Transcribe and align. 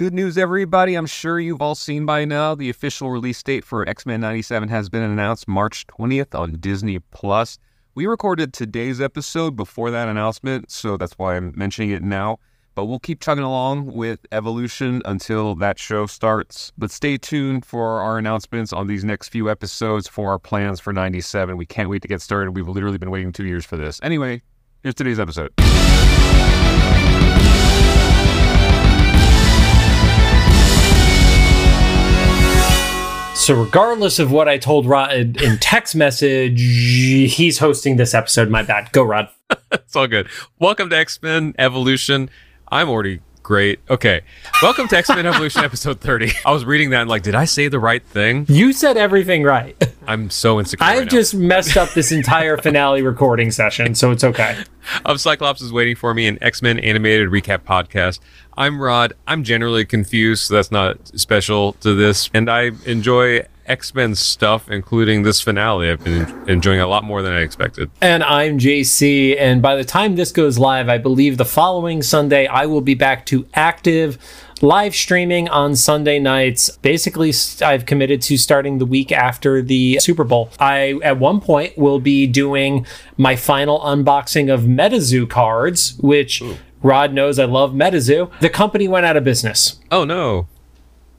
Good 0.00 0.14
news, 0.14 0.38
everybody. 0.38 0.94
I'm 0.94 1.04
sure 1.04 1.38
you've 1.38 1.60
all 1.60 1.74
seen 1.74 2.06
by 2.06 2.24
now 2.24 2.54
the 2.54 2.70
official 2.70 3.10
release 3.10 3.42
date 3.42 3.66
for 3.66 3.86
X 3.86 4.06
Men 4.06 4.22
97 4.22 4.70
has 4.70 4.88
been 4.88 5.02
announced 5.02 5.46
March 5.46 5.86
20th 5.88 6.34
on 6.34 6.52
Disney 6.52 7.00
Plus. 7.10 7.58
We 7.94 8.06
recorded 8.06 8.54
today's 8.54 8.98
episode 8.98 9.56
before 9.56 9.90
that 9.90 10.08
announcement, 10.08 10.70
so 10.70 10.96
that's 10.96 11.18
why 11.18 11.36
I'm 11.36 11.52
mentioning 11.54 11.90
it 11.90 12.02
now. 12.02 12.38
But 12.74 12.86
we'll 12.86 12.98
keep 12.98 13.20
chugging 13.20 13.44
along 13.44 13.92
with 13.92 14.20
Evolution 14.32 15.02
until 15.04 15.54
that 15.56 15.78
show 15.78 16.06
starts. 16.06 16.72
But 16.78 16.90
stay 16.90 17.18
tuned 17.18 17.66
for 17.66 18.00
our 18.00 18.16
announcements 18.16 18.72
on 18.72 18.86
these 18.86 19.04
next 19.04 19.28
few 19.28 19.50
episodes 19.50 20.08
for 20.08 20.30
our 20.30 20.38
plans 20.38 20.80
for 20.80 20.94
97. 20.94 21.58
We 21.58 21.66
can't 21.66 21.90
wait 21.90 22.00
to 22.00 22.08
get 22.08 22.22
started. 22.22 22.52
We've 22.52 22.66
literally 22.66 22.96
been 22.96 23.10
waiting 23.10 23.32
two 23.32 23.44
years 23.44 23.66
for 23.66 23.76
this. 23.76 24.00
Anyway, 24.02 24.40
here's 24.82 24.94
today's 24.94 25.20
episode. 25.20 25.52
So, 33.50 33.60
regardless 33.60 34.20
of 34.20 34.30
what 34.30 34.48
I 34.48 34.58
told 34.58 34.86
Rod 34.86 35.10
in 35.12 35.58
text 35.58 35.96
message, 35.96 36.60
he's 36.60 37.58
hosting 37.58 37.96
this 37.96 38.14
episode. 38.14 38.48
My 38.48 38.62
bad. 38.62 38.92
Go, 38.92 39.02
Rod. 39.02 39.28
it's 39.72 39.96
all 39.96 40.06
good. 40.06 40.28
Welcome 40.60 40.88
to 40.90 40.96
X 40.96 41.20
Men 41.20 41.56
Evolution. 41.58 42.30
I'm 42.68 42.88
already 42.88 43.18
great. 43.42 43.80
Okay. 43.90 44.20
Welcome 44.62 44.86
to 44.86 44.96
X 44.96 45.08
Men 45.08 45.26
Evolution 45.26 45.64
episode 45.64 45.98
30. 46.00 46.30
I 46.46 46.52
was 46.52 46.64
reading 46.64 46.90
that 46.90 47.00
and 47.00 47.10
like, 47.10 47.24
did 47.24 47.34
I 47.34 47.44
say 47.44 47.66
the 47.66 47.80
right 47.80 48.04
thing? 48.04 48.46
You 48.48 48.72
said 48.72 48.96
everything 48.96 49.42
right. 49.42 49.76
I'm 50.06 50.30
so 50.30 50.60
insecure. 50.60 50.86
I've 50.86 51.00
right 51.00 51.10
just 51.10 51.34
messed 51.34 51.76
up 51.76 51.90
this 51.90 52.12
entire 52.12 52.56
finale 52.62 53.02
recording 53.02 53.50
session, 53.50 53.96
so 53.96 54.12
it's 54.12 54.22
okay. 54.22 54.62
Of 55.04 55.20
Cyclops 55.20 55.60
is 55.60 55.72
waiting 55.72 55.96
for 55.96 56.14
me 56.14 56.28
an 56.28 56.38
X 56.40 56.62
Men 56.62 56.78
animated 56.78 57.30
recap 57.30 57.64
podcast. 57.64 58.20
I'm 58.60 58.78
Rod. 58.78 59.14
I'm 59.26 59.42
generally 59.42 59.86
confused, 59.86 60.42
so 60.42 60.54
that's 60.54 60.70
not 60.70 61.18
special 61.18 61.72
to 61.80 61.94
this. 61.94 62.28
And 62.34 62.50
I 62.50 62.72
enjoy 62.84 63.46
X 63.64 63.94
Men 63.94 64.14
stuff, 64.14 64.70
including 64.70 65.22
this 65.22 65.40
finale. 65.40 65.88
I've 65.88 66.04
been 66.04 66.28
enjoying 66.46 66.78
a 66.78 66.86
lot 66.86 67.02
more 67.02 67.22
than 67.22 67.32
I 67.32 67.40
expected. 67.40 67.90
And 68.02 68.22
I'm 68.22 68.58
JC. 68.58 69.34
And 69.40 69.62
by 69.62 69.76
the 69.76 69.84
time 69.84 70.16
this 70.16 70.30
goes 70.30 70.58
live, 70.58 70.90
I 70.90 70.98
believe 70.98 71.38
the 71.38 71.46
following 71.46 72.02
Sunday, 72.02 72.46
I 72.48 72.66
will 72.66 72.82
be 72.82 72.92
back 72.92 73.24
to 73.26 73.46
active 73.54 74.18
live 74.60 74.94
streaming 74.94 75.48
on 75.48 75.74
Sunday 75.74 76.18
nights. 76.18 76.68
Basically, 76.82 77.32
I've 77.62 77.86
committed 77.86 78.20
to 78.20 78.36
starting 78.36 78.76
the 78.76 78.84
week 78.84 79.10
after 79.10 79.62
the 79.62 79.98
Super 80.00 80.24
Bowl. 80.24 80.50
I, 80.60 81.00
at 81.02 81.18
one 81.18 81.40
point, 81.40 81.78
will 81.78 81.98
be 81.98 82.26
doing 82.26 82.84
my 83.16 83.36
final 83.36 83.80
unboxing 83.80 84.52
of 84.52 84.64
MetaZoo 84.64 85.30
cards, 85.30 85.96
which. 86.00 86.42
Ooh 86.42 86.58
Rod 86.82 87.12
knows 87.12 87.38
I 87.38 87.44
love 87.44 87.72
MetaZoo. 87.72 88.30
The 88.40 88.50
company 88.50 88.88
went 88.88 89.06
out 89.06 89.16
of 89.16 89.24
business. 89.24 89.78
Oh 89.90 90.04
no. 90.04 90.48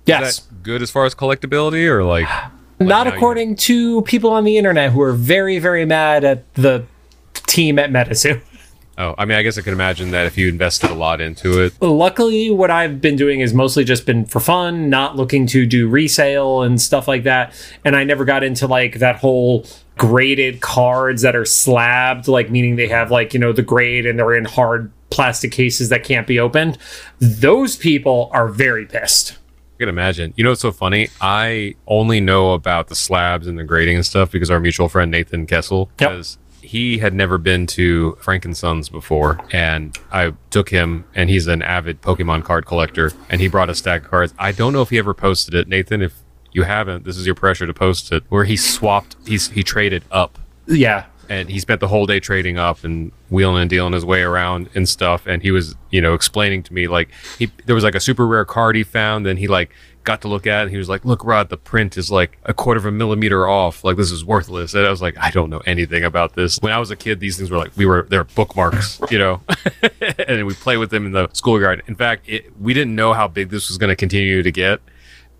Yes. 0.05 0.47
good 0.63 0.81
as 0.81 0.91
far 0.91 1.05
as 1.05 1.15
collectability 1.15 1.87
or 1.87 2.03
like 2.03 2.27
not 2.79 3.07
according 3.07 3.55
to 3.55 4.01
people 4.01 4.31
on 4.31 4.43
the 4.43 4.57
internet 4.57 4.91
who 4.91 5.01
are 5.01 5.13
very, 5.13 5.59
very 5.59 5.85
mad 5.85 6.23
at 6.23 6.51
the 6.55 6.85
team 7.33 7.79
at 7.79 7.91
MetaZoo. 7.91 8.41
Oh, 8.97 9.15
I 9.17 9.25
mean, 9.25 9.37
I 9.37 9.41
guess 9.41 9.57
I 9.57 9.61
can 9.61 9.73
imagine 9.73 10.11
that 10.11 10.27
if 10.27 10.37
you 10.37 10.47
invested 10.49 10.91
a 10.91 10.93
lot 10.93 11.21
into 11.21 11.59
it. 11.63 11.73
Luckily, 11.81 12.51
what 12.51 12.69
I've 12.69 13.01
been 13.01 13.15
doing 13.15 13.39
is 13.39 13.51
mostly 13.51 13.83
just 13.83 14.05
been 14.05 14.25
for 14.25 14.39
fun, 14.39 14.89
not 14.91 15.15
looking 15.15 15.47
to 15.47 15.65
do 15.65 15.87
resale 15.87 16.61
and 16.61 16.79
stuff 16.79 17.07
like 17.07 17.23
that. 17.23 17.53
And 17.83 17.95
I 17.95 18.03
never 18.03 18.25
got 18.25 18.43
into 18.43 18.67
like 18.67 18.99
that 18.99 19.15
whole 19.15 19.65
graded 19.97 20.61
cards 20.61 21.21
that 21.23 21.35
are 21.35 21.45
slabbed, 21.45 22.27
like 22.27 22.51
meaning 22.51 22.75
they 22.75 22.89
have 22.89 23.09
like, 23.09 23.33
you 23.33 23.39
know, 23.39 23.53
the 23.53 23.63
grade 23.63 24.05
and 24.05 24.19
they're 24.19 24.35
in 24.35 24.45
hard 24.45 24.91
plastic 25.11 25.51
cases 25.51 25.89
that 25.89 26.03
can't 26.03 26.25
be 26.25 26.39
opened. 26.39 26.79
Those 27.19 27.75
people 27.75 28.31
are 28.33 28.47
very 28.47 28.87
pissed. 28.87 29.37
I 29.75 29.77
can 29.77 29.89
imagine. 29.89 30.33
You 30.35 30.43
know 30.43 30.51
what's 30.51 30.61
so 30.61 30.71
funny? 30.71 31.09
I 31.19 31.75
only 31.85 32.19
know 32.19 32.53
about 32.53 32.87
the 32.87 32.95
slabs 32.95 33.45
and 33.45 33.59
the 33.59 33.63
grading 33.63 33.95
and 33.95 34.05
stuff 34.05 34.31
because 34.31 34.49
our 34.49 34.59
mutual 34.59 34.89
friend 34.89 35.11
Nathan 35.11 35.45
Kessel, 35.45 35.89
because 35.97 36.37
yep. 36.61 36.69
he 36.69 36.97
had 36.99 37.13
never 37.13 37.37
been 37.37 37.67
to 37.67 38.17
Frank 38.21 38.45
& 38.49 38.55
Son's 38.55 38.89
before, 38.89 39.39
and 39.51 39.97
I 40.11 40.33
took 40.49 40.69
him, 40.69 41.05
and 41.13 41.29
he's 41.29 41.47
an 41.47 41.61
avid 41.61 42.01
Pokemon 42.01 42.43
card 42.43 42.65
collector, 42.65 43.11
and 43.29 43.41
he 43.41 43.47
brought 43.47 43.69
a 43.69 43.75
stack 43.75 44.03
of 44.03 44.09
cards. 44.09 44.33
I 44.39 44.51
don't 44.51 44.71
know 44.71 44.81
if 44.81 44.91
he 44.91 44.97
ever 44.97 45.13
posted 45.13 45.53
it, 45.53 45.67
Nathan. 45.67 46.01
If 46.01 46.13
you 46.51 46.63
haven't, 46.63 47.05
this 47.05 47.17
is 47.17 47.25
your 47.25 47.35
pressure 47.35 47.65
to 47.65 47.73
post 47.73 48.11
it. 48.11 48.23
Where 48.29 48.45
he 48.45 48.57
swapped, 48.57 49.15
he's 49.25 49.49
he 49.49 49.63
traded 49.63 50.03
up. 50.11 50.37
Yeah, 50.67 51.05
and 51.31 51.49
he 51.49 51.61
spent 51.61 51.79
the 51.79 51.87
whole 51.87 52.05
day 52.05 52.19
trading 52.19 52.57
up 52.57 52.83
and 52.83 53.09
wheeling 53.29 53.61
and 53.61 53.69
dealing 53.69 53.93
his 53.93 54.03
way 54.03 54.21
around 54.21 54.69
and 54.75 54.87
stuff. 54.87 55.25
And 55.25 55.41
he 55.41 55.49
was, 55.49 55.75
you 55.89 56.01
know, 56.01 56.13
explaining 56.13 56.61
to 56.63 56.73
me 56.73 56.89
like 56.89 57.07
he 57.39 57.49
there 57.65 57.73
was 57.73 57.85
like 57.85 57.95
a 57.95 58.01
super 58.01 58.27
rare 58.27 58.43
card 58.43 58.75
he 58.75 58.83
found, 58.83 59.25
and 59.25 59.39
he 59.39 59.47
like 59.47 59.71
got 60.03 60.21
to 60.23 60.27
look 60.27 60.45
at 60.45 60.59
it. 60.59 60.61
And 60.63 60.71
he 60.71 60.77
was 60.77 60.89
like, 60.89 61.05
"Look, 61.05 61.23
Rod, 61.23 61.47
the 61.47 61.55
print 61.55 61.97
is 61.97 62.11
like 62.11 62.37
a 62.43 62.53
quarter 62.53 62.79
of 62.79 62.85
a 62.85 62.91
millimeter 62.91 63.47
off. 63.47 63.85
Like 63.85 63.95
this 63.95 64.11
is 64.11 64.25
worthless." 64.25 64.73
And 64.73 64.85
I 64.85 64.89
was 64.89 65.01
like, 65.01 65.17
"I 65.17 65.31
don't 65.31 65.49
know 65.49 65.61
anything 65.65 66.03
about 66.03 66.35
this." 66.35 66.57
When 66.59 66.73
I 66.73 66.79
was 66.79 66.91
a 66.91 66.97
kid, 66.97 67.21
these 67.21 67.37
things 67.37 67.49
were 67.49 67.57
like 67.57 67.71
we 67.77 67.85
were 67.85 68.05
they're 68.09 68.25
bookmarks, 68.25 68.99
you 69.09 69.17
know, 69.17 69.41
and 70.27 70.45
we 70.45 70.53
play 70.53 70.75
with 70.75 70.89
them 70.89 71.05
in 71.05 71.13
the 71.13 71.29
schoolyard. 71.31 71.81
In 71.87 71.95
fact, 71.95 72.27
it, 72.27 72.51
we 72.59 72.73
didn't 72.73 72.93
know 72.93 73.13
how 73.13 73.29
big 73.29 73.51
this 73.51 73.69
was 73.69 73.77
going 73.77 73.89
to 73.89 73.95
continue 73.95 74.43
to 74.43 74.51
get. 74.51 74.81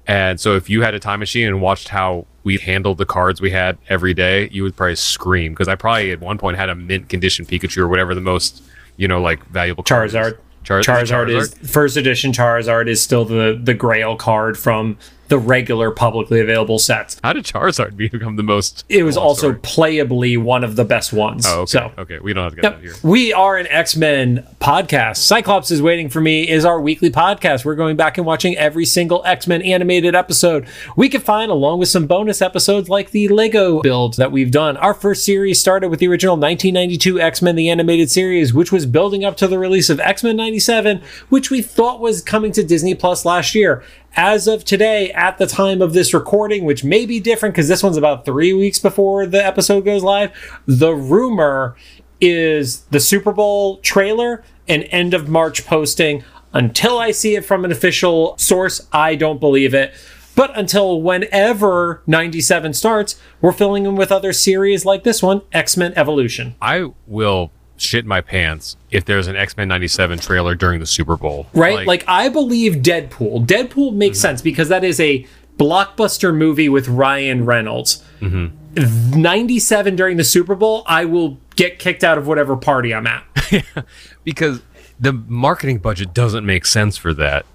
And 0.08 0.40
so 0.40 0.56
if 0.56 0.70
you 0.70 0.82
had 0.82 0.94
a 0.94 1.00
time 1.00 1.20
machine 1.20 1.48
and 1.48 1.62
watched 1.62 1.90
how 1.90 2.26
we 2.44 2.58
handled 2.58 2.98
the 2.98 3.06
cards 3.06 3.40
we 3.40 3.52
had 3.52 3.78
every 3.88 4.14
day, 4.14 4.50
you 4.52 4.64
would 4.64 4.76
probably 4.76 4.96
scream. 4.96 5.54
Because 5.54 5.68
I 5.68 5.76
probably 5.76 6.12
at 6.12 6.20
one 6.20 6.38
point 6.38 6.58
had 6.58 6.70
a 6.70 6.76
mint 6.76 7.10
condition 7.10 7.46
Pikachu 7.46 7.78
or 7.78 7.88
whatever 7.88 8.16
the 8.16 8.22
most, 8.22 8.64
you 8.98 9.08
know, 9.08 9.22
like 9.22 9.46
valuable 9.48 9.84
Charizard. 9.84 10.38
Char- 10.64 10.82
Charizard, 10.82 11.28
Charizard? 11.28 11.64
Is 11.64 11.72
first 11.72 11.98
edition 11.98 12.32
Charizard 12.32 12.88
is 12.88 13.02
still 13.02 13.26
the 13.26 13.60
the 13.62 13.74
Grail 13.74 14.16
card 14.16 14.58
from 14.58 14.98
the 15.32 15.40
regular 15.40 15.92
publicly 15.92 16.42
available 16.42 16.78
sets. 16.78 17.18
How 17.24 17.32
did 17.32 17.46
Charizard 17.46 17.96
become 18.12 18.36
the 18.36 18.44
most? 18.44 18.84
It 18.90 19.04
was 19.04 19.16
also 19.16 19.54
story? 19.54 19.60
playably 19.62 20.38
one 20.38 20.66
of 20.66 20.76
the 20.76 20.84
best 20.84 21.14
ones. 21.14 21.46
Oh, 21.48 21.62
okay. 21.62 21.72
So, 21.72 21.92
okay, 21.98 22.20
we 22.20 22.34
don't 22.34 22.44
have 22.44 22.54
to 22.56 22.62
get 22.62 22.72
yep. 22.74 22.82
here. 22.82 22.94
We 23.02 23.32
are 23.32 23.56
an 23.56 23.66
X 23.68 23.96
Men 23.96 24.46
podcast. 24.60 25.18
Cyclops 25.18 25.72
is 25.72 25.82
waiting 25.82 26.10
for 26.10 26.20
me 26.20 26.50
is 26.50 26.66
our 26.66 26.82
weekly 26.82 27.10
podcast. 27.10 27.64
We're 27.64 27.76
going 27.76 27.96
back 27.96 28.18
and 28.18 28.28
watching 28.28 28.58
every 28.58 28.84
single 28.84 29.24
X 29.26 29.48
Men 29.48 29.62
animated 29.62 30.16
episode 30.16 30.68
we 30.98 31.08
could 31.08 31.24
find, 31.24 31.50
along 31.50 31.80
with 31.80 31.88
some 31.88 32.08
bonus 32.08 32.42
episodes 32.42 32.90
like 32.90 33.12
the 33.12 33.30
Lego 33.30 33.82
build 33.82 34.18
that 34.18 34.34
we've 34.34 34.52
done. 34.52 34.76
Our 34.76 34.94
first 34.94 35.24
series 35.24 35.62
started 35.62 35.88
with 35.88 36.02
the 36.02 36.10
original 36.10 36.36
1992 36.36 37.22
X 37.22 37.42
Men 37.42 37.56
the 37.56 37.70
animated 37.70 38.12
series, 38.12 38.54
which 38.54 38.74
was 38.74 38.86
building 38.86 39.24
up 39.24 39.38
to 39.38 39.48
the 39.48 39.58
release 39.58 39.90
of 39.90 40.02
X 40.02 40.26
Men 40.26 40.36
97, 40.36 41.02
which 41.30 41.50
we 41.50 41.62
thought 41.62 42.02
was 42.02 42.22
coming 42.22 42.52
to 42.52 42.64
Disney 42.64 42.96
Plus 42.96 43.24
last 43.24 43.56
year 43.56 43.82
as 44.16 44.48
of 44.48 44.66
today, 44.66 45.12
at 45.12 45.38
the 45.38 45.48
time 45.48 45.82
of 45.82 45.94
this 45.94 46.14
recording, 46.14 46.66
which 46.66 46.84
may 46.84 47.06
be 47.06 47.20
different 47.20 47.56
because 47.56 47.68
this 47.68 47.84
one's 47.84 47.98
about 47.98 48.26
three 48.26 48.54
weeks 48.54 48.80
before 48.80 49.26
the 49.26 49.44
episode 49.44 49.86
goes 49.86 50.04
live, 50.04 50.32
the 50.66 50.94
rumor 50.94 51.76
is 52.20 52.82
the 52.92 53.00
Super 53.00 53.32
Bowl 53.32 53.78
trailer 53.78 54.44
and 54.68 54.84
end 54.92 55.14
of 55.14 55.30
March 55.30 55.66
posting. 55.66 56.24
Until 56.54 57.00
I 57.00 57.12
see 57.12 57.36
it 57.36 57.46
from 57.46 57.64
an 57.64 57.72
official 57.72 58.38
source, 58.38 58.88
I 58.92 59.16
don't 59.16 59.40
believe 59.40 59.74
it. 59.74 59.94
But 60.36 60.58
until 60.58 61.02
whenever 61.02 62.02
97 62.08 62.74
starts, 62.74 63.20
we're 63.42 63.52
filling 63.52 63.86
in 63.86 63.96
with 63.96 64.12
other 64.12 64.34
series 64.34 64.86
like 64.86 65.04
this 65.04 65.24
one, 65.24 65.42
X 65.52 65.78
Men 65.78 65.94
Evolution. 65.96 66.56
I 66.62 66.92
will 67.08 67.52
shit 67.82 68.06
my 68.06 68.22
pants 68.22 68.78
if 68.90 69.06
there's 69.06 69.28
an 69.28 69.36
X 69.36 69.58
Men 69.58 69.68
'97 69.68 70.20
trailer 70.20 70.56
during 70.56 70.80
the 70.80 70.86
Super 70.86 71.18
Bowl. 71.18 71.48
Right? 71.54 71.76
Like, 71.76 71.88
like 71.88 72.04
I 72.08 72.30
believe 72.30 72.76
Deadpool. 72.76 73.46
Deadpool 73.46 73.94
makes 73.94 74.18
mm-hmm. 74.18 74.22
sense 74.22 74.42
because 74.42 74.70
that 74.70 74.84
is 74.84 75.00
a 75.00 75.26
blockbuster 75.58 76.36
movie 76.36 76.70
with 76.70 76.88
Ryan 76.88 77.46
Reynolds. 77.46 78.04
Mm-hmm. 78.20 79.22
97 79.22 79.96
during 79.96 80.18
the 80.18 80.24
Super 80.24 80.56
Bowl, 80.56 80.84
I 80.88 81.06
will 81.06 81.38
get 81.56 81.78
kicked 81.78 82.04
out 82.04 82.18
of 82.18 82.28
whatever 82.28 82.56
party 82.56 82.94
I'm 82.94 83.06
at. 83.06 83.26
because 84.24 84.62
the 85.00 85.12
marketing 85.12 85.80
budget 85.80 86.14
doesn't 86.14 86.46
make 86.46 86.66
sense 86.66 86.96
for 86.98 87.14
that. 87.16 87.46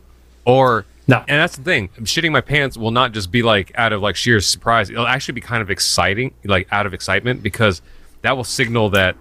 Or 0.45 0.85
no. 1.09 1.19
And 1.27 1.41
that's 1.41 1.57
the 1.57 1.63
thing. 1.63 1.89
Shitting 2.01 2.33
my 2.33 2.41
pants 2.41 2.77
will 2.77 2.91
not 2.91 3.13
just 3.13 3.31
be 3.31 3.43
like 3.43 3.73
out 3.77 3.93
of 3.93 4.03
like 4.03 4.17
sheer 4.17 4.41
surprise. 4.41 4.91
It'll 4.91 5.07
actually 5.07 5.35
be 5.35 5.41
kind 5.41 5.63
of 5.63 5.71
exciting, 5.71 6.35
like 6.45 6.69
out 6.71 6.87
of 6.87 6.95
excitement 6.95 7.43
because 7.43 7.81
that 8.23 8.37
will 8.37 8.45
signal 8.45 8.91
that 8.91 9.17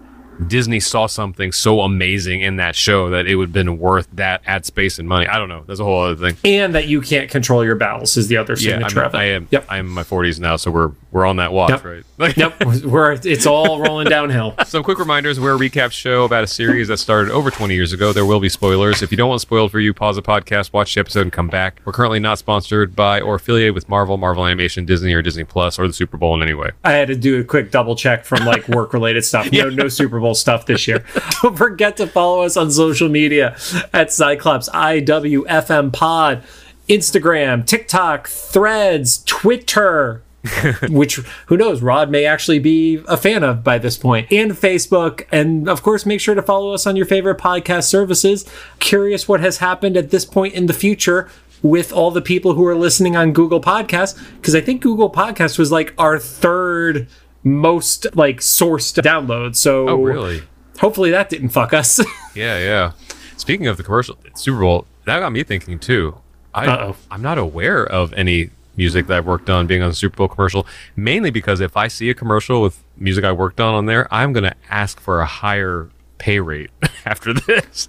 Disney 0.48 0.80
saw 0.80 1.08
something 1.08 1.52
so 1.52 1.82
amazing 1.82 2.42
in 2.42 2.58
that 2.58 2.76
show 2.76 3.10
that 3.10 3.28
it 3.28 3.36
would 3.36 3.50
have 3.50 3.54
been 3.54 3.78
worth 3.78 4.08
that 4.14 4.42
ad 4.46 4.66
space 4.66 5.00
and 5.00 5.08
money. 5.08 5.28
I 5.28 5.38
don't 5.38 5.50
know. 5.50 5.64
There's 5.66 5.80
a 5.80 5.84
whole 5.84 6.04
other 6.04 6.16
thing. 6.16 6.38
And 6.44 6.76
that 6.76 6.88
you 6.88 7.02
can't 7.02 7.30
control 7.30 7.64
your 7.64 7.76
battles 7.76 8.18
is 8.18 8.28
the 8.28 8.38
other 8.38 8.56
signature 8.56 9.00
yeah, 9.00 9.06
I, 9.06 9.08
mean, 9.08 9.16
I 9.16 9.24
am. 9.26 9.48
Yep. 9.52 9.66
I'm 9.70 9.86
in 9.88 9.92
my 9.92 10.04
40s 10.04 10.40
now, 10.40 10.56
so 10.58 10.72
we're 10.72 10.92
we're 11.16 11.26
on 11.26 11.38
that 11.38 11.54
watch, 11.54 11.70
yep. 11.70 11.86
right? 11.86 12.04
yep. 12.38 12.84
We're 12.84 13.14
it's 13.24 13.46
all 13.46 13.80
rolling 13.80 14.08
downhill. 14.08 14.54
Some 14.66 14.84
quick 14.84 15.00
reminders: 15.00 15.40
we're 15.40 15.56
a 15.56 15.58
recap 15.58 15.92
show 15.92 16.26
about 16.26 16.44
a 16.44 16.48
series 16.48 16.90
that 16.90 16.98
started 16.98 17.32
over 17.32 17.50
20 17.50 17.74
years 17.74 17.94
ago. 17.94 18.12
There 18.12 18.26
will 18.26 18.42
be 18.42 18.50
spoilers. 18.50 19.02
If 19.02 19.12
you 19.12 19.18
don't 19.18 19.30
want 19.30 19.40
spoiled 19.40 19.72
for 19.72 19.80
you, 19.80 19.94
pause 19.94 20.18
the 20.18 20.22
podcast, 20.22 20.74
watch 20.74 20.94
the 20.94 21.00
episode, 21.00 21.22
and 21.22 21.32
come 21.32 21.48
back. 21.48 21.82
We're 21.86 21.94
currently 21.94 22.20
not 22.20 22.38
sponsored 22.38 22.98
by 22.98 23.22
or 23.22 23.36
affiliated 23.36 23.74
with 23.74 23.88
Marvel, 23.88 24.18
Marvel 24.18 24.46
Animation, 24.46 24.86
Disney, 24.86 25.14
or 25.14 25.22
Disney 25.22 25.46
Plus, 25.46 25.80
or 25.80 25.88
the 25.88 25.94
Super 25.94 26.18
Bowl 26.18 26.36
in 26.36 26.42
any 26.42 26.54
way. 26.54 26.72
I 26.84 26.92
had 26.92 27.08
to 27.08 27.16
do 27.16 27.40
a 27.40 27.46
quick 27.46 27.72
double 27.72 27.96
check 27.96 28.26
from 28.26 28.46
like 28.46 28.68
work 28.68 28.92
related 28.92 29.24
stuff. 29.24 29.50
No, 29.52 29.70
yeah. 29.70 29.76
no 29.76 29.88
Super 29.88 30.20
Bowl 30.20 30.25
Bowl 30.26 30.34
stuff 30.34 30.66
this 30.66 30.88
year. 30.88 31.06
Don't 31.44 31.56
forget 31.56 31.98
to 31.98 32.08
follow 32.08 32.42
us 32.42 32.58
on 32.58 32.72
social 32.72 33.10
media 33.10 33.56
at 33.94 34.12
Cyclops 34.12 34.68
IWFM 34.70 35.94
Pod, 35.94 36.44
Instagram, 36.90 37.64
TikTok, 37.64 38.28
Threads, 38.28 39.24
Twitter. 39.26 40.24
which 40.90 41.16
who 41.48 41.58
knows 41.58 41.82
rod 41.82 42.12
may 42.12 42.24
actually 42.24 42.60
be 42.60 43.04
a 43.08 43.18
fan 43.18 43.44
of 43.44 43.64
by 43.64 43.80
this 43.80 43.98
point 43.98 44.32
and 44.32 44.52
facebook 44.52 45.26
and 45.32 45.68
of 45.68 45.82
course 45.82 46.06
make 46.06 46.22
sure 46.22 46.36
to 46.36 46.42
follow 46.44 46.72
us 46.72 46.86
on 46.86 46.96
your 46.96 47.08
favorite 47.08 47.40
podcast 47.40 47.86
services 47.86 48.46
curious 48.78 49.28
what 49.28 49.40
has 49.40 49.58
happened 49.58 49.98
at 49.98 50.12
this 50.12 50.24
point 50.24 50.54
in 50.54 50.68
the 50.68 50.74
future 50.74 51.28
with 51.64 51.92
all 51.92 52.12
the 52.12 52.22
people 52.22 52.54
who 52.54 52.64
are 52.64 52.76
listening 52.76 53.16
on 53.16 53.34
google 53.34 53.60
podcasts 53.60 54.16
because 54.36 54.54
i 54.54 54.62
think 54.62 54.84
google 54.84 55.10
podcast 55.10 55.58
was 55.58 55.72
like 55.72 55.96
our 55.98 56.20
third 56.20 57.08
most 57.46 58.08
like 58.16 58.40
sourced 58.42 59.00
download 59.02 59.56
so 59.56 59.88
Oh, 59.88 60.04
really? 60.04 60.42
hopefully 60.80 61.12
that 61.12 61.30
didn't 61.30 61.50
fuck 61.50 61.72
us 61.74 62.00
Yeah, 62.36 62.60
yeah. 62.60 62.92
Speaking 63.38 63.68
of 63.68 63.78
the 63.78 63.84
commercial 63.84 64.18
Super 64.36 64.60
Bowl, 64.60 64.86
that 65.06 65.20
got 65.22 65.32
me 65.32 65.44
thinking 65.44 65.80
too. 65.80 66.18
I, 66.54 66.66
Uh-oh. 66.68 66.96
I'm 67.12 67.22
not 67.22 67.38
aware 67.38 67.86
of 67.86 68.12
any 68.14 68.50
music 68.76 69.08
that 69.08 69.18
I've 69.20 69.26
worked 69.26 69.50
on 69.50 69.68
being 69.68 69.82
on 69.82 69.90
the 69.90 69.96
Super 69.96 70.18
Bowl 70.18 70.28
commercial, 70.28 70.66
mainly 70.98 71.30
because 71.32 71.62
if 71.62 71.78
I 71.78 71.88
see 71.88 72.10
a 72.10 72.14
commercial 72.14 72.62
with 72.62 72.84
music 72.98 73.24
I 73.24 73.32
worked 73.32 73.62
on 73.62 73.74
on 73.74 73.86
there, 73.86 74.14
I'm 74.14 74.34
going 74.34 74.44
to 74.44 74.56
ask 74.70 75.00
for 75.00 75.22
a 75.22 75.26
higher 75.26 75.90
pay 76.18 76.40
rate 76.42 76.72
after 77.06 77.34
this. 77.34 77.88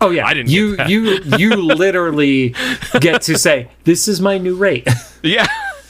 oh 0.00 0.10
yeah 0.10 0.26
I 0.26 0.34
didn't 0.34 0.50
you 0.50 0.76
you 0.86 1.18
you 1.38 1.54
literally 1.56 2.54
get 3.00 3.22
to 3.22 3.36
say 3.38 3.70
this 3.84 4.08
is 4.08 4.20
my 4.20 4.38
new 4.38 4.56
rate 4.56 4.88
Yeah, 5.22 5.46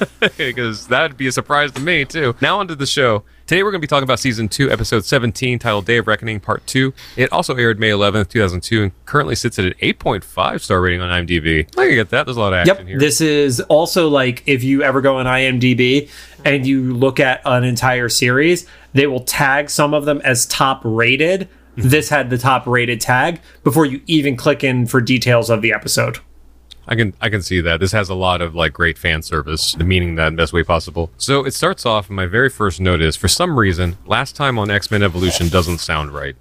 because 0.37 0.87
that'd 0.88 1.17
be 1.17 1.26
a 1.26 1.32
surprise 1.32 1.73
to 1.73 1.81
me 1.81 2.05
too. 2.05 2.35
Now 2.41 2.58
onto 2.58 2.75
the 2.75 2.87
show. 2.87 3.25
Today 3.47 3.64
we're 3.64 3.73
going 3.73 3.81
to 3.81 3.85
be 3.85 3.88
talking 3.88 4.05
about 4.05 4.20
season 4.20 4.49
two, 4.49 4.70
episode 4.70 5.05
17, 5.05 5.58
titled 5.58 5.85
"Day 5.85 5.97
of 5.97 6.06
Reckoning" 6.06 6.38
Part 6.38 6.64
Two. 6.69 6.94
It 7.17 7.32
also 7.32 7.56
aired 7.56 7.81
May 7.81 7.91
11th, 7.91 8.29
2002, 8.29 8.82
and 8.85 9.05
currently 9.06 9.35
sits 9.35 9.58
at 9.58 9.64
an 9.64 9.75
8.5 9.82 10.61
star 10.61 10.81
rating 10.81 11.00
on 11.00 11.08
IMDb. 11.26 11.67
I 11.76 11.87
can 11.87 11.94
get 11.97 12.11
that. 12.11 12.26
There's 12.26 12.37
a 12.37 12.41
lot 12.41 12.52
of 12.52 12.58
action 12.61 12.76
Yep. 12.76 12.87
here. 12.87 12.99
This 13.00 13.20
is 13.20 13.61
also 13.62 14.08
like 14.08 14.44
if 14.47 14.62
you 14.62 14.82
ever 14.85 15.00
go 15.00 15.17
on 15.19 15.26
IMDb 15.26 16.08
and 16.44 16.64
you 16.64 16.94
look 16.94 17.19
at 17.19 17.41
an 17.44 17.64
entire 17.64 18.08
series, 18.08 18.67
they 18.93 19.06
will 19.08 19.25
tag 19.25 19.69
some 19.69 19.94
of 19.94 20.05
them 20.05 20.20
as 20.25 20.47
top 20.47 20.81
rated. 20.85 21.49
Mm-hmm. 21.76 21.88
This 21.88 22.08
had 22.08 22.31
the 22.31 22.38
top 22.38 22.67
rated 22.67 23.00
tag 23.00 23.41
before 23.64 23.85
you 23.87 24.00
even 24.06 24.37
click 24.37 24.62
in 24.62 24.87
for 24.87 25.00
details 25.00 25.50
of 25.50 25.61
the 25.62 25.73
episode. 25.73 26.19
I 26.91 26.97
can 26.97 27.15
I 27.21 27.29
can 27.31 27.41
see 27.41 27.61
that. 27.61 27.79
This 27.79 27.93
has 27.93 28.09
a 28.09 28.15
lot 28.15 28.43
of 28.43 28.55
like 28.57 28.73
great 28.73 28.99
fan 28.99 29.23
service, 29.23 29.77
meaning 29.79 30.17
that 30.17 30.27
in 30.27 30.35
the 30.35 30.43
best 30.43 30.53
way 30.53 30.65
possible. 30.65 31.11
So 31.19 31.45
it 31.45 31.55
starts 31.55 31.87
off. 31.87 32.09
and 32.09 32.17
My 32.17 32.27
very 32.27 32.51
first 32.51 32.81
note 32.81 33.01
is 33.01 33.15
for 33.17 33.29
some 33.29 33.57
reason, 33.57 33.97
last 34.07 34.35
time 34.35 34.59
on 34.59 34.71
X 34.71 34.91
Men 34.91 35.03
Evolution 35.03 35.49
doesn't 35.49 35.79
sound 35.79 36.13
right. 36.13 36.35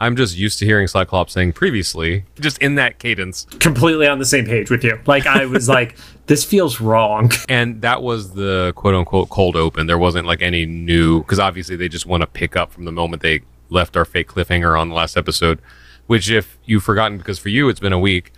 I'm 0.00 0.16
just 0.16 0.36
used 0.36 0.58
to 0.58 0.64
hearing 0.66 0.88
Cyclops 0.88 1.34
saying 1.34 1.52
previously, 1.52 2.24
just 2.40 2.58
in 2.58 2.74
that 2.76 2.98
cadence. 2.98 3.44
Completely 3.60 4.06
on 4.08 4.18
the 4.18 4.24
same 4.24 4.44
page 4.44 4.70
with 4.70 4.82
you. 4.82 4.98
Like 5.06 5.26
I 5.26 5.44
was 5.46 5.68
like, 5.68 5.96
this 6.26 6.44
feels 6.44 6.80
wrong. 6.80 7.30
And 7.48 7.82
that 7.82 8.02
was 8.02 8.32
the 8.32 8.72
quote 8.74 8.94
unquote 8.94 9.28
cold 9.28 9.54
open. 9.54 9.86
There 9.86 9.98
wasn't 9.98 10.26
like 10.26 10.40
any 10.42 10.64
new, 10.66 11.20
because 11.20 11.38
obviously 11.38 11.76
they 11.76 11.88
just 11.88 12.06
want 12.06 12.22
to 12.22 12.26
pick 12.26 12.56
up 12.56 12.72
from 12.72 12.86
the 12.86 12.92
moment 12.92 13.22
they 13.22 13.42
left 13.68 13.96
our 13.96 14.04
fake 14.04 14.28
cliffhanger 14.28 14.78
on 14.80 14.88
the 14.88 14.94
last 14.94 15.16
episode. 15.16 15.60
Which, 16.06 16.30
if 16.30 16.58
you've 16.64 16.82
forgotten, 16.82 17.16
because 17.18 17.38
for 17.38 17.50
you 17.50 17.68
it's 17.68 17.80
been 17.80 17.92
a 17.92 17.98
week, 17.98 18.32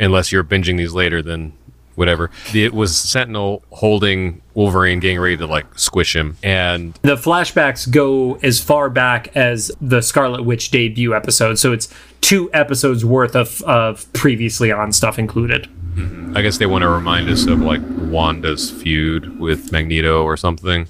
unless 0.00 0.32
you're 0.32 0.44
binging 0.44 0.76
these 0.76 0.92
later, 0.92 1.22
then 1.22 1.52
whatever. 1.94 2.30
It 2.54 2.72
was 2.72 2.96
Sentinel 2.96 3.62
holding 3.70 4.40
Wolverine, 4.54 5.00
getting 5.00 5.20
ready 5.20 5.36
to 5.36 5.46
like 5.46 5.78
squish 5.78 6.16
him. 6.16 6.36
And 6.42 6.94
The 7.02 7.16
flashbacks 7.16 7.90
go 7.90 8.36
as 8.36 8.60
far 8.60 8.88
back 8.88 9.36
as 9.36 9.70
the 9.80 10.00
Scarlet 10.00 10.44
Witch 10.44 10.70
debut 10.70 11.14
episode, 11.14 11.58
so 11.58 11.72
it's 11.72 11.92
two 12.20 12.50
episodes 12.54 13.04
worth 13.04 13.36
of, 13.36 13.60
of 13.62 14.10
previously 14.14 14.72
on 14.72 14.92
stuff 14.92 15.18
included. 15.18 15.68
Mm-hmm. 15.94 16.36
I 16.36 16.42
guess 16.42 16.58
they 16.58 16.66
want 16.66 16.82
to 16.82 16.88
remind 16.88 17.28
us 17.28 17.46
of 17.46 17.60
like 17.60 17.82
Wanda's 17.84 18.70
feud 18.70 19.38
with 19.38 19.70
Magneto 19.70 20.22
or 20.24 20.36
something. 20.36 20.88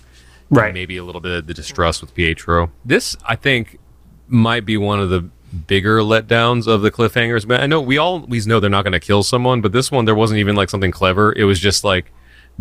Right. 0.53 0.75
maybe 0.75 0.97
a 0.97 1.05
little 1.05 1.21
bit 1.21 1.31
of 1.31 1.47
the 1.47 1.55
distrust 1.55 2.01
with 2.01 2.13
Pietro. 2.13 2.73
This, 2.85 3.17
I 3.25 3.37
think, 3.37 3.79
might 4.27 4.65
be 4.65 4.77
one 4.77 4.99
of 4.99 5.09
the 5.09 5.29
bigger 5.67 5.99
letdowns 6.01 6.67
of 6.67 6.83
the 6.83 6.91
cliffhangers. 6.91 7.47
But 7.47 7.61
I 7.61 7.67
know 7.67 7.81
we 7.81 7.99
always 7.99 8.47
know 8.47 8.61
they're 8.61 8.71
not 8.71 8.83
going 8.85 8.93
to 8.93 9.01
kill 9.01 9.23
someone, 9.23 9.61
but 9.61 9.73
this 9.73 9.91
one 9.91 10.05
there 10.05 10.15
wasn't 10.15 10.39
even 10.39 10.55
like 10.57 10.71
something 10.71 10.91
clever. 10.91 11.33
It 11.37 11.45
was 11.45 11.59
just 11.61 11.85
like 11.85 12.11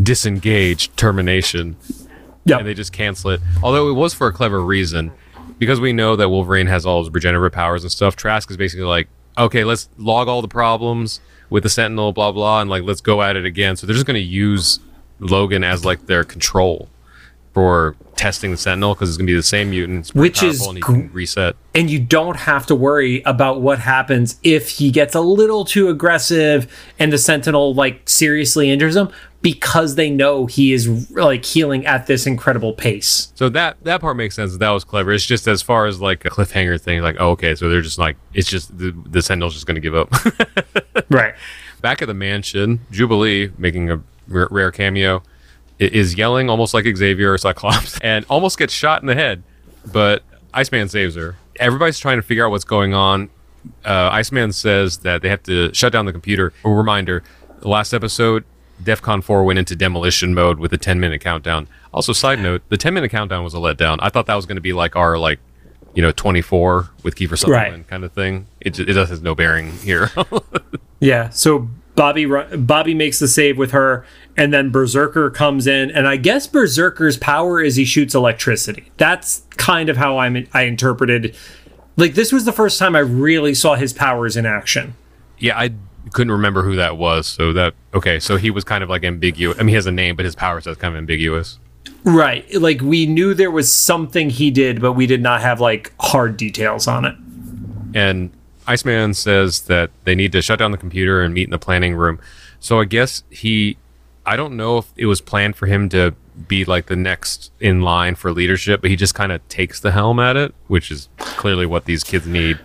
disengage 0.01 0.93
termination, 0.95 1.75
Yeah. 2.45 2.57
and 2.57 2.67
they 2.67 2.73
just 2.73 2.93
cancel 2.93 3.31
it. 3.31 3.41
Although 3.61 3.89
it 3.89 3.93
was 3.93 4.13
for 4.13 4.27
a 4.27 4.33
clever 4.33 4.61
reason, 4.61 5.11
because 5.57 5.79
we 5.79 5.91
know 5.93 6.15
that 6.15 6.29
Wolverine 6.29 6.67
has 6.67 6.85
all 6.85 7.03
his 7.03 7.13
regenerative 7.13 7.53
powers 7.53 7.83
and 7.83 7.91
stuff. 7.91 8.15
Trask 8.15 8.49
is 8.49 8.57
basically 8.57 8.85
like, 8.85 9.07
okay, 9.37 9.63
let's 9.63 9.89
log 9.97 10.27
all 10.27 10.41
the 10.41 10.47
problems 10.47 11.19
with 11.49 11.63
the 11.63 11.69
Sentinel, 11.69 12.13
blah 12.13 12.31
blah, 12.31 12.61
and 12.61 12.69
like 12.69 12.83
let's 12.83 13.01
go 13.01 13.21
at 13.21 13.35
it 13.35 13.45
again. 13.45 13.75
So 13.75 13.85
they're 13.87 13.93
just 13.95 14.05
going 14.05 14.15
to 14.15 14.21
use 14.27 14.79
Logan 15.19 15.63
as 15.63 15.83
like 15.83 16.05
their 16.05 16.23
control 16.23 16.89
for 17.59 17.93
testing 18.15 18.51
the 18.51 18.57
Sentinel 18.57 18.93
because 18.93 19.09
it's 19.09 19.17
going 19.17 19.27
to 19.27 19.31
be 19.31 19.35
the 19.35 19.43
same 19.43 19.69
mutant, 19.71 20.09
Which 20.09 20.41
is 20.43 20.65
and 20.65 21.13
reset. 21.13 21.57
and 21.75 21.89
you 21.89 21.99
don't 21.99 22.37
have 22.37 22.65
to 22.67 22.75
worry 22.75 23.21
about 23.23 23.59
what 23.61 23.79
happens 23.79 24.39
if 24.43 24.69
he 24.69 24.91
gets 24.91 25.13
a 25.13 25.19
little 25.19 25.65
too 25.65 25.89
aggressive 25.89 26.73
and 26.99 27.11
the 27.11 27.17
sentinel 27.17 27.73
like 27.73 28.07
seriously 28.09 28.69
injures 28.69 28.95
him 28.95 29.09
because 29.41 29.95
they 29.95 30.09
know 30.09 30.45
he 30.45 30.71
is 30.71 31.11
like 31.11 31.43
healing 31.43 31.85
at 31.85 32.07
this 32.07 32.25
incredible 32.25 32.71
pace 32.73 33.31
So 33.35 33.49
that 33.49 33.77
that 33.83 33.99
part 34.01 34.15
makes 34.15 34.35
sense. 34.35 34.55
That 34.57 34.69
was 34.69 34.85
clever. 34.85 35.11
It's 35.11 35.25
just 35.25 35.47
as 35.47 35.61
far 35.61 35.85
as 35.85 35.99
like 35.99 36.23
a 36.25 36.29
cliffhanger 36.29 36.79
thing, 36.79 37.01
like 37.01 37.17
oh, 37.19 37.31
okay, 37.31 37.55
so 37.55 37.67
they're 37.69 37.81
just 37.81 37.97
like 37.99 38.15
it's 38.33 38.49
just 38.49 38.77
the, 38.77 38.91
the 39.05 39.21
Sentinel's 39.21 39.53
just 39.53 39.65
going 39.65 39.75
to 39.75 39.81
give 39.81 39.95
up. 39.95 40.09
right 41.09 41.35
Back 41.81 42.01
at 42.01 42.07
the 42.07 42.13
mansion, 42.13 42.79
Jubilee 42.91 43.51
making 43.57 43.89
a 43.89 44.01
r- 44.33 44.47
rare 44.49 44.71
cameo 44.71 45.23
is 45.79 46.15
yelling 46.15 46.49
almost 46.49 46.73
like 46.73 46.85
Xavier 46.95 47.33
or 47.33 47.37
Cyclops 47.37 47.99
and 48.03 48.25
almost 48.29 48.57
gets 48.57 48.73
shot 48.73 49.01
in 49.01 49.07
the 49.07 49.15
head, 49.15 49.43
but 49.91 50.23
Iceman 50.53 50.89
saves 50.89 51.15
her. 51.15 51.35
Everybody's 51.59 51.99
trying 51.99 52.17
to 52.17 52.21
figure 52.21 52.45
out 52.45 52.51
what's 52.51 52.63
going 52.65 52.93
on. 52.93 53.29
Uh, 53.83 54.09
Iceman 54.11 54.51
says 54.53 54.99
that 54.99 55.21
they 55.21 55.29
have 55.29 55.43
to 55.43 55.73
shut 55.73 55.91
down 55.93 56.05
the 56.05 56.11
computer. 56.13 56.53
A 56.63 56.69
reminder: 56.69 57.23
the 57.59 57.67
last 57.67 57.93
episode, 57.93 58.45
DEFCON 58.83 59.21
4 59.23 59.43
went 59.43 59.59
into 59.59 59.75
demolition 59.75 60.33
mode 60.33 60.59
with 60.59 60.71
a 60.73 60.77
10 60.77 60.99
minute 60.99 61.21
countdown. 61.21 61.67
Also, 61.93 62.13
side 62.13 62.39
note: 62.39 62.61
the 62.69 62.77
10 62.77 62.93
minute 62.93 63.09
countdown 63.11 63.43
was 63.43 63.53
a 63.53 63.57
letdown. 63.57 63.97
I 64.01 64.09
thought 64.09 64.25
that 64.27 64.35
was 64.35 64.45
going 64.45 64.55
to 64.55 64.61
be 64.61 64.73
like 64.73 64.95
our 64.95 65.17
like 65.17 65.39
you 65.93 66.01
know 66.01 66.11
24 66.11 66.89
with 67.03 67.15
Kiefer 67.15 67.37
Sutherland 67.37 67.73
Right. 67.73 67.87
kind 67.87 68.03
of 68.05 68.13
thing. 68.13 68.47
It, 68.61 68.79
it 68.79 68.93
just 68.93 69.09
has 69.09 69.21
no 69.21 69.35
bearing 69.35 69.71
here. 69.79 70.11
yeah 71.01 71.29
so 71.29 71.67
bobby 71.95 72.25
bobby 72.57 72.93
makes 72.93 73.19
the 73.19 73.27
save 73.27 73.57
with 73.57 73.71
her 73.71 74.05
and 74.37 74.53
then 74.53 74.69
berserker 74.69 75.29
comes 75.29 75.67
in 75.67 75.91
and 75.91 76.07
i 76.07 76.15
guess 76.17 76.47
berserker's 76.47 77.17
power 77.17 77.61
is 77.61 77.75
he 77.75 77.85
shoots 77.85 78.15
electricity 78.15 78.91
that's 78.97 79.43
kind 79.51 79.89
of 79.89 79.97
how 79.97 80.17
i'm 80.17 80.47
i 80.53 80.63
interpreted 80.63 81.35
like 81.97 82.13
this 82.13 82.31
was 82.31 82.45
the 82.45 82.53
first 82.53 82.79
time 82.79 82.95
i 82.95 82.99
really 82.99 83.53
saw 83.53 83.75
his 83.75 83.93
powers 83.93 84.37
in 84.37 84.45
action 84.45 84.93
Yeah, 85.39 85.57
I 85.57 85.71
couldn't 86.11 86.31
remember 86.31 86.63
who 86.63 86.75
that 86.75 86.97
was. 86.97 87.27
So 87.27 87.53
that 87.53 87.73
okay, 87.93 88.19
so 88.19 88.37
he 88.37 88.49
was 88.51 88.63
kind 88.63 88.83
of 88.83 88.89
like 88.89 89.03
ambiguous. 89.03 89.57
I 89.57 89.61
mean, 89.61 89.69
he 89.69 89.75
has 89.75 89.85
a 89.85 89.91
name, 89.91 90.15
but 90.15 90.25
his 90.25 90.35
powers 90.35 90.65
are 90.67 90.75
kind 90.75 90.93
of 90.93 90.97
ambiguous. 90.97 91.59
Right. 92.03 92.51
Like 92.53 92.81
we 92.81 93.05
knew 93.05 93.33
there 93.33 93.51
was 93.51 93.71
something 93.71 94.29
he 94.29 94.51
did, 94.51 94.81
but 94.81 94.93
we 94.93 95.05
did 95.07 95.21
not 95.21 95.41
have 95.41 95.59
like 95.61 95.93
hard 95.99 96.35
details 96.37 96.87
on 96.87 97.05
it. 97.05 97.15
And 97.93 98.31
Iceman 98.67 99.13
says 99.13 99.61
that 99.61 99.91
they 100.03 100.15
need 100.15 100.31
to 100.33 100.41
shut 100.41 100.59
down 100.59 100.71
the 100.71 100.77
computer 100.77 101.21
and 101.21 101.33
meet 101.33 101.43
in 101.45 101.51
the 101.51 101.59
planning 101.59 101.95
room. 101.95 102.19
So 102.59 102.79
I 102.79 102.85
guess 102.85 103.23
he, 103.29 103.77
I 104.29 104.35
don't 104.35 104.55
know 104.55 104.77
if 104.77 104.85
it 104.95 105.07
was 105.07 105.21
planned 105.21 105.55
for 105.55 105.65
him 105.65 105.89
to 105.89 106.13
be 106.47 106.63
like 106.63 106.85
the 106.85 106.95
next 106.95 107.51
in 107.59 107.81
line 107.81 108.13
for 108.15 108.31
leadership, 108.31 108.81
but 108.81 108.89
he 108.91 108.95
just 108.95 109.15
kind 109.15 109.31
of 109.31 109.45
takes 109.49 109.79
the 109.79 109.91
helm 109.91 110.19
at 110.19 110.37
it, 110.37 110.53
which 110.67 110.91
is 110.91 111.09
clearly 111.17 111.65
what 111.65 111.85
these 111.85 112.03
kids 112.03 112.27
need. 112.27 112.59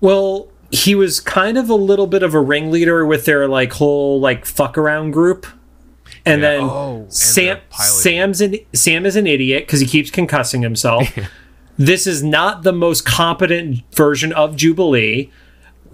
Well, 0.00 0.48
he 0.70 0.94
was 0.94 1.20
kind 1.20 1.58
of 1.58 1.68
a 1.68 1.74
little 1.74 2.06
bit 2.06 2.22
of 2.22 2.32
a 2.34 2.40
ringleader 2.40 3.04
with 3.04 3.26
their 3.26 3.46
like 3.48 3.74
whole 3.74 4.18
like 4.18 4.46
fuck 4.46 4.78
around 4.78 5.10
group. 5.10 5.46
And 6.26 6.40
Yeah. 6.40 6.50
then 6.50 6.60
Oh, 6.62 6.96
and 7.02 7.12
Sam 7.12 7.58
the. 7.70 7.76
Sam's 7.82 8.40
an 8.40 8.56
Sam 8.72 9.04
is 9.04 9.14
an 9.14 9.26
idiot 9.26 9.66
because 9.66 9.80
he 9.80 9.86
keeps 9.86 10.10
concussing 10.10 10.62
himself. 10.62 11.06
this 11.78 12.06
is 12.06 12.22
not 12.22 12.62
the 12.62 12.72
most 12.72 13.04
competent 13.04 13.82
version 13.94 14.32
of 14.32 14.56
Jubilee. 14.56 15.30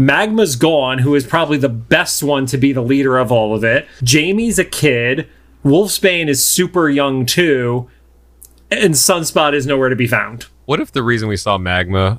Magma's 0.01 0.57
gone, 0.57 0.99
who 0.99 1.15
is 1.15 1.27
probably 1.27 1.59
the 1.59 1.69
best 1.69 2.23
one 2.23 2.47
to 2.47 2.57
be 2.57 2.73
the 2.73 2.81
leader 2.81 3.19
of 3.19 3.31
all 3.31 3.55
of 3.55 3.63
it. 3.63 3.87
Jamie's 4.03 4.59
a 4.59 4.65
kid. 4.65 5.29
Wolfsbane 5.63 6.27
is 6.27 6.43
super 6.43 6.89
young 6.89 7.27
too. 7.27 7.87
And 8.71 8.95
Sunspot 8.95 9.53
is 9.53 9.67
nowhere 9.67 9.91
to 9.91 9.97
be 9.97 10.07
found. 10.07 10.47
What 10.65 10.81
if 10.81 10.91
the 10.91 11.03
reason 11.03 11.29
we 11.29 11.37
saw 11.37 11.59
Magma 11.59 12.19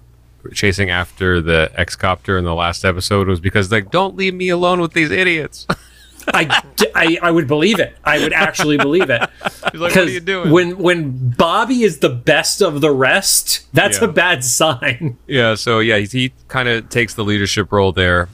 chasing 0.54 0.92
after 0.92 1.42
the 1.42 1.72
X-Copter 1.76 2.38
in 2.38 2.46
the 2.46 2.54
last 2.54 2.86
episode 2.86 3.28
was 3.28 3.40
because 3.40 3.72
like, 3.72 3.90
don't 3.90 4.16
leave 4.16 4.36
me 4.36 4.50
alone 4.50 4.80
with 4.80 4.94
these 4.94 5.10
idiots? 5.10 5.66
I, 6.34 6.64
I, 6.96 7.18
I 7.22 7.32
would 7.32 7.48
believe 7.48 7.80
it. 7.80 7.96
I 8.04 8.20
would 8.20 8.34
actually 8.34 8.78
believe 8.78 9.10
it. 9.10 9.22
He's 9.72 9.82
like, 9.82 9.96
what 9.96 9.98
are 9.98 10.10
you 10.10 10.20
doing? 10.20 10.52
When 10.52 10.78
when 10.78 11.30
Bobby 11.32 11.84
is 11.84 12.00
the 12.00 12.10
best 12.10 12.62
of 12.62 12.82
the 12.82 12.92
rest, 12.92 13.68
that's 13.74 14.00
Yeah. 14.00 14.06
a 14.06 14.12
bad 14.12 14.44
sign. 14.44 15.18
Yeah, 15.28 15.56
so 15.56 15.80
yeah, 15.80 15.98
he, 15.98 16.06
he 16.06 16.34
kind 16.48 16.68
of 16.70 16.90
takes 16.90 17.14
the 17.14 17.24
leadership 17.24 17.72
role 17.72 17.92
there. 17.92 18.30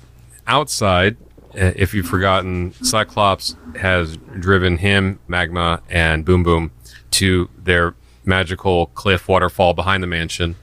Outside, 0.46 1.18
uh, 1.56 1.74
if 1.76 1.94
you've 1.94 2.08
forgotten, 2.08 2.74
Cyclops 2.82 3.56
has 3.80 4.18
driven 4.18 4.78
him, 4.78 5.20
Magma, 5.28 5.82
and 5.90 6.24
Boom 6.24 6.44
Boom 6.44 6.72
to 7.12 7.50
their 7.58 7.96
magical 8.26 8.88
cliff 8.88 9.28
waterfall 9.28 9.74
behind 9.74 10.04
the 10.04 10.08
mansion. 10.08 10.56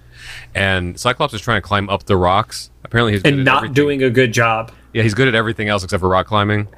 And 0.55 0.99
Cyclops 0.99 1.35
is 1.35 1.41
trying 1.41 1.59
to 1.59 1.67
climb 1.67 1.89
up 1.91 2.05
the 2.05 2.17
rocks. 2.17 2.71
Apparently, 2.85 3.13
he's 3.13 3.23
And 3.25 3.45
not 3.45 3.73
doing 3.75 4.03
a 4.03 4.11
good 4.11 4.33
job. 4.33 4.73
Yeah, 4.95 5.03
he's 5.03 5.13
good 5.13 5.29
at 5.29 5.35
everything 5.35 5.69
else 5.69 5.85
except 5.85 6.01
for 6.01 6.09
rock 6.09 6.27
climbing. 6.29 6.69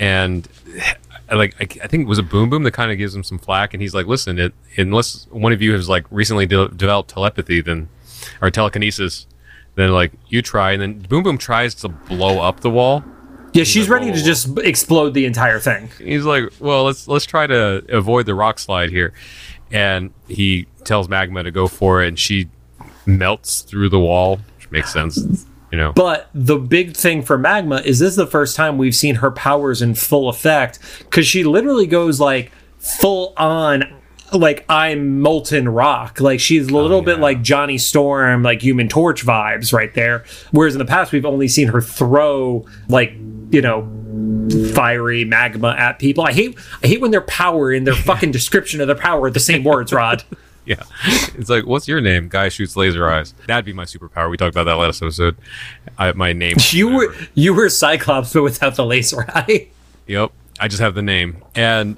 And 0.00 0.48
like, 1.32 1.54
I, 1.60 1.84
I 1.84 1.86
think 1.86 2.02
it 2.02 2.08
was 2.08 2.18
a 2.18 2.22
Boom 2.22 2.50
Boom 2.50 2.64
that 2.64 2.72
kind 2.72 2.90
of 2.90 2.98
gives 2.98 3.14
him 3.14 3.22
some 3.22 3.38
flack. 3.38 3.74
And 3.74 3.80
he's 3.80 3.94
like, 3.94 4.06
"Listen, 4.06 4.38
it, 4.38 4.54
unless 4.76 5.26
one 5.30 5.52
of 5.52 5.62
you 5.62 5.72
has 5.74 5.88
like 5.88 6.04
recently 6.10 6.46
de- 6.46 6.68
developed 6.68 7.10
telepathy, 7.10 7.60
then 7.60 7.88
or 8.40 8.50
telekinesis, 8.50 9.26
then 9.76 9.92
like 9.92 10.12
you 10.28 10.42
try." 10.42 10.72
And 10.72 10.82
then 10.82 10.98
Boom 11.00 11.22
Boom 11.22 11.38
tries 11.38 11.74
to 11.76 11.88
blow 11.88 12.40
up 12.40 12.60
the 12.60 12.70
wall. 12.70 13.04
Yeah, 13.52 13.64
she's 13.64 13.88
like, 13.88 14.00
ready 14.00 14.12
to 14.12 14.18
"Whoa." 14.18 14.24
just 14.24 14.58
explode 14.58 15.12
the 15.12 15.26
entire 15.26 15.60
thing. 15.60 15.90
He's 15.98 16.24
like, 16.24 16.44
"Well, 16.58 16.84
let's 16.84 17.06
let's 17.06 17.26
try 17.26 17.46
to 17.46 17.84
avoid 17.90 18.24
the 18.26 18.34
rock 18.34 18.58
slide 18.58 18.88
here." 18.88 19.12
And 19.70 20.12
he 20.26 20.66
tells 20.84 21.08
Magma 21.08 21.42
to 21.42 21.50
go 21.50 21.68
for 21.68 22.02
it, 22.02 22.08
and 22.08 22.18
she 22.18 22.48
melts 23.04 23.60
through 23.60 23.90
the 23.90 23.98
wall, 24.00 24.40
which 24.56 24.70
makes 24.70 24.92
sense, 24.92 25.46
you 25.72 25.78
know. 25.78 25.92
But 25.92 26.28
the 26.34 26.58
big 26.58 26.94
thing 26.94 27.22
for 27.22 27.36
Magma 27.36 27.76
is 27.76 27.98
this 27.98 28.10
is 28.10 28.16
the 28.16 28.26
first 28.26 28.54
time 28.54 28.78
we've 28.78 28.94
seen 28.94 29.16
her 29.16 29.30
powers 29.30 29.82
in 29.82 29.94
full 29.94 30.28
effect 30.28 30.78
because 30.98 31.26
she 31.26 31.42
literally 31.42 31.86
goes 31.86 32.20
like 32.20 32.52
full 32.78 33.32
on 33.36 33.84
like 34.32 34.64
I'm 34.68 35.20
molten 35.20 35.68
rock. 35.68 36.20
Like 36.20 36.40
she's 36.40 36.68
a 36.68 36.74
little 36.74 36.98
oh, 36.98 37.02
bit 37.02 37.16
yeah. 37.16 37.22
like 37.22 37.42
Johnny 37.42 37.78
Storm, 37.78 38.42
like 38.42 38.62
Human 38.62 38.88
Torch 38.88 39.24
vibes 39.24 39.72
right 39.72 39.92
there. 39.94 40.24
Whereas 40.50 40.74
in 40.74 40.78
the 40.78 40.84
past 40.84 41.12
we've 41.12 41.26
only 41.26 41.48
seen 41.48 41.68
her 41.68 41.80
throw 41.80 42.66
like 42.88 43.14
you 43.50 43.62
know 43.62 43.88
fiery 44.74 45.24
magma 45.24 45.74
at 45.78 45.98
people. 45.98 46.24
I 46.24 46.32
hate 46.32 46.58
I 46.82 46.86
hate 46.86 47.00
when 47.00 47.10
their 47.10 47.22
power 47.22 47.72
and 47.72 47.86
their 47.86 47.94
fucking 48.10 48.30
description 48.30 48.80
of 48.80 48.86
their 48.86 48.96
power 48.96 49.24
are 49.24 49.30
the 49.30 49.40
same 49.40 49.64
words, 49.64 49.92
Rod. 49.92 50.22
Yeah. 50.66 50.82
It's 51.36 51.50
like, 51.50 51.66
what's 51.66 51.88
your 51.88 52.00
name? 52.00 52.28
Guy 52.28 52.48
shoots 52.48 52.76
laser 52.76 53.10
eyes. 53.10 53.34
That'd 53.48 53.64
be 53.64 53.72
my 53.72 53.84
superpower. 53.84 54.30
We 54.30 54.36
talked 54.36 54.54
about 54.54 54.64
that 54.64 54.74
last 54.76 55.02
episode. 55.02 55.36
I, 55.98 56.12
my 56.12 56.32
name. 56.32 56.56
You 56.70 56.88
were 56.94 57.14
you 57.34 57.52
were 57.52 57.68
Cyclops 57.68 58.32
but 58.32 58.42
without 58.44 58.76
the 58.76 58.86
laser 58.86 59.24
eye. 59.34 59.68
Yep. 60.06 60.30
I 60.60 60.68
just 60.68 60.80
have 60.80 60.94
the 60.94 61.02
name. 61.02 61.42
And 61.56 61.96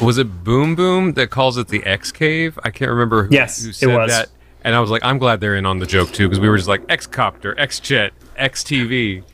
was 0.00 0.18
it 0.18 0.44
Boom 0.44 0.74
Boom 0.74 1.14
that 1.14 1.30
calls 1.30 1.56
it 1.56 1.68
the 1.68 1.82
X 1.84 2.12
Cave? 2.12 2.58
I 2.64 2.70
can't 2.70 2.90
remember 2.90 3.24
who, 3.24 3.34
Yes, 3.34 3.62
who 3.62 3.70
it 3.70 3.74
said 3.76 3.96
was. 3.96 4.10
that. 4.10 4.28
And 4.64 4.74
I 4.76 4.80
was 4.80 4.90
like, 4.90 5.02
I'm 5.04 5.16
glad 5.18 5.40
they're 5.40 5.56
in 5.56 5.64
on 5.66 5.78
the 5.78 5.86
joke 5.86 6.12
too, 6.12 6.28
because 6.28 6.38
we 6.38 6.48
were 6.50 6.56
just 6.56 6.68
like 6.68 6.82
X 6.90 7.06
Copter, 7.06 7.58
X 7.58 7.80
Jet, 7.80 8.12
X 8.36 8.62
TV. 8.62 9.24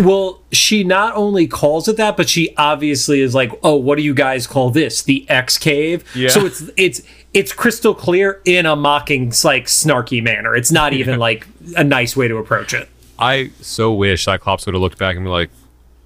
Well, 0.00 0.42
she 0.50 0.82
not 0.82 1.14
only 1.14 1.46
calls 1.46 1.86
it 1.86 1.96
that, 1.98 2.16
but 2.16 2.28
she 2.28 2.52
obviously 2.56 3.20
is 3.20 3.36
like, 3.36 3.52
"Oh, 3.62 3.76
what 3.76 3.96
do 3.96 4.02
you 4.02 4.14
guys 4.14 4.44
call 4.48 4.70
this? 4.70 5.02
The 5.02 5.24
X 5.30 5.56
cave?" 5.58 6.04
Yeah. 6.12 6.28
So 6.30 6.44
it's 6.44 6.64
it's 6.76 7.02
it's 7.36 7.52
crystal 7.52 7.94
clear 7.94 8.40
in 8.46 8.64
a 8.64 8.74
mocking, 8.74 9.26
like 9.44 9.66
snarky 9.66 10.22
manner. 10.22 10.56
It's 10.56 10.72
not 10.72 10.92
even 10.94 11.18
like 11.18 11.46
a 11.76 11.84
nice 11.84 12.16
way 12.16 12.28
to 12.28 12.38
approach 12.38 12.72
it. 12.72 12.88
I 13.18 13.50
so 13.60 13.92
wish 13.92 14.24
Cyclops 14.24 14.64
would 14.66 14.74
have 14.74 14.80
looked 14.80 14.98
back 14.98 15.16
and 15.16 15.24
be 15.24 15.30
like, 15.30 15.50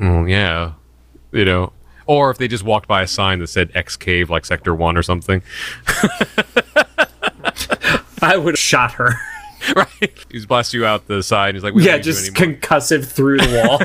oh, 0.01 0.25
yeah, 0.25 0.73
you 1.33 1.45
know. 1.45 1.73
Or 2.07 2.31
if 2.31 2.39
they 2.39 2.49
just 2.49 2.65
walked 2.65 2.89
by 2.89 3.03
a 3.03 3.07
sign 3.07 3.39
that 3.39 3.47
said 3.47 3.71
X 3.75 3.97
Cave, 3.97 4.29
like 4.31 4.45
Sector 4.45 4.75
1 4.75 4.97
or 4.97 5.03
something. 5.05 5.43
I 8.23 8.37
would 8.37 8.55
have 8.55 8.59
shot 8.59 8.93
her. 8.93 9.15
right? 9.77 10.27
He's 10.31 10.47
blast 10.47 10.75
you 10.75 10.85
out 10.85 11.07
the 11.07 11.23
side. 11.23 11.55
He's 11.55 11.63
like, 11.63 11.75
yeah, 11.77 11.99
just 11.99 12.35
concussive 12.35 13.07
through 13.07 13.39
the 13.39 13.65
wall. 13.65 13.79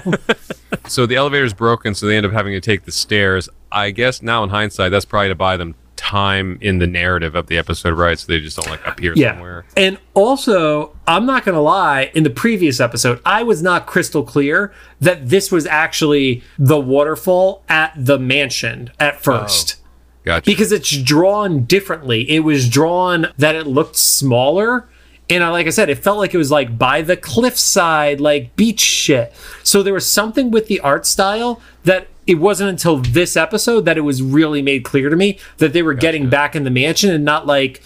so 0.87 1.05
the 1.05 1.15
elevator's 1.15 1.53
broken, 1.53 1.93
so 1.93 2.07
they 2.07 2.17
end 2.17 2.25
up 2.25 2.31
having 2.31 2.53
to 2.53 2.61
take 2.61 2.85
the 2.85 2.91
stairs. 2.91 3.47
I 3.71 3.91
guess 3.91 4.23
now 4.23 4.43
in 4.43 4.49
hindsight, 4.49 4.89
that's 4.89 5.05
probably 5.05 5.29
to 5.29 5.35
buy 5.35 5.57
them 5.57 5.75
time 6.05 6.59
in 6.61 6.77
the 6.77 6.85
narrative 6.85 7.33
of 7.33 7.47
the 7.47 7.57
episode, 7.57 7.97
right? 7.97 8.19
So 8.19 8.27
they 8.27 8.39
just 8.39 8.55
don't 8.57 8.69
like 8.69 8.85
appear 8.85 9.13
yeah. 9.15 9.33
somewhere. 9.33 9.65
And 9.75 9.97
also, 10.13 10.95
I'm 11.07 11.25
not 11.25 11.43
going 11.45 11.55
to 11.55 11.61
lie, 11.61 12.11
in 12.13 12.23
the 12.23 12.29
previous 12.29 12.79
episode, 12.79 13.19
I 13.25 13.41
was 13.41 13.63
not 13.63 13.87
crystal 13.87 14.23
clear 14.23 14.71
that 15.01 15.29
this 15.29 15.51
was 15.51 15.65
actually 15.65 16.43
the 16.59 16.79
waterfall 16.79 17.63
at 17.67 17.91
the 17.95 18.19
mansion 18.19 18.91
at 18.99 19.15
oh, 19.15 19.19
first. 19.19 19.77
Gotcha. 20.23 20.49
because 20.49 20.71
it's 20.71 20.89
drawn 21.03 21.65
differently. 21.65 22.29
It 22.29 22.39
was 22.39 22.67
drawn 22.67 23.27
that 23.37 23.55
it 23.55 23.67
looked 23.67 23.95
smaller. 23.95 24.87
And 25.29 25.43
I, 25.43 25.49
like 25.49 25.65
I 25.65 25.71
said, 25.71 25.89
it 25.89 25.95
felt 25.95 26.19
like 26.19 26.33
it 26.33 26.37
was 26.37 26.51
like 26.51 26.77
by 26.77 27.01
the 27.01 27.17
cliffside, 27.17 28.21
like 28.21 28.55
beach 28.55 28.79
shit. 28.79 29.33
So 29.63 29.81
there 29.81 29.93
was 29.93 30.09
something 30.09 30.51
with 30.51 30.67
the 30.67 30.79
art 30.81 31.05
style 31.07 31.61
that 31.83 32.07
it 32.27 32.35
wasn't 32.35 32.69
until 32.69 32.97
this 32.97 33.35
episode 33.35 33.85
that 33.85 33.97
it 33.97 34.01
was 34.01 34.21
really 34.21 34.61
made 34.61 34.83
clear 34.83 35.09
to 35.09 35.15
me 35.15 35.39
that 35.57 35.73
they 35.73 35.81
were 35.83 35.93
getting 35.93 36.29
back 36.29 36.55
in 36.55 36.63
the 36.63 36.69
mansion 36.69 37.09
and 37.11 37.25
not 37.25 37.47
like, 37.47 37.81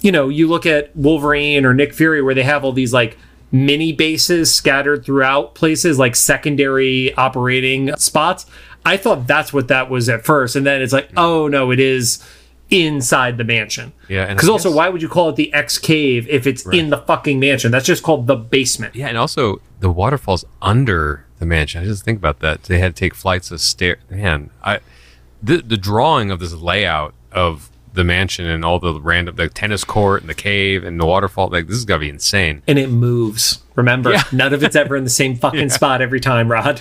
you 0.00 0.12
know, 0.12 0.28
you 0.28 0.48
look 0.48 0.66
at 0.66 0.94
Wolverine 0.96 1.64
or 1.64 1.74
Nick 1.74 1.92
Fury 1.92 2.22
where 2.22 2.34
they 2.34 2.42
have 2.42 2.64
all 2.64 2.72
these 2.72 2.92
like 2.92 3.16
mini 3.50 3.92
bases 3.92 4.52
scattered 4.52 5.04
throughout 5.04 5.54
places, 5.54 5.98
like 5.98 6.14
secondary 6.14 7.14
operating 7.14 7.96
spots. 7.96 8.46
I 8.84 8.96
thought 8.96 9.26
that's 9.26 9.52
what 9.52 9.68
that 9.68 9.90
was 9.90 10.08
at 10.08 10.24
first. 10.24 10.54
And 10.54 10.64
then 10.64 10.82
it's 10.82 10.92
like, 10.92 11.08
mm-hmm. 11.08 11.18
oh 11.18 11.48
no, 11.48 11.70
it 11.72 11.80
is 11.80 12.24
inside 12.70 13.38
the 13.38 13.44
mansion. 13.44 13.92
Yeah, 14.08 14.32
Because 14.32 14.48
also, 14.48 14.72
why 14.74 14.88
would 14.88 15.00
you 15.02 15.08
call 15.08 15.28
it 15.28 15.36
the 15.36 15.52
X 15.54 15.78
cave 15.78 16.26
if 16.28 16.46
it's 16.46 16.66
in 16.66 16.90
the 16.90 16.98
fucking 16.98 17.38
mansion? 17.38 17.70
That's 17.70 17.86
just 17.86 18.02
called 18.02 18.26
the 18.26 18.36
basement. 18.36 18.94
yeah, 18.96 19.08
and 19.08 19.16
also 19.18 19.60
the 19.80 19.90
waterfall's 19.90 20.44
under 20.60 21.24
the 21.38 21.46
mansion. 21.46 21.82
I 21.82 21.84
just 21.86 22.04
think 22.04 22.18
about 22.18 22.40
that. 22.40 22.64
They 22.64 22.78
had 22.78 22.96
to 22.96 22.98
take 23.00 23.14
flights 23.14 23.50
of 23.50 23.60
stairs. 23.60 23.98
Man, 24.10 24.50
I 24.64 24.80
the 25.42 25.58
the 25.58 25.76
drawing 25.76 26.30
of 26.30 26.40
this 26.40 26.54
layout 26.54 27.14
of 27.30 27.70
the 27.92 28.02
mansion 28.04 28.46
and 28.46 28.64
all 28.64 28.78
the 28.78 29.00
random 29.00 29.36
the 29.36 29.48
tennis 29.48 29.84
court 29.84 30.20
and 30.22 30.28
the 30.30 30.34
cave 30.34 30.82
and 30.84 30.98
the 31.00 31.06
waterfall. 31.06 31.48
Like 31.48 31.66
this 31.66 31.76
is 31.76 31.84
gonna 31.84 32.00
be 32.00 32.08
insane. 32.08 32.62
And 32.66 32.78
it 32.78 32.88
moves. 32.90 33.62
Remember, 33.74 34.12
Yeah. 34.12 34.22
none 34.32 34.52
of 34.54 34.62
it's 34.64 34.74
ever 34.76 34.96
in 34.96 35.04
the 35.04 35.10
same 35.10 35.36
fucking 35.44 35.68
spot 35.70 36.00
every 36.02 36.20
time, 36.20 36.50
Rod. 36.50 36.80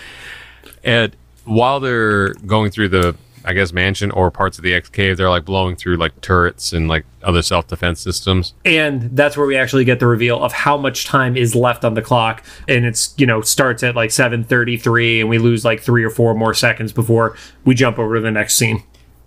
And 0.84 1.16
while 1.44 1.80
they're 1.80 2.34
going 2.34 2.72
through 2.72 2.90
the, 2.90 3.16
I 3.46 3.54
guess, 3.54 3.72
mansion 3.72 4.10
or 4.12 4.32
parts 4.32 4.58
of 4.58 4.64
the 4.64 4.74
X 4.74 4.90
cave, 4.90 5.18
they're 5.18 5.30
like 5.30 5.46
blowing 5.46 5.76
through 5.76 5.98
like 5.98 6.20
turrets 6.22 6.74
and 6.74 6.88
like 6.88 7.06
other 7.24 7.42
self 7.42 7.68
defense 7.68 8.00
systems. 8.00 8.54
And 8.66 9.16
that's 9.16 9.38
where 9.38 9.46
we 9.46 9.56
actually 9.56 9.86
get 9.86 10.00
the 10.00 10.08
reveal 10.08 10.44
of 10.44 10.52
how 10.52 10.78
much 10.78 11.06
time 11.06 11.38
is 11.38 11.56
left 11.56 11.86
on 11.86 11.94
the 11.94 12.02
clock. 12.02 12.44
And 12.68 12.86
it's, 12.86 13.14
you 13.18 13.26
know, 13.26 13.42
starts 13.42 13.84
at 13.84 13.96
like 13.96 14.10
7.33 14.10 15.20
and 15.22 15.30
we 15.30 15.38
lose 15.38 15.64
like 15.64 15.82
three 15.82 16.04
or 16.04 16.10
four 16.10 16.34
more 16.34 16.54
seconds 16.54 16.92
before 16.92 17.36
we 17.64 17.76
jump 17.76 18.00
over 18.00 18.16
to 18.16 18.22
the 18.22 18.32
next 18.32 18.58
scene. 18.58 18.84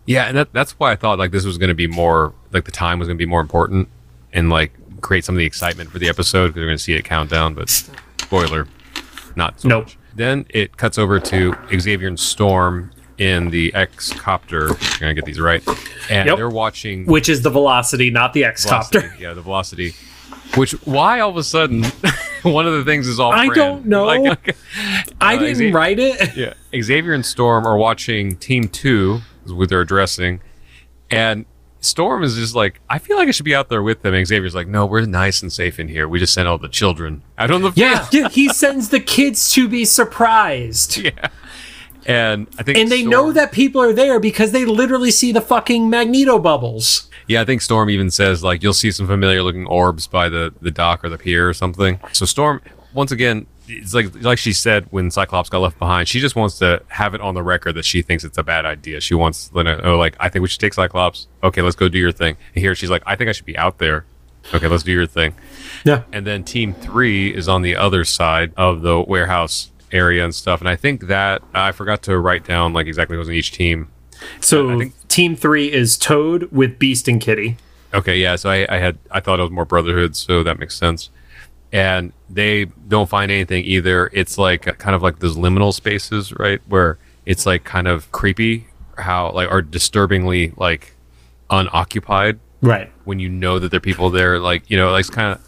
Yeah, 0.07 0.25
and 0.25 0.37
that, 0.39 0.53
that's 0.53 0.73
why 0.79 0.93
I 0.93 0.97
thought 0.97 1.19
like 1.19 1.31
this 1.33 1.45
was 1.45 1.59
going 1.59 1.69
to 1.69 1.75
be 1.75 1.87
more 1.87 2.33
like 2.53 2.65
the 2.65 2.71
time 2.73 2.99
was 2.99 3.09
going 3.09 3.19
to 3.19 3.23
be 3.23 3.29
more 3.29 3.41
important 3.41 3.89
and 4.33 4.49
like 4.51 4.73
create 5.01 5.25
some 5.25 5.35
of 5.35 5.39
the 5.39 5.45
excitement 5.47 5.91
for 5.91 5.99
the 5.99 6.09
episode 6.09 6.49
because 6.49 6.61
we're 6.61 6.67
going 6.67 6.79
to 6.79 6.83
see 6.83 6.95
it 6.95 7.05
count 7.05 7.31
down. 7.31 7.55
But 7.55 7.69
spoiler, 8.21 8.67
not 9.37 9.61
so 9.61 9.69
Nope. 9.69 9.85
much. 9.85 9.99
Then 10.15 10.47
it 10.51 10.77
cuts 10.77 10.99
over 10.99 11.21
to 11.21 11.55
Xavier 11.79 12.09
and 12.09 12.19
Storm 12.19 12.91
in 13.19 13.51
the 13.51 13.75
X 13.75 14.13
copter. 14.13 14.71
I'm 14.71 14.77
gonna 15.01 15.15
get 15.15 15.25
these 15.25 15.41
right, 15.41 15.63
and 16.11 16.27
Yep. 16.29 16.37
they're 16.37 16.49
watching 16.49 17.05
Which 17.07 17.29
is 17.29 17.43
the 17.43 17.51
velocity, 17.51 18.11
not 18.11 18.33
the 18.33 18.45
X-copter. 18.45 19.15
Yeah, 19.19 19.35
the 19.35 19.43
velocity. 19.43 19.95
Which 20.55 20.73
why 20.87 21.21
all 21.21 21.31
of 21.31 21.37
a 21.37 21.43
sudden 21.43 21.85
one 22.43 22.67
of 22.67 22.73
the 22.73 22.85
things 22.85 23.07
is 23.07 23.21
all 23.21 23.33
I 23.33 23.47
brand. 23.49 23.55
don't 23.55 23.87
know. 23.93 24.05
Like, 24.07 24.57
I 25.21 25.37
Uh, 25.37 25.39
didn't 25.39 25.57
Xavier- 25.57 25.75
write 25.75 25.99
it. 25.99 26.37
yeah, 26.37 26.55
Xavier 26.81 27.13
and 27.13 27.27
Storm 27.27 27.67
are 27.67 27.77
watching 27.77 28.37
Team 28.37 28.69
Two, 28.69 29.21
is 29.45 29.53
what 29.53 29.69
they're 29.69 29.81
addressing, 29.83 30.41
and 31.11 31.45
Storm 31.81 32.25
is 32.25 32.35
just 32.35 32.55
like, 32.57 32.81
I 32.91 32.99
feel 32.99 33.17
like 33.17 33.29
I 33.29 33.31
should 33.31 33.45
be 33.45 33.55
out 33.55 33.69
there 33.69 33.83
with 33.85 34.03
them. 34.03 34.13
And 34.13 34.27
Xavier's 34.27 34.53
like, 34.55 34.67
No, 34.67 34.85
we're 34.85 35.03
nice 35.07 35.43
and 35.43 35.53
safe 35.53 35.79
in 35.79 35.87
here. 35.87 36.09
We 36.09 36.19
just 36.19 36.35
sent 36.35 36.49
all 36.49 36.59
the 36.59 36.69
children 36.69 37.23
out 37.39 37.53
on 37.53 37.63
the 37.63 37.71
Yeah, 37.77 38.01
field. 38.05 38.23
yeah, 38.25 38.29
he 38.31 38.49
sends 38.49 38.89
the 38.89 38.99
kids 38.99 39.53
to 39.53 39.69
be 39.69 39.85
surprised. 39.85 40.97
yeah. 40.99 41.29
And 42.07 42.47
I 42.59 42.62
think 42.62 42.78
And 42.78 42.90
they 42.90 43.00
Storm- 43.00 43.11
know 43.11 43.33
that 43.33 43.52
people 43.52 43.81
are 43.83 43.93
there 43.93 44.19
because 44.21 44.52
they 44.52 44.64
literally 44.64 45.11
see 45.11 45.33
the 45.33 45.40
fucking 45.40 45.90
magneto 45.90 46.38
bubbles. 46.38 47.09
Yeah, 47.26 47.43
I 47.43 47.45
think 47.45 47.61
Storm 47.61 47.90
even 47.90 48.11
says 48.11 48.43
like 48.43 48.62
you'll 48.62 48.73
see 48.73 48.90
some 48.90 49.07
familiar 49.07 49.43
looking 49.43 49.67
orbs 49.67 50.07
by 50.07 50.28
the 50.28 50.52
the 50.62 50.71
dock 50.71 51.05
or 51.05 51.09
the 51.09 51.19
pier 51.19 51.49
or 51.49 51.52
something. 51.55 52.00
So 52.12 52.25
Storm, 52.25 52.62
once 52.95 53.12
again, 53.12 53.47
it's 53.67 53.93
like 53.93 54.23
like 54.23 54.38
she 54.38 54.55
said 54.55 54.87
when 54.90 55.11
Cyclops 55.11 55.50
got 55.50 55.59
left 55.59 55.78
behind. 55.78 56.09
She 56.09 56.21
just 56.21 56.37
wants 56.37 56.59
to 56.61 56.83
have 56.88 57.14
it 57.14 57.21
on 57.21 57.35
the 57.35 57.43
record 57.43 57.75
that 57.75 57.85
she 57.85 58.00
thinks 58.00 58.25
it's 58.25 58.38
a 58.38 58.43
bad 58.43 58.64
idea. 58.64 59.00
She 59.00 59.14
wants 59.14 59.49
to 59.50 59.87
oh 59.87 59.99
like 59.99 60.17
I 60.19 60.31
think 60.31 60.43
we 60.43 60.49
should 60.49 60.61
take 60.61 60.73
Cyclops. 60.73 61.26
Okay, 61.43 61.61
let's 61.61 61.76
go 61.76 61.88
do 61.88 61.99
your 61.99 62.12
thing. 62.12 62.37
And 62.55 62.62
here 62.62 62.75
she's 62.75 62.88
like 62.90 63.02
I 63.05 63.14
think 63.17 63.28
I 63.28 63.33
should 63.33 63.45
be 63.45 63.59
out 63.59 63.76
there. 63.78 64.07
Okay, 64.55 64.69
let's 64.69 64.85
do 64.85 64.93
your 64.93 65.07
thing. 65.07 65.35
Yeah. 65.85 66.05
And 66.12 66.26
then 66.26 66.45
Team 66.45 66.73
Three 66.73 67.35
is 67.35 67.47
on 67.47 67.61
the 67.61 67.76
other 67.76 68.05
side 68.07 68.52
of 68.57 68.81
the 68.81 68.99
warehouse, 69.00 69.71
area 69.92 70.25
and 70.25 70.35
stuff. 70.35 70.61
And 70.61 70.68
I 70.68 70.76
think 70.76 71.07
that 71.09 71.42
I 71.54 71.73
forgot 71.73 72.02
to 72.04 72.18
write 72.18 72.45
down 72.45 72.73
like 72.73 72.87
exactly 72.87 73.16
what 73.16 73.21
was 73.21 73.28
in 73.28 73.35
each 73.35 73.52
team. 73.52 73.88
So 74.40 74.78
think- 74.78 75.09
team 75.09 75.37
three 75.37 75.73
is 75.73 75.97
Toad 75.97 76.50
with 76.52 76.78
Beast 76.78 77.09
and 77.09 77.21
Kitty. 77.21 77.57
Okay, 77.95 78.18
yeah. 78.18 78.37
So 78.37 78.50
I, 78.50 78.66
I 78.68 78.78
had 78.78 78.99
I 79.11 79.21
thought 79.21 79.38
it 79.38 79.42
was 79.42 79.50
more 79.52 79.64
Brotherhood, 79.64 80.14
so 80.16 80.42
that 80.42 80.59
makes 80.59 80.76
sense. 80.76 81.11
And 81.73 82.12
they 82.30 82.64
don't 82.66 83.09
find 83.09 83.30
anything 83.30 83.64
either. 83.64 84.11
It's 84.12 84.38
like 84.38 84.62
kind 84.78 84.95
of 84.95 85.02
like 85.02 85.18
those 85.21 85.37
liminal 85.37 85.73
spaces, 85.73 86.33
right, 86.35 86.61
where 86.68 86.99
it's 87.26 87.47
like 87.47 87.64
kind 87.64 87.87
of 87.88 88.11
creepy 88.12 88.66
how 88.97 89.30
like 89.33 89.50
or 89.50 89.62
disturbingly 89.62 90.52
like 90.57 90.95
unoccupied 91.50 92.38
Right. 92.61 92.90
when 93.04 93.18
you 93.21 93.28
know 93.28 93.59
that 93.59 93.71
there 93.71 93.78
are 93.78 93.80
people 93.80 94.11
there. 94.11 94.38
Like 94.38 94.68
you 94.71 94.76
know, 94.76 94.90
like 94.90 95.00
it's 95.00 95.11
kind 95.11 95.33
of 95.33 95.48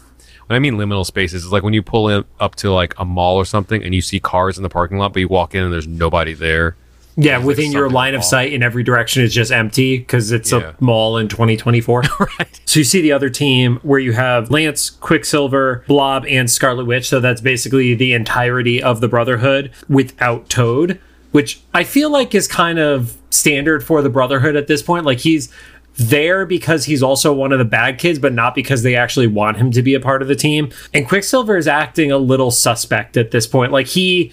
when 0.51 0.57
I 0.57 0.59
mean 0.59 0.75
liminal 0.75 1.05
spaces, 1.05 1.43
it's 1.45 1.51
like 1.53 1.63
when 1.63 1.73
you 1.73 1.81
pull 1.81 2.09
in 2.09 2.25
up 2.41 2.55
to 2.55 2.71
like 2.73 2.93
a 2.99 3.05
mall 3.05 3.37
or 3.37 3.45
something 3.45 3.81
and 3.81 3.95
you 3.95 4.01
see 4.01 4.19
cars 4.19 4.57
in 4.57 4.63
the 4.63 4.69
parking 4.69 4.97
lot, 4.97 5.13
but 5.13 5.21
you 5.21 5.29
walk 5.29 5.55
in 5.55 5.63
and 5.63 5.71
there's 5.71 5.87
nobody 5.87 6.33
there. 6.33 6.75
Yeah, 7.15 7.37
like 7.37 7.45
within 7.45 7.71
your 7.71 7.89
line 7.89 8.15
of 8.15 8.23
sight 8.23 8.51
in 8.51 8.61
every 8.63 8.83
direction 8.83 9.23
is 9.23 9.33
just 9.33 9.49
empty 9.51 9.97
because 9.97 10.31
it's 10.33 10.51
Yeah. 10.51 10.73
a 10.79 10.83
mall 10.83 11.17
in 11.17 11.29
2024. 11.29 12.03
Right. 12.19 12.61
So 12.65 12.79
you 12.79 12.83
see 12.83 13.01
the 13.01 13.13
other 13.13 13.29
team 13.29 13.79
where 13.83 13.99
you 13.99 14.11
have 14.11 14.51
Lance, 14.51 14.89
Quicksilver, 14.89 15.83
Blob, 15.87 16.25
and 16.27 16.49
Scarlet 16.51 16.85
Witch. 16.85 17.07
So 17.07 17.19
that's 17.21 17.39
basically 17.41 17.95
the 17.95 18.11
entirety 18.13 18.81
of 18.83 18.99
the 18.99 19.07
Brotherhood 19.07 19.71
without 19.87 20.49
Toad, 20.49 20.99
which 21.31 21.61
I 21.73 21.83
feel 21.85 22.09
like 22.11 22.35
is 22.35 22.47
kind 22.47 22.77
of 22.79 23.17
standard 23.29 23.83
for 23.83 24.01
the 24.01 24.09
Brotherhood 24.09 24.55
at 24.57 24.67
this 24.67 24.81
point. 24.81 25.05
Like 25.05 25.19
he's 25.19 25.49
there 25.97 26.45
because 26.45 26.85
he's 26.85 27.03
also 27.03 27.33
one 27.33 27.51
of 27.51 27.59
the 27.59 27.65
bad 27.65 27.99
kids, 27.99 28.17
but 28.19 28.33
not 28.33 28.55
because 28.55 28.81
they 28.83 28.95
actually 28.95 29.27
want 29.27 29.57
him 29.57 29.71
to 29.71 29.81
be 29.81 29.93
a 29.93 29.99
part 29.99 30.21
of 30.21 30.27
the 30.27 30.35
team. 30.35 30.69
And 30.93 31.07
Quicksilver 31.07 31.57
is 31.57 31.67
acting 31.67 32.11
a 32.11 32.17
little 32.17 32.51
suspect 32.51 33.17
at 33.17 33.31
this 33.31 33.45
point. 33.47 33.71
Like 33.71 33.87
he 33.87 34.31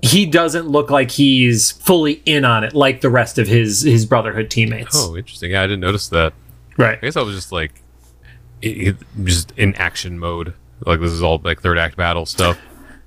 he 0.00 0.24
doesn't 0.26 0.68
look 0.68 0.90
like 0.90 1.10
he's 1.10 1.72
fully 1.72 2.22
in 2.24 2.44
on 2.44 2.62
it 2.62 2.72
like 2.72 3.00
the 3.00 3.10
rest 3.10 3.38
of 3.38 3.48
his 3.48 3.82
his 3.82 4.06
brotherhood 4.06 4.48
teammates. 4.50 4.94
Oh, 4.96 5.16
interesting. 5.16 5.50
Yeah, 5.50 5.62
I 5.62 5.66
didn't 5.66 5.80
notice 5.80 6.08
that. 6.08 6.32
right. 6.76 6.98
I 6.98 7.00
guess 7.00 7.16
I 7.16 7.22
was 7.22 7.34
just 7.34 7.50
like, 7.52 7.72
it, 8.62 8.68
it- 8.88 8.96
just 9.24 9.52
in 9.56 9.74
action 9.74 10.18
mode. 10.18 10.54
Like 10.86 11.00
this 11.00 11.10
is 11.10 11.22
all 11.22 11.40
like 11.42 11.60
third 11.60 11.76
act 11.78 11.96
battle 11.96 12.24
stuff. 12.24 12.56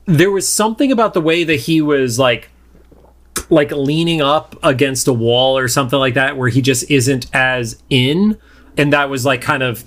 there 0.05 0.29
was 0.31 0.45
something 0.47 0.91
about 0.91 1.13
the 1.13 1.21
way 1.21 1.45
that 1.45 1.55
he 1.61 1.81
was 1.81 2.19
like 2.19 2.49
like 3.51 3.69
leaning 3.71 4.21
up 4.21 4.55
against 4.63 5.07
a 5.07 5.13
wall 5.13 5.57
or 5.57 5.67
something 5.67 5.99
like 5.99 6.15
that 6.15 6.37
where 6.37 6.49
he 6.49 6.61
just 6.61 6.89
isn't 6.89 7.27
as 7.33 7.79
in. 7.89 8.37
And 8.77 8.93
that 8.93 9.09
was 9.09 9.25
like 9.25 9.41
kind 9.41 9.61
of 9.61 9.83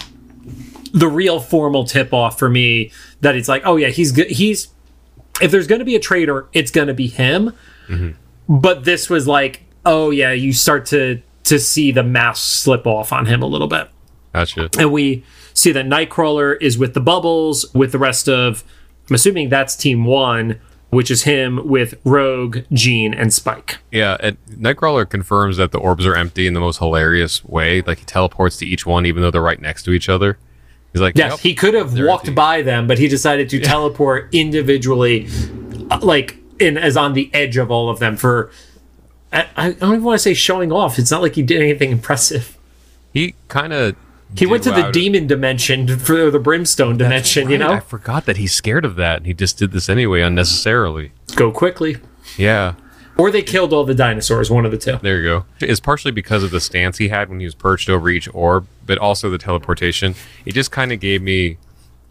the 0.92 1.08
real 1.08 1.40
formal 1.40 1.84
tip 1.84 2.12
off 2.12 2.38
for 2.38 2.48
me 2.48 2.92
that 3.20 3.34
it's 3.34 3.48
like 3.48 3.62
oh 3.64 3.74
yeah 3.74 3.88
he's 3.88 4.12
good 4.12 4.28
he's 4.28 4.68
if 5.42 5.50
there's 5.50 5.66
going 5.66 5.80
to 5.80 5.84
be 5.84 5.96
a 5.96 6.00
traitor 6.00 6.46
it's 6.52 6.70
going 6.70 6.86
to 6.86 6.94
be 6.94 7.08
him. 7.08 7.52
Mm-hmm. 7.88 8.10
But 8.60 8.84
this 8.84 9.10
was 9.10 9.26
like 9.26 9.64
oh 9.84 10.10
yeah 10.10 10.32
you 10.32 10.52
start 10.52 10.86
to 10.86 11.22
to 11.44 11.58
see 11.58 11.90
the 11.90 12.04
mask 12.04 12.62
slip 12.62 12.86
off 12.86 13.12
on 13.12 13.26
him 13.26 13.42
a 13.42 13.46
little 13.46 13.66
bit. 13.66 13.88
Gotcha. 14.32 14.68
and 14.78 14.92
we 14.92 15.24
see 15.54 15.70
that 15.70 15.86
Nightcrawler 15.86 16.60
is 16.60 16.76
with 16.76 16.94
the 16.94 17.00
bubbles 17.00 17.72
with 17.72 17.92
the 17.92 17.98
rest 17.98 18.28
of 18.28 18.64
I'm 19.08 19.14
assuming 19.14 19.48
that's 19.48 19.76
team 19.76 20.04
one, 20.04 20.60
which 20.94 21.10
is 21.10 21.24
him 21.24 21.66
with 21.68 21.94
Rogue, 22.04 22.58
Jean, 22.72 23.12
and 23.12 23.32
Spike. 23.34 23.78
Yeah, 23.90 24.16
and 24.20 24.36
Nightcrawler 24.50 25.08
confirms 25.08 25.56
that 25.58 25.72
the 25.72 25.78
orbs 25.78 26.06
are 26.06 26.14
empty 26.16 26.46
in 26.46 26.54
the 26.54 26.60
most 26.60 26.78
hilarious 26.78 27.44
way. 27.44 27.82
Like 27.82 27.98
he 27.98 28.04
teleports 28.04 28.56
to 28.58 28.66
each 28.66 28.86
one, 28.86 29.04
even 29.06 29.22
though 29.22 29.30
they're 29.30 29.42
right 29.42 29.60
next 29.60 29.82
to 29.84 29.92
each 29.92 30.08
other. 30.08 30.38
He's 30.92 31.02
like, 31.02 31.16
Yes, 31.18 31.32
"Yep." 31.32 31.40
he 31.40 31.54
could 31.54 31.74
have 31.74 31.98
walked 31.98 32.28
empty. 32.28 32.34
by 32.34 32.62
them, 32.62 32.86
but 32.86 32.98
he 32.98 33.08
decided 33.08 33.48
to 33.50 33.60
teleport 33.60 34.28
individually, 34.32 35.28
uh, 35.90 35.98
like 36.02 36.36
in 36.60 36.78
as 36.78 36.96
on 36.96 37.14
the 37.14 37.28
edge 37.34 37.56
of 37.56 37.70
all 37.70 37.90
of 37.90 37.98
them 37.98 38.16
for. 38.16 38.50
I, 39.32 39.48
I 39.56 39.72
don't 39.72 39.90
even 39.94 40.04
want 40.04 40.14
to 40.16 40.22
say 40.22 40.34
showing 40.34 40.70
off. 40.70 40.98
It's 40.98 41.10
not 41.10 41.20
like 41.20 41.34
he 41.34 41.42
did 41.42 41.60
anything 41.60 41.90
impressive. 41.90 42.56
he 43.12 43.34
kind 43.48 43.72
of 43.72 43.96
He 44.36 44.46
went 44.46 44.62
to 44.64 44.70
the 44.70 44.90
demon 44.90 45.26
dimension 45.26 45.98
for 45.98 46.30
the 46.30 46.38
brimstone 46.38 46.96
dimension. 46.96 47.50
You 47.50 47.58
know, 47.58 47.72
I 47.72 47.80
forgot 47.80 48.26
that 48.26 48.36
he's 48.36 48.52
scared 48.52 48.84
of 48.84 48.96
that, 48.96 49.18
and 49.18 49.26
he 49.26 49.34
just 49.34 49.58
did 49.58 49.72
this 49.72 49.88
anyway 49.88 50.22
unnecessarily. 50.22 51.12
go 51.36 51.50
quickly, 51.50 51.98
Yeah, 52.36 52.74
or 53.16 53.30
they 53.30 53.42
killed 53.42 53.72
all 53.72 53.84
the 53.84 53.94
dinosaurs. 53.94 54.50
One 54.50 54.64
of 54.64 54.70
the 54.72 54.78
two. 54.78 54.98
there 55.02 55.18
you 55.20 55.24
go. 55.28 55.44
It's 55.60 55.80
partially 55.80 56.10
because 56.12 56.42
of 56.42 56.50
the 56.50 56.60
stance 56.60 56.98
he 56.98 57.08
had 57.08 57.28
when 57.28 57.38
he 57.40 57.46
was 57.46 57.54
perched 57.54 57.88
over 57.88 58.08
each 58.08 58.28
orb, 58.34 58.66
but 58.86 58.98
also 58.98 59.30
the 59.30 59.38
teleportation. 59.38 60.14
It 60.44 60.52
just 60.52 60.70
kind 60.72 60.92
of 60.92 61.00
gave 61.00 61.22
me 61.22 61.58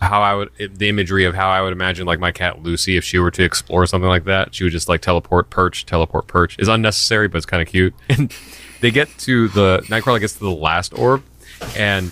how 0.02 0.22
I 0.22 0.34
would 0.34 0.50
the 0.78 0.90
imagery 0.90 1.24
of 1.26 1.34
how 1.36 1.50
I 1.50 1.62
would 1.62 1.72
imagine 1.72 2.06
like 2.06 2.20
my 2.20 2.32
cat 2.32 2.62
Lucy 2.62 2.98
if 2.98 3.04
she 3.04 3.20
were 3.20 3.32
to 3.32 3.44
explore 3.44 3.86
something 3.86 4.10
like 4.10 4.26
that. 4.26 4.54
She 4.56 4.64
would 4.64 4.74
just 4.74 4.90
like 4.90 5.02
teleport, 5.02 5.50
perch, 5.50 5.86
teleport, 5.86 6.28
perch. 6.28 6.58
Is 6.60 6.68
unnecessary, 6.68 7.28
but 7.28 7.38
it's 7.38 7.46
kind 7.46 7.62
of 7.62 7.68
cute. 7.68 7.94
And 8.10 8.34
they 8.82 8.92
get 8.92 9.08
to 9.20 9.48
the 9.50 9.80
Nightcrawler 9.88 10.20
gets 10.20 10.34
to 10.34 10.40
the 10.40 10.52
last 10.52 10.94
orb, 10.94 11.24
and 11.78 12.12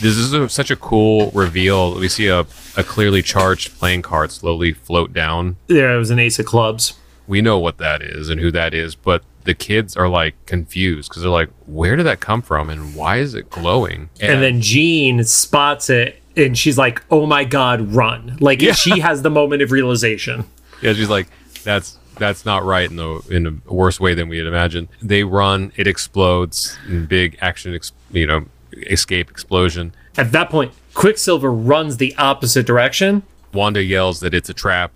this 0.00 0.16
is 0.16 0.32
a, 0.32 0.48
such 0.48 0.70
a 0.70 0.76
cool 0.76 1.30
reveal. 1.32 1.94
We 1.98 2.08
see 2.08 2.28
a, 2.28 2.40
a 2.76 2.82
clearly 2.82 3.22
charged 3.22 3.78
playing 3.78 4.02
card 4.02 4.30
slowly 4.32 4.72
float 4.72 5.12
down 5.12 5.56
There 5.68 5.96
was 5.98 6.10
an 6.10 6.18
ace 6.18 6.38
of 6.38 6.46
clubs. 6.46 6.94
we 7.26 7.40
know 7.40 7.58
what 7.58 7.78
that 7.78 8.02
is 8.02 8.28
and 8.28 8.40
who 8.40 8.50
that 8.50 8.74
is, 8.74 8.94
but 8.94 9.22
the 9.44 9.54
kids 9.54 9.96
are 9.96 10.08
like 10.08 10.34
confused 10.46 11.08
because 11.08 11.22
they're 11.22 11.30
like, 11.30 11.50
where 11.66 11.96
did 11.96 12.04
that 12.06 12.20
come 12.20 12.42
from 12.42 12.70
and 12.70 12.94
why 12.94 13.16
is 13.18 13.34
it 13.34 13.50
glowing? 13.50 14.08
and 14.20 14.42
then 14.42 14.60
Jean 14.60 15.22
spots 15.24 15.90
it 15.90 16.20
and 16.36 16.56
she's 16.56 16.78
like, 16.78 17.02
"Oh 17.10 17.26
my 17.26 17.44
god, 17.44 17.92
run!" 17.94 18.38
Like 18.40 18.60
she 18.74 19.00
has 19.00 19.20
the 19.22 19.30
moment 19.30 19.60
of 19.62 19.70
realization. 19.70 20.46
yeah, 20.80 20.94
she's 20.94 21.10
like, 21.10 21.28
that's 21.62 21.98
that's 22.18 22.44
not 22.44 22.64
right 22.64 22.88
in 22.90 22.96
the 22.96 23.20
in 23.30 23.46
a 23.68 23.72
worse 23.72 24.00
way 24.00 24.14
than 24.14 24.28
we 24.28 24.38
had 24.38 24.46
imagined. 24.46 24.88
They 25.02 25.24
run, 25.24 25.72
it 25.76 25.86
explodes, 25.86 26.78
big 27.08 27.36
action, 27.40 27.78
you 28.12 28.26
know, 28.26 28.46
escape 28.90 29.30
explosion. 29.30 29.94
At 30.16 30.32
that 30.32 30.50
point, 30.50 30.72
Quicksilver 30.94 31.50
runs 31.52 31.96
the 31.96 32.14
opposite 32.16 32.66
direction. 32.66 33.22
Wanda 33.52 33.82
yells 33.82 34.20
that 34.20 34.34
it's 34.34 34.48
a 34.48 34.54
trap. 34.54 34.92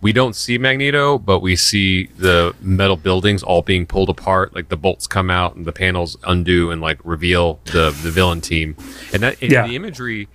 We 0.00 0.12
don't 0.12 0.34
see 0.34 0.58
Magneto, 0.58 1.16
but 1.18 1.38
we 1.40 1.54
see 1.54 2.06
the 2.18 2.54
metal 2.60 2.96
buildings 2.96 3.42
all 3.44 3.62
being 3.62 3.86
pulled 3.86 4.08
apart. 4.08 4.52
Like 4.54 4.68
the 4.68 4.76
bolts 4.76 5.06
come 5.06 5.30
out 5.30 5.54
and 5.54 5.64
the 5.64 5.72
panels 5.72 6.16
undo 6.24 6.70
and 6.72 6.80
like 6.80 6.98
reveal 7.04 7.60
the 7.66 7.90
the 8.02 8.10
villain 8.10 8.40
team. 8.40 8.76
And 9.12 9.22
that 9.22 9.40
Yeah. 9.40 9.66
the 9.66 9.76
imagery 9.76 10.28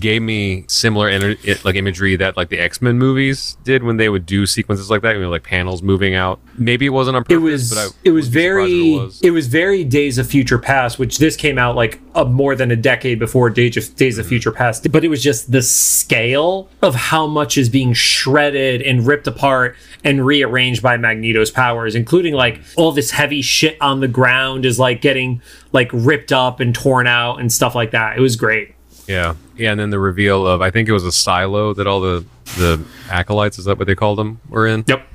gave 0.00 0.22
me 0.22 0.64
similar 0.68 1.10
ener- 1.10 1.38
it, 1.44 1.64
like 1.64 1.74
imagery 1.76 2.16
that 2.16 2.36
like 2.36 2.48
the 2.48 2.58
X 2.58 2.80
Men 2.82 2.98
movies 2.98 3.56
did 3.64 3.82
when 3.82 3.96
they 3.96 4.08
would 4.08 4.26
do 4.26 4.46
sequences 4.46 4.90
like 4.90 5.02
that. 5.02 5.14
You 5.16 5.22
know, 5.22 5.30
like 5.30 5.42
panels 5.44 5.82
moving 5.82 6.14
out. 6.14 6.40
Maybe 6.56 6.86
it 6.86 6.90
wasn't 6.90 7.16
on 7.16 7.22
It 7.22 7.28
purpose, 7.28 7.40
was 7.42 7.68
but 7.70 7.78
I 7.78 7.86
it 8.04 8.10
was 8.10 8.26
would 8.26 8.34
be 8.34 8.40
surprised 8.40 8.70
very 8.70 8.72
it 8.72 9.24
it 9.24 9.30
was. 9.30 9.44
was. 9.44 9.46
very 9.48 9.84
Days 9.84 10.18
of 10.18 10.26
Future 10.26 10.58
Past, 10.58 10.98
which 10.98 11.18
this 11.18 11.36
came 11.36 11.58
out 11.58 11.76
like 11.76 12.00
a, 12.14 12.24
more 12.24 12.54
than 12.56 12.70
a 12.70 12.76
decade 12.76 13.18
before 13.18 13.50
Days 13.50 13.76
of, 13.76 13.94
Days 13.96 14.18
of 14.18 14.24
Mm-hmm. 14.24 14.28
Future 14.30 14.52
Past. 14.52 14.90
But 14.90 15.04
it 15.04 15.08
was 15.08 15.22
just 15.22 15.50
the 15.52 15.62
scale 15.62 16.68
of 16.82 16.94
how 16.94 17.26
much 17.26 17.56
is 17.58 17.68
being 17.68 17.92
shredded 17.92 18.82
and 18.82 19.06
ripped 19.06 19.26
apart 19.26 19.76
and 20.04 20.24
rearranged 20.24 20.82
by 20.82 20.96
Magneto's 20.96 21.50
powers, 21.50 21.94
including 21.94 22.34
like 22.34 22.60
all 22.76 22.92
this 22.92 23.10
heavy 23.12 23.42
shit 23.42 23.76
on 23.80 24.00
the 24.00 24.08
ground 24.08 24.64
is 24.64 24.78
like 24.78 25.00
getting 25.00 25.40
like 25.72 25.90
ripped 25.92 26.32
up 26.32 26.60
and 26.60 26.74
torn 26.74 27.06
out 27.06 27.40
and 27.40 27.52
stuff 27.52 27.74
like 27.74 27.90
that. 27.92 28.16
It 28.16 28.20
was 28.20 28.36
great. 28.36 28.74
Yeah, 29.06 29.34
yeah, 29.58 29.70
and 29.72 29.80
then 29.80 29.90
the 29.90 29.98
reveal 29.98 30.46
of 30.46 30.60
I 30.62 30.70
think 30.70 30.88
it 30.88 30.92
was 30.92 31.04
a 31.04 31.12
silo 31.12 31.74
that 31.74 31.86
all 31.86 32.00
the 32.00 32.24
the 32.56 32.80
acolytes 33.10 33.58
is 33.58 33.64
that 33.66 33.78
what 33.78 33.86
they 33.86 33.94
called 33.94 34.18
them 34.18 34.40
were 34.48 34.66
in. 34.66 34.84
Yep. 34.86 35.06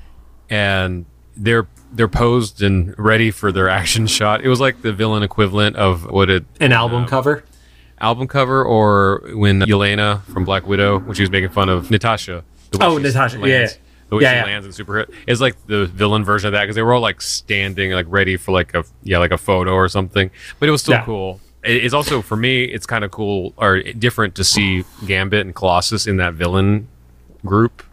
and 0.49 1.05
they're 1.35 1.67
they're 1.91 2.07
posed 2.07 2.61
and 2.61 2.93
ready 2.97 3.31
for 3.31 3.51
their 3.51 3.69
action 3.79 4.07
shot. 4.07 4.41
It 4.41 4.49
was 4.49 4.59
like 4.59 4.81
the 4.81 4.93
villain 4.93 5.23
equivalent 5.23 5.75
of 5.75 6.09
what 6.09 6.29
it 6.29 6.45
An 6.59 6.71
album 6.71 7.03
um, 7.03 7.07
cover. 7.07 7.43
album 7.99 8.27
cover 8.27 8.63
or 8.63 9.23
when 9.33 9.61
Yelena 9.61 10.23
from 10.25 10.43
Black 10.45 10.67
Widow 10.67 10.99
when 10.99 11.15
she 11.15 11.23
was 11.23 11.29
making 11.31 11.49
fun 11.49 11.69
of 11.69 11.89
Natasha. 11.91 12.43
the 12.71 12.83
Oh, 12.83 12.97
Natasha, 12.97 13.37
lands- 13.39 13.73
yeah. 13.73 13.79
The 14.09 14.17
way 14.17 14.23
Yeah, 14.23 14.31
she 14.31 14.37
yeah. 14.37 14.43
lands 14.45 14.65
in 14.67 14.73
Super 14.73 14.97
Hit 14.99 15.09
is 15.25 15.41
like 15.41 15.55
the 15.65 15.85
villain 15.87 16.23
version 16.23 16.47
of 16.47 16.51
that 16.53 16.61
because 16.63 16.75
they 16.75 16.81
were 16.83 16.93
all 16.93 17.01
like 17.01 17.19
standing 17.21 17.91
like 17.91 18.05
ready 18.09 18.37
for 18.37 18.51
like 18.51 18.73
a 18.75 18.83
yeah 19.03 19.17
like 19.17 19.31
a 19.31 19.37
photo 19.37 19.71
or 19.73 19.87
something. 19.87 20.29
But 20.59 20.69
it 20.69 20.71
was 20.71 20.81
still 20.81 20.95
Yeah. 20.95 21.05
cool. 21.05 21.39
It- 21.63 21.83
It's 21.85 21.93
also 21.93 22.21
for 22.21 22.35
me 22.35 22.63
it's 22.63 22.85
kind 22.85 23.03
of 23.03 23.11
cool 23.11 23.53
or 23.57 23.81
different 23.81 24.35
to 24.35 24.43
see 24.43 24.83
Gambit 25.05 25.45
and 25.45 25.55
Colossus 25.55 26.07
in 26.07 26.17
that 26.17 26.33
villain 26.33 26.87
group. 27.45 27.83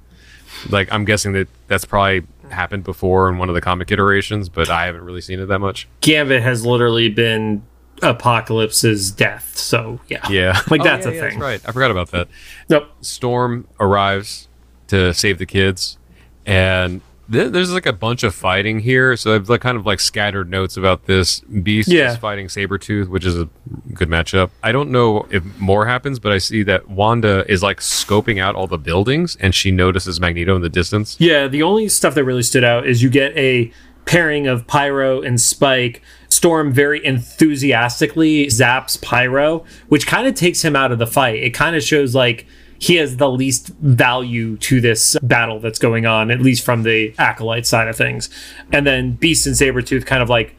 Like 0.68 0.92
I'm 0.92 1.04
guessing 1.04 1.33
that 1.33 1.48
that's 1.68 1.85
probably 1.85 2.26
happened 2.50 2.83
before 2.85 3.28
in 3.28 3.38
one 3.38 3.48
of 3.48 3.54
the 3.54 3.61
comic 3.61 3.90
iterations, 3.92 4.48
but 4.48 4.68
I 4.68 4.87
haven't 4.87 5.04
really 5.04 5.20
seen 5.20 5.38
it 5.40 5.46
that 5.46 5.61
much. 5.61 5.87
Gambit 6.00 6.42
has 6.42 6.66
literally 6.66 7.09
been 7.09 7.62
Apocalypse's 8.02 9.11
death. 9.11 9.56
So 9.56 10.00
yeah. 10.09 10.26
Yeah, 10.28 10.61
Like, 10.70 10.80
Oh, 10.80 10.85
that's 10.85 11.06
yeah, 11.06 11.12
a 11.12 11.14
yeah, 11.14 11.28
thing. 11.30 11.38
right, 11.38 11.61
I 11.66 11.72
forgot 11.72 11.90
about 11.90 12.11
that. 12.11 12.28
Nope. 12.68 12.90
Storm 13.02 13.66
arrives 13.78 14.48
to 14.88 15.14
save 15.14 15.38
the 15.38 15.46
kids, 15.46 15.96
and 16.44 17.00
Th- 17.30 17.50
There's 17.52 17.72
like 17.72 17.86
a 17.86 17.92
bunch 17.92 18.22
of 18.24 18.34
fighting 18.34 18.80
here, 18.80 19.16
so 19.16 19.34
I've 19.34 19.48
like 19.48 19.60
kind 19.60 19.76
of 19.76 19.86
like 19.86 20.00
scattered 20.00 20.50
notes 20.50 20.76
about 20.76 21.06
this. 21.06 21.40
Beast 21.40 21.88
Yeah. 21.88 22.12
is 22.12 22.18
fighting 22.18 22.46
Sabretooth, 22.48 23.08
which 23.08 23.24
is 23.24 23.38
a 23.38 23.48
good 23.94 24.08
matchup. 24.08 24.50
I 24.62 24.72
don't 24.72 24.90
know 24.90 25.26
if 25.30 25.44
more 25.58 25.86
happens, 25.86 26.18
but 26.18 26.32
I 26.32 26.38
see 26.38 26.62
that 26.64 26.88
Wanda 26.88 27.44
is 27.50 27.62
like 27.62 27.80
scoping 27.80 28.40
out 28.42 28.54
all 28.54 28.66
the 28.66 28.78
buildings 28.78 29.36
and 29.40 29.54
she 29.54 29.70
notices 29.70 30.20
Magneto 30.20 30.56
in 30.56 30.62
the 30.62 30.68
distance. 30.68 31.16
Yeah, 31.20 31.46
the 31.46 31.62
only 31.62 31.88
stuff 31.88 32.14
that 32.14 32.24
really 32.24 32.42
stood 32.42 32.64
out 32.64 32.86
is 32.86 33.02
you 33.02 33.10
get 33.10 33.36
a 33.36 33.72
pairing 34.06 34.46
of 34.48 34.66
Pyro 34.66 35.20
and 35.22 35.40
Spike. 35.40 36.02
Storm 36.28 36.72
very 36.72 37.04
enthusiastically 37.04 38.46
zaps 38.46 39.00
Pyro, 39.00 39.64
which 39.88 40.06
kind 40.06 40.26
of 40.26 40.34
takes 40.34 40.62
him 40.64 40.74
out 40.76 40.92
of 40.92 40.98
the 40.98 41.06
fight. 41.06 41.42
It 41.42 41.50
kind 41.50 41.76
of 41.76 41.82
shows 41.82 42.14
like 42.14 42.46
he 42.80 42.96
has 42.96 43.18
the 43.18 43.30
least 43.30 43.68
value 43.68 44.56
to 44.56 44.80
this 44.80 45.16
battle 45.22 45.60
that's 45.60 45.78
going 45.78 46.06
on, 46.06 46.30
at 46.30 46.40
least 46.40 46.64
from 46.64 46.82
the 46.82 47.14
acolyte 47.18 47.66
side 47.66 47.86
of 47.86 47.96
things. 47.96 48.30
And 48.72 48.86
then 48.86 49.12
Beast 49.12 49.46
and 49.46 49.54
Sabretooth 49.54 50.06
kind 50.06 50.22
of 50.22 50.28
like 50.28 50.56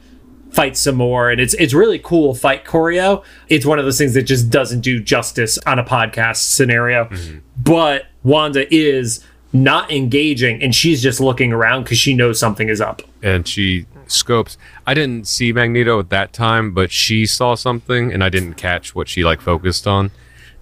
fight 0.51 0.75
some 0.75 0.95
more 0.95 1.31
and 1.31 1.39
it's 1.39 1.53
it's 1.53 1.73
really 1.73 1.97
cool 1.97 2.35
fight 2.35 2.65
choreo 2.65 3.23
it's 3.47 3.65
one 3.65 3.79
of 3.79 3.85
those 3.85 3.97
things 3.97 4.13
that 4.13 4.23
just 4.23 4.49
doesn't 4.49 4.81
do 4.81 4.99
justice 4.99 5.57
on 5.59 5.79
a 5.79 5.83
podcast 5.83 6.39
scenario 6.39 7.05
mm-hmm. 7.05 7.37
but 7.55 8.07
wanda 8.23 8.67
is 8.69 9.25
not 9.53 9.89
engaging 9.89 10.61
and 10.61 10.75
she's 10.75 11.01
just 11.01 11.21
looking 11.21 11.53
around 11.53 11.83
because 11.83 11.97
she 11.97 12.13
knows 12.13 12.37
something 12.37 12.67
is 12.67 12.81
up 12.81 13.01
and 13.23 13.47
she 13.47 13.85
scopes. 14.11 14.57
I 14.85 14.93
didn't 14.93 15.27
see 15.27 15.53
Magneto 15.53 15.99
at 15.99 16.09
that 16.09 16.33
time, 16.33 16.73
but 16.73 16.91
she 16.91 17.25
saw 17.25 17.55
something, 17.55 18.11
and 18.11 18.23
I 18.23 18.29
didn't 18.29 18.55
catch 18.55 18.93
what 18.93 19.07
she 19.07 19.23
like 19.23 19.41
focused 19.41 19.87
on. 19.87 20.11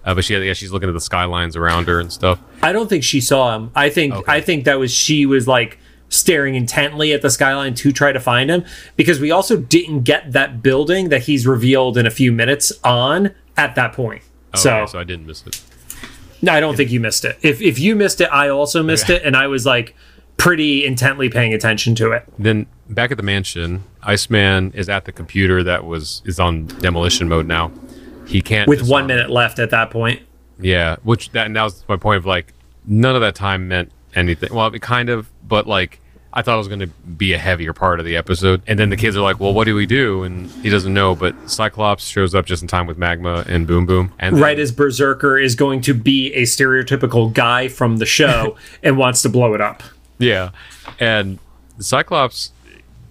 Uh, 0.04 0.14
but 0.14 0.24
she, 0.24 0.36
yeah, 0.36 0.52
she's 0.54 0.72
looking 0.72 0.88
at 0.88 0.92
the 0.92 1.00
skylines 1.00 1.56
around 1.56 1.86
her 1.88 2.00
and 2.00 2.10
stuff. 2.12 2.40
i 2.62 2.72
don't 2.72 2.88
think 2.88 3.04
she 3.04 3.20
saw 3.20 3.54
him 3.54 3.70
i 3.74 3.88
think 3.90 4.14
Okay. 4.14 4.32
i 4.32 4.40
think 4.40 4.64
that 4.64 4.78
was 4.78 4.92
she 4.92 5.26
was 5.26 5.46
like 5.46 5.78
staring 6.08 6.54
intently 6.54 7.12
at 7.12 7.22
the 7.22 7.30
skyline 7.30 7.74
to 7.74 7.92
try 7.92 8.10
to 8.10 8.18
find 8.18 8.50
him 8.50 8.64
because 8.96 9.20
we 9.20 9.30
also 9.30 9.56
didn't 9.56 10.02
get 10.02 10.32
that 10.32 10.62
building 10.62 11.08
that 11.10 11.22
he's 11.24 11.46
revealed 11.46 11.96
in 11.98 12.06
a 12.06 12.10
few 12.10 12.32
minutes 12.32 12.72
on 12.82 13.32
at 13.56 13.74
that 13.74 13.92
point 13.92 14.22
so 14.54 14.74
Okay, 14.78 14.90
so 14.90 14.98
I 14.98 15.04
didn't 15.04 15.26
miss 15.26 15.46
it. 15.46 15.62
No, 16.42 16.52
I 16.52 16.58
don't 16.60 16.74
think 16.76 16.90
you 16.90 16.98
missed 16.98 17.24
it. 17.24 17.38
If 17.42 17.60
if 17.60 17.78
you 17.78 17.94
missed 17.94 18.20
it, 18.20 18.28
I 18.32 18.48
also 18.48 18.82
missed 18.82 19.10
it, 19.10 19.22
and 19.24 19.36
I 19.36 19.46
was 19.46 19.64
like 19.66 19.94
pretty 20.38 20.84
intently 20.86 21.28
paying 21.28 21.52
attention 21.54 21.94
to 21.96 22.12
it. 22.12 22.24
Then 22.38 22.66
back 22.88 23.10
at 23.12 23.18
the 23.18 23.22
mansion, 23.22 23.84
Iceman 24.02 24.72
is 24.72 24.88
at 24.88 25.04
the 25.04 25.12
computer 25.12 25.62
that 25.62 25.84
was 25.84 26.22
is 26.24 26.40
on 26.40 26.64
demolition 26.80 27.28
mode 27.28 27.46
now. 27.46 27.70
He 28.30 28.40
can't 28.42 28.68
With 28.68 28.88
one 28.88 29.06
minute 29.06 29.28
left 29.28 29.58
at 29.58 29.70
that 29.70 29.90
point. 29.90 30.22
Yeah, 30.60 30.96
which 31.02 31.30
that 31.32 31.46
and 31.46 31.56
that 31.56 31.64
was 31.64 31.84
my 31.88 31.96
point 31.96 32.18
of 32.18 32.26
like 32.26 32.52
none 32.86 33.14
of 33.14 33.22
that 33.22 33.34
time 33.34 33.66
meant 33.68 33.90
anything. 34.14 34.54
Well, 34.54 34.66
it 34.72 34.80
kind 34.82 35.08
of, 35.08 35.28
but 35.46 35.66
like 35.66 36.00
I 36.32 36.42
thought 36.42 36.54
it 36.54 36.58
was 36.58 36.68
going 36.68 36.80
to 36.80 36.86
be 36.86 37.32
a 37.32 37.38
heavier 37.38 37.72
part 37.72 37.98
of 37.98 38.06
the 38.06 38.16
episode. 38.16 38.62
And 38.68 38.78
then 38.78 38.88
the 38.90 38.96
kids 38.96 39.16
are 39.16 39.20
like, 39.20 39.40
"Well, 39.40 39.52
what 39.52 39.64
do 39.64 39.74
we 39.74 39.84
do?" 39.86 40.22
And 40.22 40.48
he 40.62 40.70
doesn't 40.70 40.94
know. 40.94 41.16
But 41.16 41.34
Cyclops 41.50 42.04
shows 42.06 42.34
up 42.34 42.46
just 42.46 42.62
in 42.62 42.68
time 42.68 42.86
with 42.86 42.98
Magma 42.98 43.44
and 43.48 43.66
Boom 43.66 43.84
Boom. 43.84 44.12
And 44.20 44.36
then- 44.36 44.42
Right 44.42 44.58
as 44.58 44.70
Berserker 44.70 45.38
is 45.38 45.56
going 45.56 45.80
to 45.82 45.94
be 45.94 46.32
a 46.34 46.42
stereotypical 46.42 47.32
guy 47.32 47.66
from 47.66 47.96
the 47.96 48.06
show 48.06 48.56
and 48.82 48.96
wants 48.96 49.22
to 49.22 49.28
blow 49.28 49.54
it 49.54 49.60
up. 49.60 49.82
Yeah, 50.18 50.50
and 51.00 51.38
Cyclops 51.80 52.52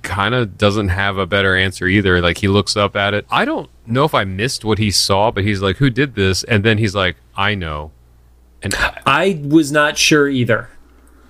kind 0.01 0.33
of 0.35 0.57
doesn't 0.57 0.89
have 0.89 1.17
a 1.17 1.25
better 1.25 1.55
answer 1.55 1.87
either. 1.87 2.21
Like 2.21 2.37
he 2.39 2.47
looks 2.47 2.75
up 2.77 2.95
at 2.95 3.13
it. 3.13 3.25
I 3.29 3.45
don't 3.45 3.69
know 3.85 4.03
if 4.05 4.13
I 4.13 4.23
missed 4.23 4.63
what 4.65 4.77
he 4.77 4.91
saw, 4.91 5.31
but 5.31 5.43
he's 5.43 5.61
like, 5.61 5.77
"Who 5.77 5.89
did 5.89 6.15
this?" 6.15 6.43
And 6.43 6.63
then 6.63 6.77
he's 6.77 6.95
like, 6.95 7.15
"I 7.35 7.55
know." 7.55 7.91
And 8.61 8.73
I 9.05 9.41
was 9.45 9.71
not 9.71 9.97
sure 9.97 10.27
either. 10.27 10.69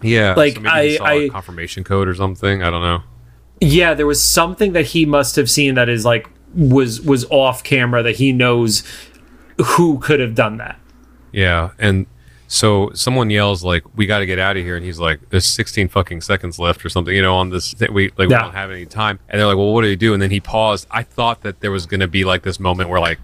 yeah, 0.01 0.33
Like, 0.35 0.55
so 0.55 0.63
I- 0.67 0.95
saw 0.97 1.05
a 1.07 1.25
I- 1.25 1.29
confirmation 1.29 1.83
code 1.83 2.07
or 2.07 2.15
something. 2.15 2.63
I 2.63 2.69
don't 2.69 2.81
know. 2.81 3.03
Yeah, 3.61 3.93
there 3.93 4.07
was 4.07 4.21
something 4.23 4.71
that 4.73 4.85
he 4.87 5.05
must 5.05 5.35
have 5.35 5.49
seen 5.49 5.75
that 5.75 5.89
is 5.89 6.05
like 6.05 6.27
was 6.55 7.01
was 7.01 7.25
off 7.29 7.63
camera 7.63 8.01
that 8.03 8.15
he 8.15 8.31
knows 8.31 8.83
who 9.75 9.99
could 9.99 10.19
have 10.19 10.33
done 10.35 10.57
that. 10.57 10.79
Yeah, 11.31 11.71
and 11.77 12.05
so 12.51 12.89
someone 12.95 13.29
yells 13.29 13.63
like, 13.63 13.83
"We 13.95 14.07
got 14.07 14.19
to 14.19 14.25
get 14.25 14.39
out 14.39 14.57
of 14.57 14.63
here," 14.63 14.75
and 14.75 14.83
he's 14.83 14.99
like, 14.99 15.29
"There's 15.29 15.45
16 15.45 15.87
fucking 15.87 16.21
seconds 16.21 16.57
left 16.57 16.83
or 16.83 16.89
something," 16.89 17.15
you 17.15 17.21
know, 17.21 17.35
on 17.35 17.51
this. 17.51 17.75
Th- 17.75 17.91
we 17.91 18.09
like 18.17 18.27
we 18.27 18.35
don't 18.35 18.55
have 18.55 18.71
any 18.71 18.87
time, 18.87 19.19
and 19.29 19.39
they're 19.39 19.45
like, 19.45 19.55
"Well, 19.55 19.71
what 19.71 19.83
do 19.83 19.87
you 19.87 19.95
do?" 19.95 20.13
And 20.13 20.21
then 20.21 20.31
he 20.31 20.39
paused. 20.39 20.87
I 20.89 21.03
thought 21.03 21.43
that 21.43 21.61
there 21.61 21.69
was 21.69 21.85
going 21.85 21.99
to 21.99 22.07
be 22.07 22.25
like 22.25 22.41
this 22.41 22.59
moment 22.59 22.89
where 22.89 22.99
like 22.99 23.19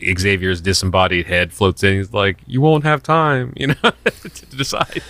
Xavier's 0.00 0.60
disembodied 0.60 1.26
head 1.26 1.52
floats 1.52 1.82
in. 1.82 1.96
He's 1.96 2.12
like, 2.12 2.38
"You 2.46 2.60
won't 2.60 2.84
have 2.84 3.02
time," 3.02 3.52
you 3.56 3.66
know, 3.66 3.74
to 4.04 4.56
decide. 4.56 5.02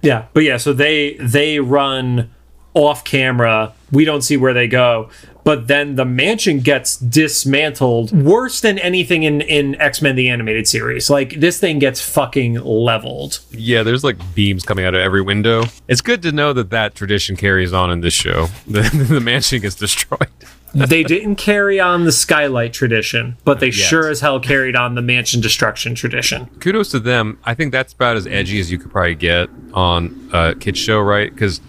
Yeah, 0.00 0.26
but 0.32 0.44
yeah, 0.44 0.56
so 0.56 0.72
they 0.72 1.18
they 1.20 1.60
run 1.60 2.30
off 2.78 3.04
camera. 3.04 3.72
We 3.90 4.04
don't 4.04 4.22
see 4.22 4.36
where 4.36 4.52
they 4.54 4.68
go, 4.68 5.08
but 5.44 5.66
then 5.66 5.96
the 5.96 6.04
mansion 6.04 6.60
gets 6.60 6.96
dismantled 6.98 8.12
worse 8.12 8.60
than 8.60 8.78
anything 8.78 9.22
in 9.22 9.40
in 9.40 9.74
X 9.80 10.00
Men 10.02 10.14
the 10.14 10.28
animated 10.28 10.68
series. 10.68 11.08
Like 11.10 11.40
this 11.40 11.58
thing 11.58 11.78
gets 11.78 12.00
fucking 12.00 12.54
leveled. 12.54 13.40
Yeah, 13.50 13.82
there's 13.82 14.04
like 14.04 14.18
beams 14.34 14.64
coming 14.64 14.84
out 14.84 14.94
of 14.94 15.00
every 15.00 15.22
window. 15.22 15.64
It's 15.88 16.02
good 16.02 16.22
to 16.22 16.32
know 16.32 16.52
that 16.52 16.70
that 16.70 16.94
tradition 16.94 17.34
carries 17.36 17.72
on 17.72 17.90
in 17.90 18.00
this 18.00 18.14
show. 18.14 18.48
The, 18.68 18.82
the 19.08 19.20
mansion 19.20 19.60
gets 19.62 19.74
destroyed. 19.74 20.28
they 20.74 21.02
didn't 21.02 21.36
carry 21.36 21.80
on 21.80 22.04
the 22.04 22.12
skylight 22.12 22.74
tradition, 22.74 23.38
but 23.44 23.58
they 23.60 23.70
sure 23.70 24.10
as 24.10 24.20
hell 24.20 24.38
carried 24.38 24.76
on 24.76 24.94
the 24.94 25.00
mansion 25.00 25.40
destruction 25.40 25.94
tradition. 25.94 26.46
kudos 26.60 26.90
to 26.90 27.00
them. 27.00 27.38
I 27.44 27.54
think 27.54 27.72
that's 27.72 27.94
about 27.94 28.16
as 28.18 28.26
edgy 28.26 28.60
as 28.60 28.70
you 28.70 28.78
could 28.78 28.90
probably 28.92 29.14
get 29.14 29.48
on 29.72 30.28
a 30.34 30.54
kids 30.54 30.78
show, 30.78 31.00
right? 31.00 31.32
Because 31.32 31.62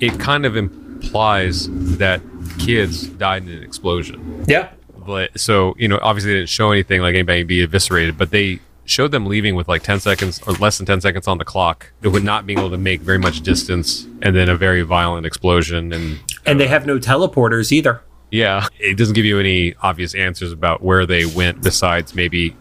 it 0.00 0.18
kind 0.18 0.46
of 0.46 0.56
implies 0.56 1.68
that 1.98 2.20
kids 2.58 3.06
died 3.06 3.44
in 3.44 3.50
an 3.50 3.62
explosion. 3.62 4.44
Yeah. 4.46 4.70
But 4.96 5.38
so 5.38 5.74
you 5.78 5.88
know, 5.88 5.98
obviously 6.02 6.32
they 6.32 6.38
didn't 6.38 6.50
show 6.50 6.70
anything 6.70 7.00
like 7.00 7.14
anybody 7.14 7.42
be 7.42 7.62
eviscerated, 7.62 8.16
but 8.16 8.30
they 8.30 8.60
showed 8.84 9.10
them 9.12 9.26
leaving 9.26 9.54
with 9.54 9.68
like 9.68 9.82
10 9.82 10.00
seconds 10.00 10.40
or 10.46 10.54
less 10.54 10.78
than 10.78 10.86
10 10.86 11.00
seconds 11.00 11.28
on 11.28 11.38
the 11.38 11.44
clock. 11.44 11.92
It 12.02 12.08
would 12.08 12.24
not 12.24 12.46
being 12.46 12.58
able 12.58 12.70
to 12.70 12.78
make 12.78 13.00
very 13.00 13.18
much 13.18 13.40
distance, 13.40 14.06
and 14.22 14.34
then 14.34 14.48
a 14.48 14.56
very 14.56 14.82
violent 14.82 15.26
explosion 15.26 15.92
and. 15.92 16.18
And 16.44 16.58
they 16.58 16.66
have 16.66 16.86
no 16.86 16.98
teleporters 16.98 17.70
either. 17.70 18.02
Yeah, 18.30 18.66
it 18.80 18.96
doesn't 18.96 19.14
give 19.14 19.24
you 19.24 19.38
any 19.38 19.74
obvious 19.82 20.14
answers 20.14 20.52
about 20.52 20.82
where 20.82 21.04
they 21.04 21.26
went 21.26 21.62
besides 21.62 22.14
maybe 22.14 22.56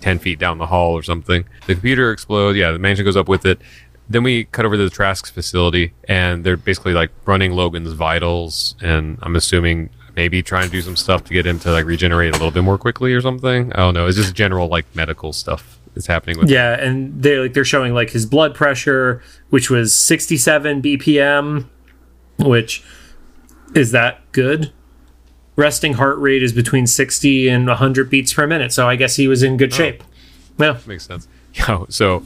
10 0.00 0.20
feet 0.20 0.38
down 0.38 0.58
the 0.58 0.66
hall 0.66 0.92
or 0.92 1.02
something. 1.02 1.44
The 1.66 1.74
computer 1.74 2.12
explodes. 2.12 2.56
Yeah, 2.56 2.70
the 2.70 2.78
mansion 2.78 3.04
goes 3.04 3.16
up 3.16 3.28
with 3.28 3.44
it. 3.44 3.60
Then 4.08 4.22
we 4.22 4.44
cut 4.44 4.64
over 4.64 4.76
to 4.76 4.84
the 4.84 4.90
Trask 4.90 5.32
facility, 5.32 5.92
and 6.04 6.44
they're 6.44 6.56
basically 6.56 6.94
like 6.94 7.10
running 7.26 7.52
Logan's 7.52 7.92
vitals, 7.92 8.74
and 8.80 9.18
I'm 9.22 9.36
assuming 9.36 9.90
maybe 10.16 10.42
trying 10.42 10.64
to 10.64 10.70
do 10.70 10.82
some 10.82 10.96
stuff 10.96 11.22
to 11.24 11.32
get 11.32 11.46
him 11.46 11.60
to 11.60 11.70
like 11.70 11.84
regenerate 11.84 12.30
a 12.30 12.32
little 12.32 12.50
bit 12.50 12.64
more 12.64 12.78
quickly 12.78 13.12
or 13.12 13.20
something. 13.20 13.72
I 13.72 13.76
don't 13.76 13.94
know. 13.94 14.06
It's 14.06 14.16
just 14.16 14.34
general 14.34 14.66
like 14.68 14.84
medical 14.94 15.32
stuff 15.32 15.78
that's 15.94 16.06
happening 16.06 16.38
with. 16.38 16.50
Yeah, 16.50 16.80
and 16.80 17.22
they 17.22 17.38
like 17.38 17.52
they're 17.52 17.64
showing 17.64 17.94
like 17.94 18.10
his 18.10 18.26
blood 18.26 18.54
pressure, 18.54 19.22
which 19.50 19.70
was 19.70 19.94
67 19.94 20.82
BPM, 20.82 21.68
which 22.38 22.82
is 23.74 23.92
that 23.92 24.20
good? 24.32 24.72
Resting 25.54 25.94
heart 25.94 26.18
rate 26.18 26.42
is 26.42 26.52
between 26.52 26.86
60 26.86 27.48
and 27.48 27.66
100 27.66 28.08
beats 28.08 28.32
per 28.32 28.46
minute, 28.46 28.72
so 28.72 28.88
I 28.88 28.96
guess 28.96 29.16
he 29.16 29.28
was 29.28 29.42
in 29.42 29.56
good 29.56 29.72
oh. 29.72 29.76
shape. 29.76 30.02
Well, 30.56 30.78
Makes 30.86 31.06
sense. 31.06 31.28
Yo, 31.54 31.86
so 31.88 32.24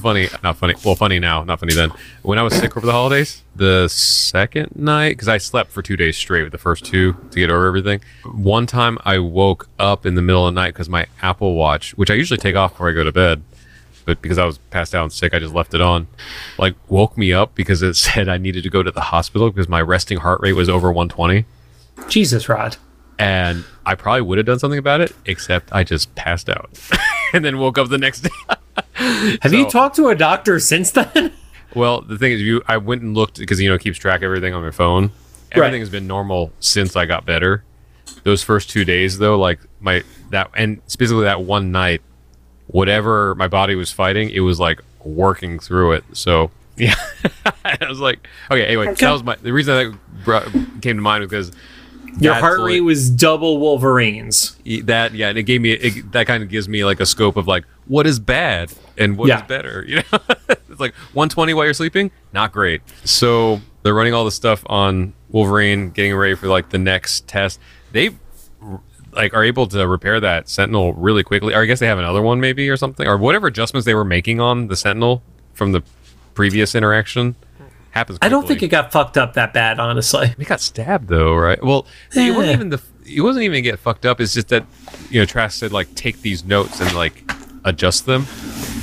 funny, 0.00 0.28
not 0.42 0.56
funny. 0.56 0.74
Well, 0.84 0.94
funny 0.94 1.18
now, 1.18 1.44
not 1.44 1.60
funny 1.60 1.74
then. 1.74 1.90
When 2.22 2.38
I 2.38 2.42
was 2.42 2.54
sick 2.54 2.76
over 2.76 2.86
the 2.86 2.92
holidays, 2.92 3.42
the 3.54 3.88
second 3.88 4.74
night, 4.76 5.10
because 5.10 5.28
I 5.28 5.38
slept 5.38 5.70
for 5.70 5.82
two 5.82 5.96
days 5.96 6.16
straight 6.16 6.42
with 6.42 6.52
the 6.52 6.58
first 6.58 6.84
two 6.84 7.14
to 7.30 7.38
get 7.40 7.50
over 7.50 7.66
everything. 7.66 8.00
One 8.24 8.66
time 8.66 8.98
I 9.04 9.18
woke 9.18 9.68
up 9.78 10.06
in 10.06 10.14
the 10.14 10.22
middle 10.22 10.46
of 10.46 10.54
the 10.54 10.60
night 10.60 10.74
because 10.74 10.88
my 10.88 11.06
Apple 11.22 11.54
Watch, 11.54 11.96
which 11.96 12.10
I 12.10 12.14
usually 12.14 12.38
take 12.38 12.56
off 12.56 12.72
before 12.72 12.88
I 12.88 12.92
go 12.92 13.04
to 13.04 13.12
bed, 13.12 13.42
but 14.04 14.22
because 14.22 14.38
I 14.38 14.44
was 14.44 14.58
passed 14.58 14.94
out 14.94 15.02
and 15.02 15.12
sick, 15.12 15.34
I 15.34 15.38
just 15.38 15.54
left 15.54 15.74
it 15.74 15.80
on. 15.80 16.06
Like 16.58 16.74
woke 16.88 17.18
me 17.18 17.32
up 17.32 17.54
because 17.54 17.82
it 17.82 17.94
said 17.96 18.28
I 18.28 18.38
needed 18.38 18.62
to 18.64 18.70
go 18.70 18.82
to 18.82 18.90
the 18.90 19.00
hospital 19.00 19.50
because 19.50 19.68
my 19.68 19.80
resting 19.82 20.18
heart 20.18 20.40
rate 20.40 20.52
was 20.54 20.68
over 20.68 20.92
120 20.92 21.44
Jesus, 22.08 22.48
Rod. 22.48 22.76
and 23.18 23.64
I 23.86 23.94
probably 23.94 24.20
would 24.20 24.36
have 24.38 24.46
done 24.46 24.58
something 24.58 24.78
about 24.78 25.00
it, 25.00 25.12
except 25.24 25.72
I 25.72 25.82
just 25.82 26.14
passed 26.14 26.48
out 26.50 26.68
and 27.32 27.44
then 27.44 27.58
woke 27.58 27.78
up 27.78 27.88
the 27.88 27.98
next 27.98 28.20
day. 28.24 28.30
Have 29.42 29.52
you 29.52 29.68
talked 29.70 29.96
to 29.96 30.08
a 30.08 30.14
doctor 30.14 30.58
since 30.60 30.90
then? 30.90 31.32
well, 31.74 32.00
the 32.00 32.18
thing 32.18 32.32
is, 32.32 32.40
you 32.40 32.62
I 32.66 32.76
went 32.78 33.02
and 33.02 33.14
looked 33.14 33.38
because 33.38 33.60
you 33.60 33.68
know 33.68 33.74
it 33.74 33.80
keeps 33.80 33.98
track 33.98 34.20
of 34.20 34.24
everything 34.24 34.54
on 34.54 34.62
my 34.62 34.70
phone. 34.70 35.10
Everything 35.52 35.74
Right. 35.74 35.80
has 35.80 35.90
been 35.90 36.06
normal 36.06 36.52
since 36.60 36.96
I 36.96 37.06
got 37.06 37.24
better. 37.24 37.64
Those 38.24 38.42
first 38.42 38.70
two 38.70 38.84
days, 38.84 39.18
though, 39.18 39.38
like 39.38 39.60
my 39.80 40.02
that 40.30 40.50
and 40.56 40.80
specifically 40.86 41.24
that 41.24 41.42
one 41.42 41.70
night, 41.72 42.02
whatever 42.66 43.34
my 43.36 43.48
body 43.48 43.74
was 43.74 43.92
fighting, 43.92 44.30
it 44.30 44.40
was 44.40 44.58
like 44.60 44.80
working 45.04 45.58
through 45.58 45.92
it. 45.92 46.04
So 46.12 46.50
yeah, 46.76 46.94
I 47.64 47.78
was 47.88 48.00
like, 48.00 48.26
okay. 48.50 48.66
Anyway, 48.66 48.88
Okay. 48.88 49.06
that 49.06 49.12
was 49.12 49.22
my 49.22 49.36
the 49.36 49.52
reason 49.52 49.74
that 49.92 50.24
brought, 50.24 50.44
came 50.82 50.96
to 50.96 51.02
mind 51.02 51.22
was 51.22 51.30
because 51.30 51.52
Your 52.18 52.34
heart 52.34 52.60
like- 52.60 52.68
rate 52.68 52.80
was 52.80 53.10
double 53.10 53.58
Wolverine's. 53.58 54.56
That 54.84 55.14
yeah 55.14 55.28
and 55.28 55.38
it 55.38 55.42
gave 55.44 55.60
me 55.60 55.72
it, 55.72 56.12
that 56.12 56.26
kind 56.26 56.42
of 56.42 56.48
gives 56.48 56.68
me 56.68 56.84
like 56.84 57.00
a 57.00 57.06
scope 57.06 57.36
of 57.36 57.46
like 57.46 57.64
what 57.86 58.06
is 58.06 58.18
bad 58.18 58.72
and 58.98 59.16
what 59.16 59.26
is 59.26 59.30
Yeah. 59.30 59.42
better 59.46 59.84
you 59.88 59.96
know 59.96 60.18
it's 60.48 60.80
like 60.80 60.94
120 61.12 61.54
while 61.54 61.64
you're 61.64 61.74
sleeping 61.74 62.10
not 62.32 62.52
great 62.52 62.80
so 63.04 63.60
they're 63.82 63.94
running 63.94 64.14
all 64.14 64.24
the 64.24 64.30
stuff 64.32 64.64
on 64.66 65.12
Wolverine, 65.30 65.90
getting 65.90 66.14
ready 66.16 66.34
for 66.34 66.48
like 66.48 66.70
the 66.70 66.78
next 66.78 67.28
test. 67.28 67.60
They 67.92 68.10
like 69.12 69.32
are 69.34 69.44
able 69.44 69.66
to 69.68 69.86
repair 69.86 70.18
that 70.20 70.48
Sentinel 70.48 70.92
really 70.94 71.22
quickly. 71.22 71.54
Or 71.54 71.62
I 71.62 71.66
guess 71.66 71.78
they 71.78 71.86
have 71.86 71.98
another 71.98 72.20
one 72.22 72.40
maybe 72.40 72.68
or 72.68 72.76
something, 72.76 73.06
or 73.06 73.16
whatever 73.16 73.46
adjustments 73.46 73.84
they 73.84 73.94
were 73.94 74.04
making 74.04 74.40
on 74.40 74.66
the 74.68 74.74
Sentinel 74.76 75.22
from 75.54 75.72
the 75.72 75.82
previous 76.34 76.74
interaction 76.74 77.34
happens. 77.96 78.18
I 78.22 78.28
don't 78.28 78.46
think 78.46 78.62
it 78.62 78.68
got 78.68 78.92
fucked 78.92 79.16
up 79.16 79.32
that 79.34 79.52
bad, 79.52 79.80
honestly. 79.80 80.34
He 80.38 80.44
got 80.44 80.60
stabbed 80.60 81.08
though, 81.08 81.34
right? 81.34 81.62
Well, 81.62 81.86
it 82.14 82.36
wasn't 82.36 82.54
even 82.54 82.68
the. 82.70 82.80
It 83.06 83.20
wasn't 83.22 83.44
even 83.44 83.62
get 83.62 83.78
fucked 83.78 84.04
up. 84.06 84.20
It's 84.20 84.34
just 84.34 84.48
that 84.48 84.66
you 85.10 85.20
know 85.20 85.24
Trask 85.26 85.58
said 85.58 85.72
like 85.72 85.94
take 85.94 86.20
these 86.22 86.44
notes 86.44 86.80
and 86.80 86.94
like 86.94 87.24
adjust 87.64 88.06
them, 88.06 88.26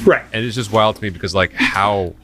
Right. 0.05 0.23
and 0.33 0.43
it's 0.45 0.55
just 0.55 0.71
wild 0.71 0.95
to 0.97 1.01
me 1.01 1.09
because 1.09 1.33
like 1.35 1.53
how 1.53 2.15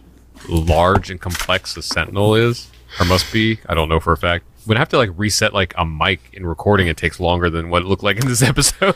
large 0.48 1.10
and 1.12 1.20
complex 1.22 1.74
the 1.76 1.82
Sentinel 1.82 2.36
is 2.36 2.70
or 3.00 3.06
must 3.06 3.32
be. 3.32 3.60
I 3.68 3.74
don't 3.76 3.90
know 3.90 4.00
for 4.00 4.14
a 4.14 4.18
fact. 4.18 4.46
I 4.70 4.78
have 4.78 4.90
to 4.90 4.98
like 4.98 5.12
reset 5.18 5.54
like 5.54 5.74
a 5.78 5.86
mic 5.86 6.20
in 6.34 6.46
recording, 6.46 6.88
it 6.88 6.98
takes 6.98 7.20
longer 7.20 7.50
than 7.50 7.70
what 7.70 7.82
it 7.82 7.86
looked 7.86 8.04
like 8.04 8.18
in 8.18 8.28
this 8.28 8.42
episode. 8.44 8.96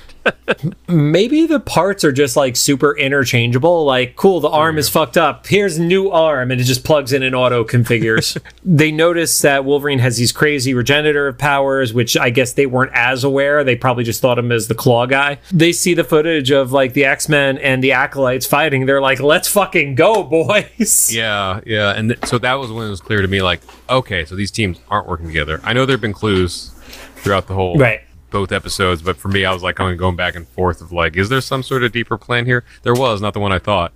Maybe 0.88 1.46
the 1.48 1.60
parts 1.60 2.04
are 2.04 2.12
just 2.12 2.36
like 2.36 2.56
super 2.56 2.96
interchangeable. 2.98 3.86
Like, 3.86 4.16
cool, 4.16 4.40
the 4.40 4.50
arm 4.50 4.78
is 4.78 4.90
fucked 4.90 5.18
up. 5.18 5.48
Here's 5.48 5.78
a 5.78 5.82
new 5.84 6.10
arm, 6.10 6.52
and 6.52 6.62
it 6.62 6.66
just 6.66 6.84
plugs 6.84 7.14
in 7.14 7.24
and 7.24 7.36
auto 7.36 7.64
configures. 7.64 8.40
they 8.66 8.92
notice 8.92 9.42
that 9.42 9.66
Wolverine 9.66 10.00
has 10.00 10.18
these 10.18 10.32
crazy 10.32 10.74
regenerative 10.74 11.38
powers, 11.38 11.94
which 11.94 12.16
I 12.18 12.30
guess 12.30 12.54
they 12.54 12.66
weren't 12.66 12.92
as 12.94 13.24
aware. 13.24 13.64
They 13.64 13.76
probably 13.76 14.04
just 14.04 14.22
thought 14.22 14.38
him 14.38 14.52
as 14.52 14.68
the 14.68 14.76
claw 14.76 15.06
guy. 15.06 15.40
They 15.52 15.72
see 15.72 15.94
the 15.94 16.04
footage 16.04 16.52
of 16.52 16.72
like 16.72 16.94
the 16.94 17.06
X 17.06 17.28
Men 17.30 17.58
and 17.58 17.84
the 17.84 17.94
acolytes 17.94 18.46
fighting. 18.46 18.86
They're 18.86 19.02
like, 19.02 19.20
let's 19.20 19.48
fucking 19.48 19.96
go, 19.96 20.24
boys. 20.24 21.14
yeah, 21.14 21.62
yeah, 21.66 21.92
and 21.92 22.10
th- 22.10 22.26
so 22.26 22.38
that 22.40 22.56
was 22.56 22.72
when 22.72 22.88
it 22.88 22.90
was 22.90 23.02
clear 23.02 23.22
to 23.22 23.28
me 23.28 23.42
like, 23.42 23.62
okay, 23.90 24.26
so 24.26 24.36
these 24.36 24.52
teams 24.52 24.80
aren't 24.90 25.08
working 25.08 25.28
together. 25.28 25.60
I 25.64 25.74
know 25.74 25.86
there've 25.86 26.02
been 26.02 26.14
clues 26.14 26.70
throughout 27.18 27.48
the 27.48 27.54
whole 27.54 27.78
Right. 27.78 28.02
both 28.32 28.52
episodes, 28.52 29.02
but 29.02 29.16
for 29.18 29.28
me, 29.30 29.46
I 29.46 29.54
was 29.54 29.64
like 29.64 29.76
kind 29.76 29.92
of 29.92 29.98
going 29.98 30.16
back 30.16 30.36
and 30.36 30.48
forth 30.48 30.82
of 30.82 30.92
like, 30.92 31.16
is 31.16 31.30
there 31.30 31.42
some 31.42 31.64
sort 31.64 31.84
of 31.84 31.92
deeper 31.92 32.18
plan 32.18 32.46
here? 32.46 32.64
There 32.84 32.94
was, 32.94 33.22
not 33.22 33.34
the 33.34 33.40
one 33.40 33.52
I 33.52 33.60
thought, 33.60 33.94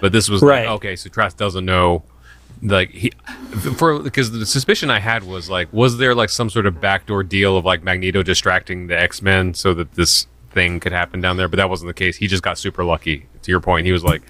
but 0.00 0.12
this 0.12 0.28
was 0.28 0.42
Right. 0.42 0.66
like, 0.66 0.74
okay. 0.76 0.96
So 0.96 1.08
Trask 1.08 1.36
doesn't 1.36 1.64
know, 1.64 2.02
like 2.62 2.90
he, 2.90 3.12
for 3.76 3.98
because 4.00 4.30
the 4.32 4.46
suspicion 4.46 4.90
I 4.90 4.98
had 4.98 5.24
was 5.24 5.48
like, 5.50 5.72
was 5.72 5.98
there 5.98 6.14
like 6.14 6.30
some 6.30 6.50
sort 6.50 6.66
of 6.66 6.80
backdoor 6.80 7.22
deal 7.22 7.56
of 7.56 7.64
like 7.64 7.82
Magneto 7.82 8.22
distracting 8.22 8.86
the 8.88 8.98
X 8.98 9.20
Men 9.22 9.54
so 9.54 9.74
that 9.74 9.92
this 9.92 10.26
thing 10.52 10.80
could 10.80 10.92
happen 10.92 11.20
down 11.20 11.36
there? 11.36 11.48
But 11.48 11.56
that 11.58 11.68
wasn't 11.70 11.88
the 11.88 11.94
case. 11.94 12.16
He 12.16 12.26
just 12.26 12.42
got 12.42 12.58
super 12.58 12.82
lucky. 12.84 13.26
To 13.42 13.50
your 13.52 13.60
point, 13.60 13.86
he 13.86 13.92
was 13.92 14.02
like, 14.02 14.22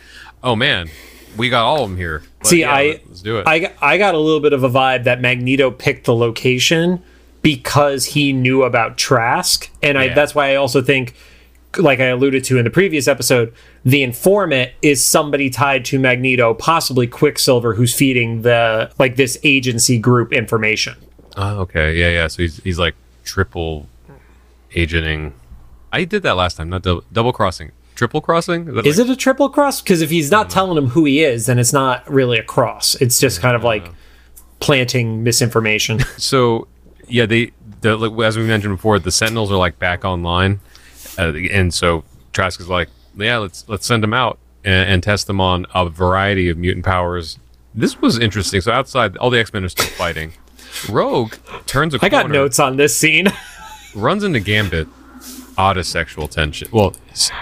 oh 0.43 0.55
man, 0.57 0.89
we 1.37 1.49
got 1.49 1.65
all 1.65 1.83
of 1.85 1.91
them 1.91 1.97
here. 1.99 2.23
But 2.41 2.49
See, 2.49 2.61
yeah, 2.61 2.73
I 2.75 3.01
let's 3.09 3.23
do 3.23 3.39
it. 3.39 3.47
I 3.47 3.59
got- 3.61 3.73
I 3.81 3.99
got 3.99 4.15
a 4.15 4.19
little 4.19 4.41
bit 4.41 4.53
of 4.53 4.63
a 4.65 4.69
vibe 4.71 5.05
that 5.05 5.21
Magneto 5.21 5.71
picked 5.71 6.05
the 6.07 6.15
location 6.15 7.03
because 7.43 8.07
he 8.07 8.33
knew 8.33 8.63
about 8.63 8.97
Trask, 8.99 9.69
and 9.83 9.97
I 9.99 10.09
that's 10.15 10.35
why 10.35 10.51
I 10.53 10.57
also 10.57 10.83
think, 10.83 11.15
like 11.79 12.01
I 12.01 12.07
alluded 12.07 12.43
to 12.45 12.59
in 12.59 12.65
the 12.65 12.71
previous 12.71 13.07
episode, 13.07 13.53
the 13.85 14.03
informant 14.03 14.73
is 14.83 15.05
somebody 15.05 15.51
tied 15.51 15.85
to 15.87 15.99
Magneto, 15.99 16.55
possibly 16.55 17.07
Quicksilver, 17.07 17.75
who's 17.75 17.95
feeding 17.95 18.43
the 18.43 18.91
like 18.99 19.17
this 19.17 19.39
agency 19.45 19.99
group 19.99 20.33
information. 20.33 20.97
Oh, 21.37 21.59
okay. 21.61 21.95
Yeah, 21.95 22.09
yeah. 22.09 22.27
So 22.29 22.43
he's 22.43 22.57
he's 22.65 22.79
like 22.79 22.95
triple 23.25 23.87
agenting. 24.75 25.33
I 25.93 26.05
did 26.05 26.23
that 26.25 26.37
last 26.37 26.57
time, 26.57 26.69
not 26.69 26.83
double, 26.83 27.05
double 27.13 27.33
crossing. 27.33 27.73
Triple 27.97 28.21
crossing? 28.21 28.69
Is 28.69 28.75
like- 28.75 28.87
it 28.87 29.11
a 29.11 29.17
triple 29.17 29.49
cross? 29.49 29.81
Because 29.81 30.03
if 30.03 30.11
he's 30.11 30.31
not 30.31 30.51
telling 30.51 30.79
him 30.79 30.91
who 30.91 31.05
he 31.05 31.25
is, 31.25 31.47
then 31.47 31.59
it's 31.59 31.73
not 31.73 32.09
really 32.09 32.39
a 32.39 32.43
cross. 32.45 32.95
It's 32.97 33.19
just 33.19 33.41
kind 33.41 33.57
of 33.57 33.65
like 33.65 33.89
planting 34.61 35.25
misinformation. 35.25 36.01
So, 36.19 36.69
yeah, 37.09 37.27
they 37.27 37.53
the 37.81 37.97
like, 37.97 38.27
as 38.27 38.37
we 38.37 38.45
mentioned 38.45 38.77
before, 38.77 38.99
the 38.99 39.11
Sentinels 39.11 39.51
are 39.51 39.57
like 39.57 39.79
back 39.79 40.05
online, 40.05 40.61
uh, 41.19 41.33
and 41.35 41.73
so 41.73 42.05
Trask 42.33 42.61
is 42.61 42.69
like, 42.69 42.89
yeah, 43.17 43.39
let's 43.39 43.69
let's 43.69 43.87
send 43.87 44.03
them 44.03 44.15
out 44.15 44.39
and, 44.65 44.91
and 44.91 45.03
test 45.03 45.27
them 45.27 45.41
on 45.41 45.67
a 45.75 45.89
variety 45.89 46.49
of 46.49 46.59
mutant 46.59 46.85
powers. 46.85 47.39
This 47.75 48.01
was 48.01 48.19
interesting. 48.19 48.61
So 48.61 48.73
outside, 48.73 49.17
all 49.19 49.31
the 49.31 49.39
X 49.39 49.53
Men 49.53 49.65
are 49.65 49.69
still 49.69 49.87
fighting. 49.87 50.33
Rogue 50.91 51.35
turns 51.67 51.95
a 51.95 51.99
I 52.03 52.09
got 52.09 52.31
notes 52.31 52.59
on 52.59 52.77
this 52.77 52.97
scene. 52.97 53.29
runs 53.95 54.25
into 54.25 54.41
Gambit. 54.41 54.89
Oddest 55.59 55.91
sexual 55.91 56.29
tension. 56.29 56.69
Well, 56.73 56.95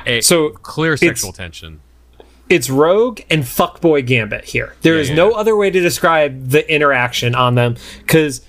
a, 0.07 0.21
So, 0.21 0.51
clear 0.51 0.97
sexual 0.97 1.33
tension. 1.33 1.81
it's 2.49 2.71
Rogue 2.71 3.21
and 3.31 3.43
Fuckboy 3.43 4.07
Gambit 4.07 4.45
here. 4.45 4.75
There 4.83 4.95
Yeah, 4.95 5.01
is 5.01 5.09
yeah. 5.11 5.15
no 5.17 5.33
other 5.33 5.57
way 5.57 5.71
to 5.71 5.81
describe 5.81 6.49
the 6.51 6.71
interaction 6.73 7.35
on 7.35 7.55
them 7.57 7.77
because 7.99 8.43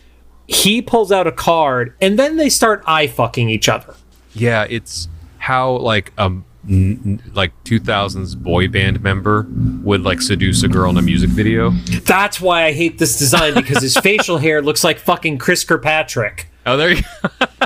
he 0.47 0.81
pulls 0.81 1.11
out 1.11 1.25
a 1.27 1.31
card 1.31 1.95
and 2.01 2.19
then 2.19 2.37
they 2.37 2.49
start 2.49 2.83
eye 2.85 3.07
fucking 3.07 3.49
each 3.49 3.67
other. 3.69 3.95
Yeah, 4.33 4.67
it's 4.69 5.07
how 5.39 5.71
like 5.77 6.11
um 6.17 6.43
n- 6.69 7.21
like 7.33 7.51
2000s 7.63 8.35
boy 8.35 8.67
band 8.67 9.01
member 9.01 9.47
would 9.83 10.01
like 10.03 10.21
seduce 10.21 10.61
a 10.63 10.67
girl 10.67 10.89
in 10.91 10.97
a 10.97 11.01
music 11.01 11.29
video. 11.31 11.71
That's 12.05 12.39
why 12.41 12.65
I 12.65 12.73
hate 12.73 12.99
this 12.99 13.17
design 13.17 13.53
because 13.55 13.81
his 13.81 13.95
facial 14.03 14.37
hair 14.37 14.61
looks 14.61 14.83
like 14.83 14.99
fucking 14.99 15.37
Chris 15.39 15.63
Kirkpatrick. 15.63 16.47
Oh, 16.67 16.77
there 16.77 16.91
you 16.91 17.01
go. 17.39 17.65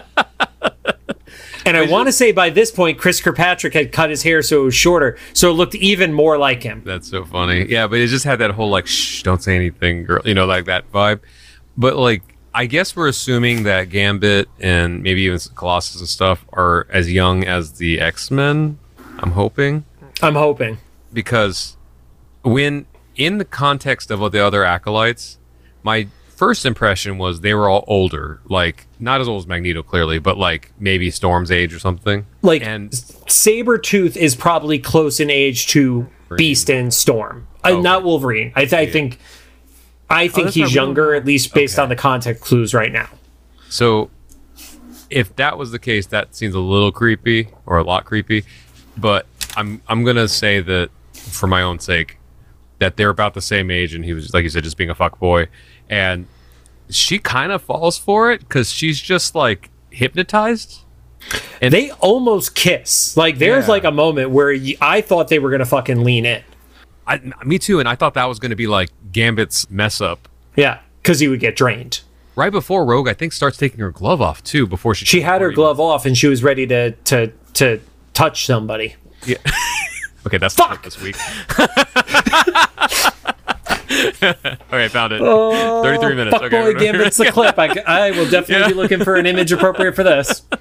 And 1.69 1.77
I 1.77 1.91
want 1.91 2.08
to 2.08 2.12
say 2.12 2.32
by 2.32 2.49
this 2.49 2.71
point, 2.71 2.97
Chris 2.97 3.21
Kirkpatrick 3.21 3.73
had 3.73 3.91
cut 3.91 4.10
his 4.10 4.23
hair 4.23 4.41
so 4.41 4.62
it 4.62 4.65
was 4.65 4.75
shorter, 4.75 5.17
so 5.34 5.49
it 5.51 5.53
looked 5.53 5.75
even 5.75 6.13
more 6.13 6.38
like 6.38 6.63
him. 6.63 6.82
That's 6.86 7.10
so 7.10 7.25
funny. 7.25 7.65
Yeah, 7.69 7.88
but 7.88 7.99
it 7.99 8.08
just 8.08 8.25
had 8.25 8.39
that 8.39 8.51
whole 8.51 8.69
like 8.69 8.88
shh, 8.88 9.21
don't 9.23 9.41
say 9.43 9.55
anything, 9.55 10.03
girl, 10.03 10.21
you 10.25 10.34
know, 10.34 10.45
like 10.45 10.65
that 10.65 10.91
vibe. 10.91 11.19
But 11.77 11.95
like 11.95 12.23
I 12.53 12.65
guess 12.65 12.95
we're 12.95 13.08
assuming 13.08 13.63
that 13.63 13.89
Gambit 13.89 14.49
and 14.60 15.03
maybe 15.03 15.21
even 15.21 15.39
Colossus 15.55 15.99
and 15.99 16.10
stuff 16.10 16.45
are 16.53 16.88
as 16.89 17.12
young 17.12 17.43
as 17.45 17.73
the 17.73 18.01
X-Men. 18.01 18.79
I'm 19.19 19.32
hoping. 19.32 19.86
I'm 20.21 20.36
hoping. 20.36 20.79
because 21.13 21.77
when 22.43 22.86
in 23.15 23.38
the 23.38 23.45
context 23.45 24.12
of 24.12 24.21
all 24.21 24.29
the 24.29 24.43
other 24.43 24.63
acolytes, 24.63 25.38
my 25.84 26.08
first 26.39 26.65
impression 26.65 27.17
was 27.17 27.41
they 27.41 27.54
were 27.54 27.67
all 27.67 27.84
older, 27.86 28.39
like 28.45 28.88
not 28.97 29.19
as 29.19 29.28
old 29.28 29.41
as 29.43 29.47
Magneto, 29.47 29.84
clearly, 29.84 30.19
but 30.19 30.38
like 30.38 30.71
maybe 30.80 31.12
Storm's 31.12 31.52
age 31.52 31.73
or 31.73 31.80
something. 31.80 32.25
Like 32.41 32.63
and 32.63 32.89
Sabretooth 32.91 34.15
is 34.15 34.36
probably 34.36 34.80
close 34.80 35.19
in 35.19 35.30
age 35.30 35.67
to 35.67 36.08
Beast 36.38 36.69
and 36.69 36.93
Storm. 36.93 37.45
Uh, 37.63 37.82
Not 37.82 38.04
Wolverine. 38.06 38.54
I, 38.56 38.62
th- 38.65 38.73
I 38.73 38.89
think 38.89 39.19
I 40.10 40.30
think 40.30 40.45
that's 40.45 40.56
he's 40.56 40.73
younger, 40.73 41.02
Wolverine. 41.02 41.21
at 41.21 41.28
least 41.28 41.54
based 41.54 41.75
Okay. 41.75 41.84
on 41.84 41.89
the 41.89 41.95
context 41.97 42.41
clues 42.41 42.73
right 42.73 42.91
now. 42.91 43.10
so, 43.69 44.10
if 45.10 45.36
that 45.36 45.58
was 45.58 45.71
the 45.71 45.80
case, 45.80 46.06
that 46.08 46.36
seems 46.36 46.56
a 46.56 46.60
little 46.60 46.91
creepy 46.91 47.49
or 47.65 47.78
a 47.80 47.84
lot 47.84 48.06
creepy. 48.06 48.45
But 48.95 49.25
I'm 49.58 49.82
I'm 49.89 50.06
gonna 50.06 50.28
say 50.30 50.62
that 50.62 50.89
for 51.13 51.47
my 51.47 51.62
own 51.63 51.80
sake, 51.80 52.17
that 52.80 52.95
they're 52.95 53.10
about 53.10 53.34
the 53.34 53.41
same 53.41 53.69
age, 53.71 53.93
and 53.93 54.06
he 54.06 54.13
was 54.13 54.34
like 54.34 54.43
you 54.43 54.49
said, 54.49 54.63
just 54.63 54.78
being 54.78 54.89
a 54.89 54.95
fuck 54.95 55.19
boy, 55.19 55.47
and 55.89 56.28
she 56.89 57.19
kind 57.19 57.52
of 57.52 57.62
falls 57.62 57.97
for 57.97 58.32
it 58.32 58.39
because 58.41 58.71
she's 58.71 58.99
just 58.99 59.36
like 59.36 59.69
hypnotized. 59.89 60.80
And 61.62 61.73
they 61.73 61.91
almost 61.91 62.56
kiss. 62.56 63.15
Like 63.17 63.38
there's 63.38 63.65
Yeah. 63.65 63.71
like 63.71 63.84
a 63.84 63.91
moment 63.91 64.32
where 64.32 64.56
I 64.82 65.02
thought 65.02 65.28
they 65.28 65.39
were 65.39 65.52
gonna 65.52 65.65
fucking 65.65 66.04
lean 66.04 66.25
in. 66.25 66.41
I, 67.06 67.19
me 67.43 67.58
too, 67.60 67.80
and 67.80 67.89
I 67.89 67.95
thought 67.95 68.13
that 68.13 68.25
was 68.25 68.38
going 68.38 68.52
to 68.52 68.56
be 68.56 68.67
like 68.67 68.89
Gambit's 69.12 69.67
mess 69.71 69.99
up. 69.99 70.30
Yeah, 70.56 70.78
because 71.02 71.19
he 71.19 71.28
would 71.28 71.39
get 71.39 71.56
drained. 71.56 72.02
Right 72.36 72.52
before 72.52 72.86
Rogue, 72.86 73.08
I 73.10 73.13
think 73.13 73.34
starts 73.34 73.58
taking 73.58 73.80
her 73.80 73.89
glove 73.91 74.21
off 74.21 74.43
too. 74.43 74.67
Before 74.67 74.93
she 74.93 75.06
She 75.06 75.21
had 75.21 75.41
her 75.41 75.52
glove 75.52 75.80
off 75.80 76.06
and 76.06 76.15
she 76.17 76.28
was 76.28 76.43
ready 76.43 76.67
to 76.67 76.91
to 76.91 77.32
to 77.56 77.80
touch 78.13 78.45
somebody. 78.45 78.95
Yeah. 79.25 79.38
okay, 80.28 80.38
that's 80.38 80.54
Fuck! 80.54 80.69
not 80.69 80.84
this 80.84 81.02
week. 81.02 81.15
okay, 84.21 84.88
found 84.89 85.13
it. 85.13 85.21
Oh, 85.23 85.82
Thirty-three 85.84 86.15
minutes. 86.15 86.38
Fuck 86.38 86.54
okay. 86.54 86.73
Gambit's 86.73 87.17
the 87.17 87.32
clip. 87.32 87.58
I, 87.58 87.67
I 87.88 88.12
will 88.12 88.30
definitely 88.30 88.73
be 88.73 88.80
looking 88.80 89.04
for 89.04 89.15
an 89.15 89.25
image 89.25 89.52
appropriate 89.52 89.95
for 89.95 90.04
this. 90.04 90.43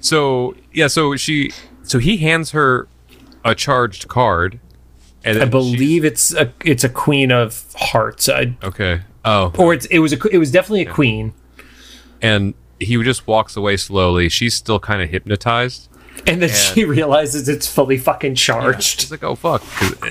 So 0.00 0.54
yeah, 0.72 0.88
so 0.88 1.16
she, 1.16 1.50
so 1.82 1.98
he 1.98 2.16
hands 2.18 2.50
her 2.50 2.88
a 3.44 3.54
charged 3.54 4.08
card, 4.08 4.58
and 5.24 5.36
I 5.36 5.40
then 5.40 5.48
she- 5.48 5.50
believe 5.50 6.04
it's 6.04 6.34
a 6.34 6.52
it's 6.64 6.84
a 6.84 6.88
Queen 6.88 7.30
of 7.32 7.64
Hearts. 7.76 8.28
I, 8.28 8.56
okay. 8.62 9.02
Oh, 9.24 9.52
or 9.58 9.72
it's 9.74 9.86
it 9.86 10.00
was 10.00 10.12
a 10.12 10.18
it 10.28 10.38
was 10.38 10.50
definitely 10.50 10.82
a 10.82 10.92
queen. 10.92 11.32
and 12.20 12.54
he 12.80 13.00
just 13.02 13.26
walks 13.26 13.56
away 13.56 13.76
slowly. 13.76 14.28
She's 14.28 14.54
still 14.54 14.78
kind 14.80 15.00
of 15.00 15.08
hypnotized. 15.10 15.88
And 16.26 16.40
then 16.42 16.48
she 16.48 16.84
realizes 16.84 17.48
it's 17.48 17.66
fully 17.66 17.98
fucking 17.98 18.34
charged. 18.34 19.00
She's 19.00 19.10
like, 19.10 19.22
"Oh 19.24 19.34
fuck, 19.34 19.62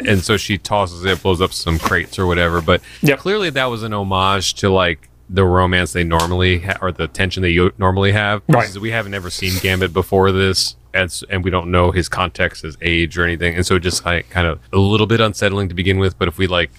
And 0.08 0.22
so 0.24 0.38
she 0.38 0.58
tosses 0.58 1.04
it, 1.06 1.22
blows 1.24 1.42
up 1.42 1.54
some 1.54 1.80
crates 1.80 2.20
or 2.20 2.26
whatever. 2.28 2.62
But 2.62 2.82
Yep. 3.02 3.20
clearly, 3.20 3.50
that 3.52 3.66
was 3.66 3.84
an 3.84 3.94
homage 3.94 4.54
to 4.56 4.70
like 4.70 5.10
the 5.30 5.46
romance 5.46 5.94
they 5.94 6.04
normally 6.04 6.60
ha- 6.60 6.78
or 6.82 6.92
the 6.92 7.08
tension 7.08 7.42
they 7.42 7.58
normally 7.78 8.12
have. 8.12 8.42
Right. 8.48 8.76
We 8.78 8.92
haven't 8.92 9.14
ever 9.14 9.30
seen 9.30 9.54
Gambit 9.62 9.94
before 9.94 10.32
this, 10.32 10.76
and 10.94 11.12
and 11.30 11.44
we 11.44 11.50
don't 11.50 11.72
know 11.72 11.92
his 11.92 12.10
context, 12.10 12.62
his 12.64 12.78
age, 12.82 13.18
or 13.18 13.24
anything. 13.24 13.56
And 13.56 13.66
so 13.66 13.80
just 13.80 14.06
like 14.06 14.30
kind 14.30 14.46
of 14.46 14.60
a 14.72 14.78
little 14.78 15.08
bit 15.08 15.20
unsettling 15.22 15.70
to 15.70 15.74
begin 15.76 15.98
with. 15.98 16.20
But 16.20 16.28
if 16.28 16.38
we 16.38 16.46
like 16.48 16.70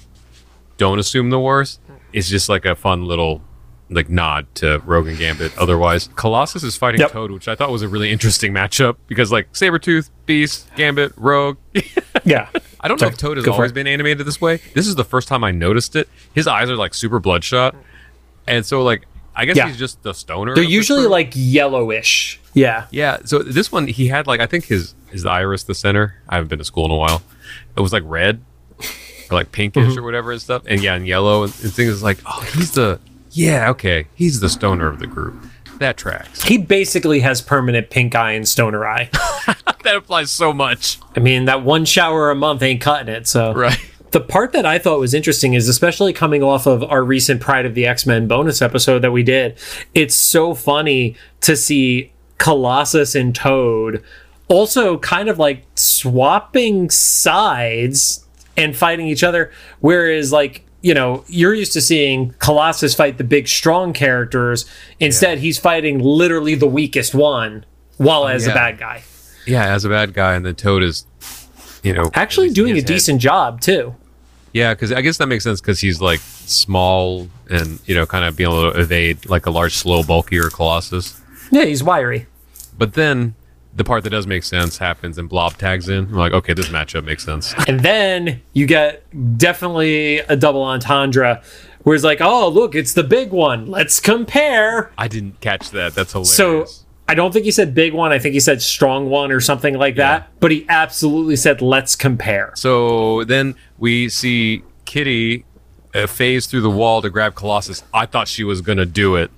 don't 0.76 0.98
assume 0.98 1.30
the 1.30 1.40
worst, 1.40 1.80
it's 2.12 2.28
just 2.28 2.48
like 2.48 2.64
a 2.64 2.74
fun 2.76 3.04
little 3.06 3.42
like 3.94 4.08
nod 4.10 4.46
to 4.56 4.80
Rogue 4.84 5.06
and 5.08 5.16
Gambit. 5.18 5.56
Otherwise, 5.56 6.08
Colossus 6.16 6.62
is 6.62 6.76
fighting 6.76 7.00
Yep. 7.00 7.12
Toad, 7.12 7.30
which 7.30 7.48
I 7.48 7.54
thought 7.54 7.70
was 7.70 7.82
a 7.82 7.88
really 7.88 8.10
interesting 8.10 8.52
matchup 8.52 8.96
because 9.06 9.30
like 9.32 9.52
Sabretooth, 9.52 10.10
Beast, 10.26 10.68
Gambit, 10.76 11.12
Rogue. 11.16 11.58
Yeah. 12.26 12.48
I 12.80 12.88
don't 12.88 12.98
Sorry, 12.98 13.10
know 13.10 13.12
if 13.12 13.18
Toad 13.18 13.36
has 13.36 13.46
always 13.46 13.70
it. 13.72 13.74
been 13.74 13.86
animated 13.86 14.26
this 14.26 14.40
way. 14.40 14.58
This 14.72 14.86
is 14.86 14.94
the 14.94 15.04
first 15.04 15.28
time 15.28 15.44
I 15.44 15.50
noticed 15.50 15.94
it. 15.94 16.08
His 16.34 16.46
eyes 16.46 16.70
are 16.70 16.76
like 16.76 16.94
super 16.94 17.20
bloodshot, 17.20 17.74
and 18.46 18.64
so 18.64 18.82
like 18.82 19.04
I 19.36 19.44
guess 19.44 19.56
Yeah. 19.56 19.66
he's 19.68 19.76
just 19.76 20.02
the 20.02 20.14
stoner. 20.14 20.54
They're 20.54 20.64
of 20.64 20.68
the 20.70 20.72
usually 20.74 21.06
like 21.06 21.32
yellowish. 21.34 22.40
Yeah. 22.54 22.86
yeah. 22.90 23.18
So 23.26 23.40
this 23.40 23.70
one 23.72 23.88
he 23.88 24.08
had 24.08 24.26
like 24.26 24.40
I 24.40 24.46
think 24.46 24.64
his 24.66 24.94
his 25.10 25.26
iris 25.26 25.64
the 25.64 25.74
center. 25.74 26.14
I 26.28 26.36
haven't 26.36 26.48
been 26.48 26.60
to 26.60 26.64
school 26.64 26.84
in 26.86 26.92
a 26.92 26.96
while. 26.96 27.20
It 27.76 27.80
was 27.80 27.92
like 27.92 28.04
red, 28.06 28.42
or 29.30 29.36
like 29.36 29.52
pinkish 29.52 29.84
Mm-hmm. 29.88 29.98
or 29.98 30.02
whatever 30.02 30.32
and 30.32 30.40
stuff, 30.40 30.62
and 30.66 30.82
yeah, 30.82 30.94
and 30.94 31.06
yellow 31.06 31.42
and, 31.42 31.52
and 31.62 31.72
things 31.74 32.02
like 32.02 32.18
oh 32.24 32.40
he's 32.54 32.70
the 32.72 33.00
yeah 33.34 33.68
okay 33.70 34.06
he's 34.14 34.40
the 34.40 34.48
stoner 34.48 34.86
of 34.86 34.98
the 34.98 35.06
group. 35.06 35.34
That 35.78 35.96
tracks. 35.96 36.44
He 36.44 36.56
basically 36.58 37.20
has 37.20 37.42
permanent 37.42 37.90
pink 37.90 38.14
eye 38.14 38.32
and 38.32 38.46
stoner 38.46 38.86
eye. 38.86 39.10
that 39.82 39.96
applies 39.96 40.30
so 40.30 40.52
much. 40.52 41.00
I 41.16 41.20
mean, 41.20 41.46
that 41.46 41.64
one 41.64 41.84
shower 41.84 42.30
a 42.30 42.34
month 42.34 42.62
ain't 42.62 42.80
cutting 42.80 43.12
it. 43.12 43.26
So 43.26 43.52
Right. 43.52 43.78
The 44.12 44.20
part 44.20 44.52
that 44.52 44.64
I 44.64 44.78
thought 44.78 45.00
was 45.00 45.12
interesting 45.12 45.54
is 45.54 45.68
especially 45.68 46.12
coming 46.12 46.40
off 46.40 46.66
of 46.66 46.84
our 46.84 47.02
recent 47.02 47.40
Pride 47.40 47.66
of 47.66 47.74
the 47.74 47.84
X 47.84 48.06
Men 48.06 48.28
bonus 48.28 48.62
episode 48.62 49.00
that 49.00 49.10
we 49.10 49.24
did. 49.24 49.58
It's 49.92 50.14
so 50.14 50.54
funny 50.54 51.16
to 51.40 51.56
see 51.56 52.12
Colossus 52.38 53.16
and 53.16 53.34
Toad 53.34 54.04
also 54.46 54.98
kind 54.98 55.28
of 55.28 55.40
like 55.40 55.64
swapping 55.74 56.90
sides 56.90 58.24
and 58.56 58.76
fighting 58.76 59.08
each 59.08 59.24
other. 59.24 59.50
Whereas, 59.80 60.30
like, 60.30 60.64
you 60.84 60.92
know, 60.92 61.24
you're 61.28 61.54
used 61.54 61.72
to 61.72 61.80
seeing 61.80 62.34
Colossus 62.40 62.94
fight 62.94 63.16
the 63.16 63.24
big, 63.24 63.48
strong 63.48 63.94
characters. 63.94 64.66
Instead, 65.00 65.38
he's 65.38 65.58
fighting 65.58 65.98
literally 65.98 66.54
the 66.56 66.66
weakest 66.66 67.14
one 67.14 67.64
while 67.96 68.28
as 68.28 68.46
a 68.46 68.52
bad 68.52 68.76
guy. 68.78 69.02
Yeah, 69.46 69.72
as 69.74 69.86
a 69.86 69.88
bad 69.88 70.12
guy, 70.12 70.34
and 70.34 70.44
then 70.44 70.54
Toad 70.56 70.82
is, 70.82 71.06
you 71.82 71.94
know, 71.94 72.10
Actually, 72.12 72.48
at 72.48 72.50
least 72.50 72.58
in 72.58 72.64
doing 72.64 72.72
a 72.72 72.80
head. 72.80 72.84
decent 72.84 73.22
job, 73.22 73.62
too. 73.62 73.94
Yeah, 74.52 74.74
because 74.74 74.92
I 74.92 75.00
guess 75.00 75.16
that 75.16 75.26
makes 75.26 75.42
sense 75.44 75.58
because 75.58 75.80
he's 75.80 76.02
like 76.02 76.20
small 76.20 77.30
and 77.50 77.80
you 77.86 77.94
know 77.94 78.04
kind 78.04 78.26
of 78.26 78.36
being 78.36 78.50
able 78.50 78.70
to 78.70 78.78
evade 78.78 79.24
like 79.24 79.46
a 79.46 79.50
large, 79.50 79.72
slow, 79.72 80.02
bulkier 80.02 80.50
Colossus. 80.50 81.18
Yeah, 81.50 81.64
he's 81.64 81.82
wiry. 81.82 82.26
But 82.76 82.92
then 82.92 83.36
the 83.76 83.84
part 83.84 84.04
that 84.04 84.10
does 84.10 84.26
make 84.26 84.44
sense 84.44 84.78
happens 84.78 85.18
and 85.18 85.28
Blob 85.28 85.56
tags 85.58 85.88
in. 85.88 86.04
I'm 86.04 86.12
like, 86.12 86.32
okay, 86.32 86.54
this 86.54 86.68
matchup 86.68 87.04
makes 87.04 87.24
sense. 87.24 87.54
And 87.66 87.80
then 87.80 88.40
you 88.52 88.66
get 88.66 89.04
definitely 89.36 90.18
a 90.18 90.36
double 90.36 90.62
entendre 90.62 91.42
where 91.82 91.94
it's 91.94 92.04
like, 92.04 92.20
oh, 92.20 92.48
look, 92.48 92.74
it's 92.74 92.92
the 92.92 93.02
big 93.02 93.30
one. 93.30 93.66
Let's 93.66 94.00
compare. 94.00 94.92
I 94.96 95.08
didn't 95.08 95.40
catch 95.40 95.70
that. 95.70 95.94
That's 95.94 96.12
hilarious. 96.12 96.34
So 96.34 96.66
I 97.08 97.14
don't 97.14 97.32
think 97.32 97.44
he 97.44 97.50
said 97.50 97.74
big 97.74 97.92
one. 97.92 98.12
I 98.12 98.18
think 98.18 98.32
he 98.32 98.40
said 98.40 98.62
strong 98.62 99.10
one 99.10 99.30
or 99.30 99.40
something 99.40 99.74
like 99.74 99.96
that. 99.96 100.30
But 100.40 100.50
he 100.50 100.64
absolutely 100.68 101.36
said, 101.36 101.60
let's 101.60 101.96
compare. 101.96 102.52
So 102.56 103.24
then 103.24 103.56
we 103.78 104.08
see 104.08 104.62
Kitty 104.84 105.44
uh, 105.94 106.06
phase 106.06 106.46
through 106.46 106.62
the 106.62 106.70
wall 106.70 107.02
to 107.02 107.10
grab 107.10 107.34
Colossus. 107.34 107.82
I 107.92 108.06
thought 108.06 108.28
she 108.28 108.44
was 108.44 108.60
gonna 108.60 108.86
do 108.86 109.16
it 109.16 109.30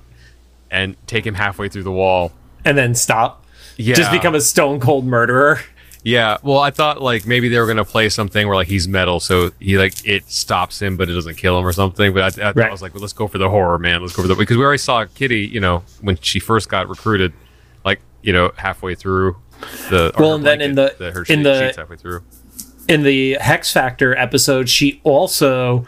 and 0.70 0.96
take 1.06 1.26
him 1.26 1.34
halfway 1.34 1.68
through 1.68 1.84
the 1.84 1.92
wall. 1.92 2.32
And 2.64 2.76
then 2.76 2.94
stop. 2.94 3.44
Yeah, 3.76 3.94
Just 3.94 4.10
become 4.12 4.34
a 4.34 4.40
stone 4.40 4.80
cold 4.80 5.04
murderer. 5.06 5.60
Yeah, 6.02 6.36
well, 6.44 6.58
I 6.58 6.70
thought 6.70 7.02
like 7.02 7.26
maybe 7.26 7.48
they 7.48 7.58
were 7.58 7.66
gonna 7.66 7.84
play 7.84 8.08
something 8.08 8.46
where 8.46 8.54
like 8.56 8.68
he's 8.68 8.86
metal, 8.86 9.18
so 9.18 9.50
he 9.58 9.76
like 9.76 9.94
it 10.06 10.30
stops 10.30 10.80
him, 10.80 10.96
but 10.96 11.10
it 11.10 11.14
doesn't 11.14 11.34
kill 11.34 11.58
him 11.58 11.66
or 11.66 11.72
something. 11.72 12.14
But 12.14 12.38
I, 12.38 12.48
I, 12.48 12.52
Right. 12.52 12.68
I 12.68 12.70
was 12.70 12.80
like, 12.80 12.94
well, 12.94 13.00
let's 13.00 13.12
go 13.12 13.26
for 13.26 13.38
the 13.38 13.48
horror, 13.50 13.76
man. 13.78 14.02
Let's 14.02 14.14
go 14.14 14.22
for 14.22 14.28
the 14.28 14.36
because 14.36 14.56
we 14.56 14.62
already 14.62 14.78
saw 14.78 15.04
Kitty, 15.04 15.40
you 15.46 15.58
know, 15.60 15.82
when 16.02 16.16
she 16.20 16.38
first 16.38 16.68
got 16.68 16.88
recruited, 16.88 17.32
like 17.84 18.00
you 18.22 18.32
know, 18.32 18.52
halfway 18.56 18.94
through 18.94 19.36
the 19.90 20.12
Well, 20.18 20.36
and 20.36 20.46
then 20.46 20.60
in 20.60 20.74
the- 20.76 20.94
her 20.98 21.20
in 21.20 21.24
sheet- 21.24 21.42
the- 21.42 21.74
halfway 21.76 21.96
through. 21.96 22.22
In 22.88 23.02
the 23.02 23.36
Hex 23.40 23.72
Factor 23.72 24.16
episode, 24.16 24.68
she 24.68 25.00
also 25.02 25.86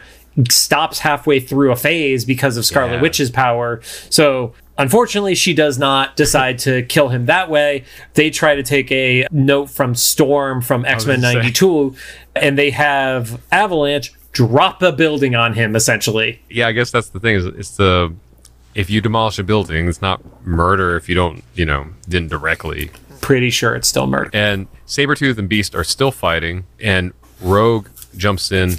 stops 0.51 0.99
halfway 1.01 1.39
through 1.39 1.71
a 1.71 1.77
phase 1.77 2.25
because 2.25 2.57
of 2.57 2.65
Scarlet 2.67 2.95
Yeah. 2.95 3.01
Witch's 3.03 3.31
power. 3.31 3.81
So 4.11 4.53
unfortunately, 4.79 5.35
she 5.35 5.53
does 5.53 5.79
not 5.79 6.17
decide 6.17 6.59
to 6.61 6.83
kill 6.85 7.09
him 7.09 7.27
that 7.27 7.51
way. 7.51 7.85
They 8.15 8.31
try 8.31 8.55
to 8.55 8.63
take 8.63 8.91
a 8.91 9.27
note 9.31 9.69
from 9.69 9.95
Storm 9.95 10.63
from 10.63 10.85
X 10.87 11.05
Men 11.05 11.21
gonna 11.21 11.33
say. 11.33 11.39
92, 11.39 11.95
and 12.37 12.57
they 12.57 12.71
have 12.71 13.43
Avalanche 13.53 14.15
drop 14.33 14.83
a 14.83 14.93
building 14.93 15.35
on 15.35 15.55
him, 15.55 15.75
essentially. 15.77 16.41
Yeah, 16.49 16.69
I 16.69 16.73
guess 16.73 16.91
that's 16.91 17.09
the 17.11 17.21
thing 17.21 17.35
is 17.35 17.45
it's 17.45 17.77
the 17.77 18.15
if 18.75 18.89
you 18.89 19.01
demolish 19.01 19.39
a 19.39 19.43
building, 19.43 19.89
it's 19.89 20.01
not 20.01 20.23
murder 20.47 20.97
if 20.97 21.09
you 21.09 21.15
don't, 21.15 21.43
you 21.55 21.67
know, 21.67 21.89
didn't 22.09 22.29
directly 22.29 22.91
Pretty 23.21 23.51
sure 23.51 23.75
it's 23.75 23.89
still 23.89 24.07
murder. 24.07 24.31
and 24.33 24.69
Sabretooth 24.87 25.37
and 25.39 25.49
Beast 25.49 25.75
are 25.75 25.85
still 25.85 26.13
fighting, 26.13 26.65
and 26.81 27.13
Rogue 27.41 27.89
jumps 28.17 28.53
in 28.53 28.77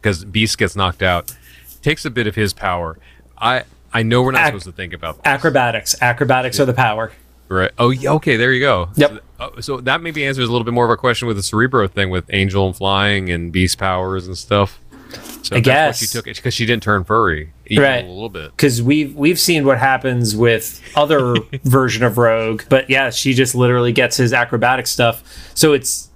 because 0.00 0.24
Beast 0.24 0.56
gets 0.58 0.76
knocked 0.76 1.02
out, 1.02 1.34
takes 1.82 2.04
a 2.04 2.10
bit 2.10 2.26
of 2.26 2.34
his 2.36 2.52
power. 2.52 2.96
I 3.36 3.64
I 3.94 4.02
know 4.02 4.22
we're 4.22 4.32
not 4.32 4.40
Ac- 4.42 4.46
supposed 4.48 4.64
to 4.66 4.72
think 4.72 4.92
about 4.92 5.16
this, 5.16 5.22
Acrobatics. 5.26 5.94
Acrobatics 6.02 6.58
are 6.60 6.64
the 6.66 6.74
power. 6.74 7.12
right? 7.48 7.70
Oh, 7.78 7.90
yeah, 7.90 8.10
okay, 8.12 8.36
there 8.36 8.52
you 8.52 8.60
go. 8.60 8.88
Yep. 8.96 9.10
So, 9.12 9.20
oh, 9.40 9.60
so 9.60 9.80
that 9.82 10.02
maybe 10.02 10.26
answers 10.26 10.48
a 10.48 10.52
little 10.52 10.64
bit 10.64 10.74
more 10.74 10.84
of 10.84 10.90
a 10.90 10.96
question 10.96 11.28
with 11.28 11.36
the 11.36 11.42
Cerebro 11.42 11.86
thing 11.88 12.10
with 12.10 12.24
Angel 12.32 12.66
and 12.66 12.76
flying 12.76 13.30
and 13.30 13.52
Beast 13.52 13.78
powers 13.78 14.26
and 14.26 14.36
stuff. 14.36 14.80
So 15.42 15.56
I 15.56 15.60
that's 15.60 15.64
guess. 15.64 16.00
what 16.02 16.08
she 16.08 16.12
took 16.12 16.26
it 16.26 16.36
because 16.36 16.54
she 16.54 16.66
didn't 16.66 16.82
turn 16.82 17.04
furry, 17.04 17.52
Right. 17.70 18.04
a 18.04 18.08
little 18.08 18.28
bit. 18.30 18.50
because 18.50 18.82
we've 18.82 19.14
we've 19.14 19.38
seen 19.38 19.64
what 19.64 19.78
happens 19.78 20.34
with 20.34 20.80
other 20.96 21.36
version 21.64 22.02
of 22.02 22.18
Rogue, 22.18 22.62
but 22.68 22.90
yeah, 22.90 23.10
she 23.10 23.32
just 23.34 23.54
literally 23.54 23.92
gets 23.92 24.16
his 24.16 24.32
acrobatic 24.32 24.86
stuff. 24.88 25.22
So 25.54 25.72
it's 25.72 26.08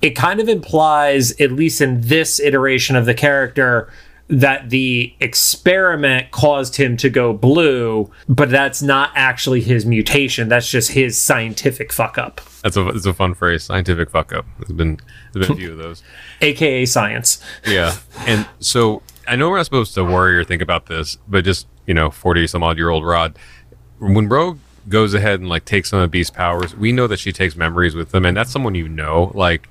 it 0.00 0.10
kind 0.10 0.40
of 0.40 0.48
implies, 0.48 1.38
at 1.40 1.52
least 1.52 1.82
in 1.82 2.00
this 2.00 2.40
iteration 2.40 2.96
of 2.96 3.04
the 3.04 3.12
character, 3.12 3.92
that 4.30 4.70
the 4.70 5.12
experiment 5.18 6.30
caused 6.30 6.76
him 6.76 6.96
to 6.96 7.10
go 7.10 7.32
blue, 7.32 8.10
but 8.28 8.48
that's 8.48 8.80
not 8.80 9.10
actually 9.16 9.60
his 9.60 9.84
mutation. 9.84 10.48
That's 10.48 10.70
just 10.70 10.92
his 10.92 11.20
scientific 11.20 11.92
fuck 11.92 12.16
up, 12.16 12.40
That's 12.62 12.76
a 12.76 12.84
that's 12.84 13.06
a 13.06 13.12
fun 13.12 13.34
phrase. 13.34 13.64
Scientific 13.64 14.08
fuck 14.08 14.32
up. 14.32 14.46
There's 14.58 14.72
been 14.72 15.00
there's 15.32 15.48
been 15.48 15.56
a 15.56 15.58
few 15.58 15.72
of 15.72 15.78
those. 15.78 16.04
aka 16.40 16.86
science. 16.86 17.42
Yeah. 17.66 17.96
And 18.20 18.46
so 18.60 19.02
I 19.26 19.34
know 19.34 19.50
we're 19.50 19.56
not 19.56 19.66
supposed 19.66 19.94
to 19.94 20.04
worry 20.04 20.36
or 20.36 20.44
think 20.44 20.62
about 20.62 20.86
this, 20.86 21.18
but 21.28 21.44
just, 21.44 21.66
you 21.86 21.94
know, 21.94 22.10
40 22.10 22.46
some 22.46 22.62
odd 22.62 22.76
year 22.78 22.88
old 22.88 23.04
Rod, 23.04 23.36
when 23.98 24.28
Rogue 24.28 24.58
goes 24.88 25.12
ahead 25.12 25.40
and 25.40 25.48
like 25.48 25.64
takes 25.64 25.90
some 25.90 25.98
of 25.98 26.10
Beast's 26.10 26.34
powers, 26.34 26.76
we 26.76 26.92
know 26.92 27.08
that 27.08 27.18
she 27.18 27.32
takes 27.32 27.56
memories 27.56 27.96
with 27.96 28.12
them. 28.12 28.24
And 28.24 28.36
that's 28.36 28.52
someone 28.52 28.76
you 28.76 28.88
know. 28.88 29.32
Like, 29.34 29.68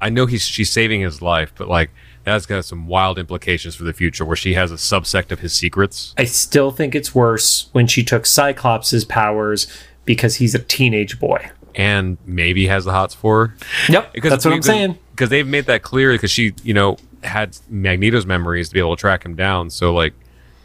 I 0.00 0.10
know 0.10 0.26
he's 0.26 0.42
she's 0.42 0.70
saving 0.70 1.00
his 1.00 1.22
life, 1.22 1.52
but 1.56 1.68
like, 1.68 1.90
that's 2.24 2.46
got 2.46 2.64
some 2.64 2.86
wild 2.86 3.18
implications 3.18 3.74
for 3.74 3.84
the 3.84 3.92
future 3.92 4.24
where 4.24 4.36
she 4.36 4.54
has 4.54 4.72
a 4.72 4.76
subsect 4.76 5.30
of 5.30 5.40
his 5.40 5.52
secrets. 5.52 6.14
I 6.16 6.24
still 6.24 6.70
think 6.70 6.94
it's 6.94 7.14
worse 7.14 7.68
when 7.72 7.86
she 7.86 8.02
took 8.02 8.26
Cyclops' 8.26 9.04
powers 9.04 9.66
because 10.04 10.36
he's 10.36 10.54
a 10.54 10.58
teenage 10.58 11.18
boy. 11.20 11.50
And 11.74 12.18
maybe 12.24 12.66
has 12.68 12.84
the 12.84 12.92
hots 12.92 13.14
for 13.14 13.46
her. 13.48 13.54
Yep, 13.88 14.14
that's 14.22 14.44
what 14.44 14.54
I'm 14.54 14.62
saying. 14.62 14.98
Because 15.10 15.28
they've 15.30 15.46
made 15.46 15.66
that 15.66 15.82
clear 15.82 16.12
because 16.12 16.30
she, 16.30 16.54
you 16.62 16.72
know, 16.74 16.96
had 17.22 17.56
Magneto's 17.68 18.26
memories 18.26 18.68
to 18.68 18.74
be 18.74 18.80
able 18.80 18.96
to 18.96 19.00
track 19.00 19.24
him 19.24 19.34
down. 19.34 19.70
So, 19.70 19.92
like, 19.92 20.14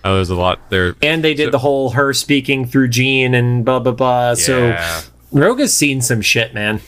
oh, 0.06 0.16
there's 0.16 0.30
a 0.30 0.36
lot 0.36 0.70
there. 0.70 0.96
And 1.02 1.24
they 1.24 1.34
did 1.34 1.48
So- 1.48 1.52
the 1.52 1.60
whole 1.60 1.92
her 1.92 2.14
speaking 2.14 2.66
through 2.66 2.90
Jean 2.90 3.34
and 3.34 3.66
blah 3.66 3.80
blah 3.80 3.92
blah. 3.94 4.34
So 4.36 4.78
Rogue 5.32 5.60
has 5.60 5.74
seen 5.74 6.02
some 6.02 6.22
shit, 6.22 6.54
man. 6.54 6.82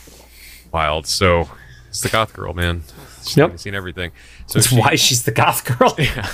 wild. 0.71 1.07
So 1.07 1.49
it's 1.89 2.01
the 2.01 2.09
goth 2.09 2.33
girl, 2.33 2.53
man. 2.53 2.83
She's 3.23 3.37
Yep. 3.37 3.59
seen 3.59 3.75
everything. 3.75 4.11
So 4.47 4.59
That's 4.59 4.67
she, 4.69 4.79
why 4.79 4.95
she's 4.95 5.23
the 5.23 5.31
goth 5.31 5.63
girl. 5.77 5.95
Yeah. 5.99 6.29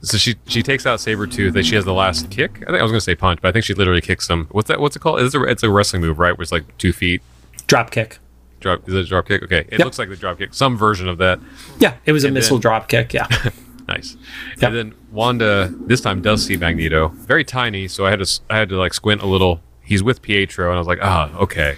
So 0.00 0.16
she 0.16 0.36
she 0.46 0.62
takes 0.62 0.86
out 0.86 1.00
Sabretooth 1.00 1.56
and 1.56 1.66
she 1.66 1.74
has 1.74 1.84
the 1.84 1.92
last 1.94 2.30
kick. 2.30 2.62
I 2.62 2.66
think 2.66 2.78
I 2.78 2.82
was 2.82 2.92
gonna 2.92 3.00
say 3.00 3.14
punch, 3.16 3.40
but 3.42 3.48
I 3.48 3.52
think 3.52 3.64
she 3.64 3.74
literally 3.74 4.00
kicks 4.00 4.28
him. 4.28 4.46
What's 4.52 4.68
that? 4.68 4.80
What's 4.80 4.94
it 4.94 5.00
called? 5.00 5.20
It's 5.20 5.34
a, 5.34 5.42
it's 5.44 5.62
a 5.64 5.70
wrestling 5.70 6.02
move, 6.02 6.18
right? 6.20 6.36
Where 6.36 6.42
it's 6.42 6.52
like 6.52 6.76
two 6.78 6.92
feet. 6.92 7.20
drop 7.66 7.90
kick. 7.90 8.18
Drop 8.60 8.88
is 8.88 8.94
it 8.94 9.00
a 9.00 9.04
drop 9.08 9.26
kick? 9.26 9.42
Okay. 9.42 9.60
It 9.68 9.72
Yep. 9.78 9.80
looks 9.80 9.98
like 9.98 10.08
the 10.08 10.16
drop 10.16 10.38
kick. 10.38 10.54
Some 10.54 10.76
version 10.76 11.08
of 11.08 11.18
that. 11.18 11.40
Yeah, 11.80 11.94
it 12.04 12.12
was 12.12 12.22
a 12.24 12.30
missile 12.30 12.58
then- 12.58 12.62
drop 12.62 12.88
kick. 12.88 13.12
Yeah. 13.14 13.26
Nice. 13.88 14.18
Yep. 14.58 14.62
And 14.64 14.76
then 14.76 14.94
Wanda 15.12 15.72
this 15.86 16.02
time 16.02 16.20
does 16.20 16.44
see 16.44 16.58
Magneto. 16.58 17.08
Very 17.08 17.42
tiny, 17.42 17.88
so 17.88 18.04
I 18.04 18.10
had 18.10 18.18
to 18.18 18.40
I 18.50 18.58
had 18.58 18.68
to 18.68 18.76
like 18.76 18.92
squint 18.92 19.22
a 19.22 19.26
little. 19.26 19.62
He's 19.82 20.02
with 20.02 20.20
Pietro, 20.20 20.66
and 20.68 20.74
I 20.74 20.78
was 20.78 20.86
like, 20.86 20.98
ah, 21.00 21.34
okay, 21.38 21.76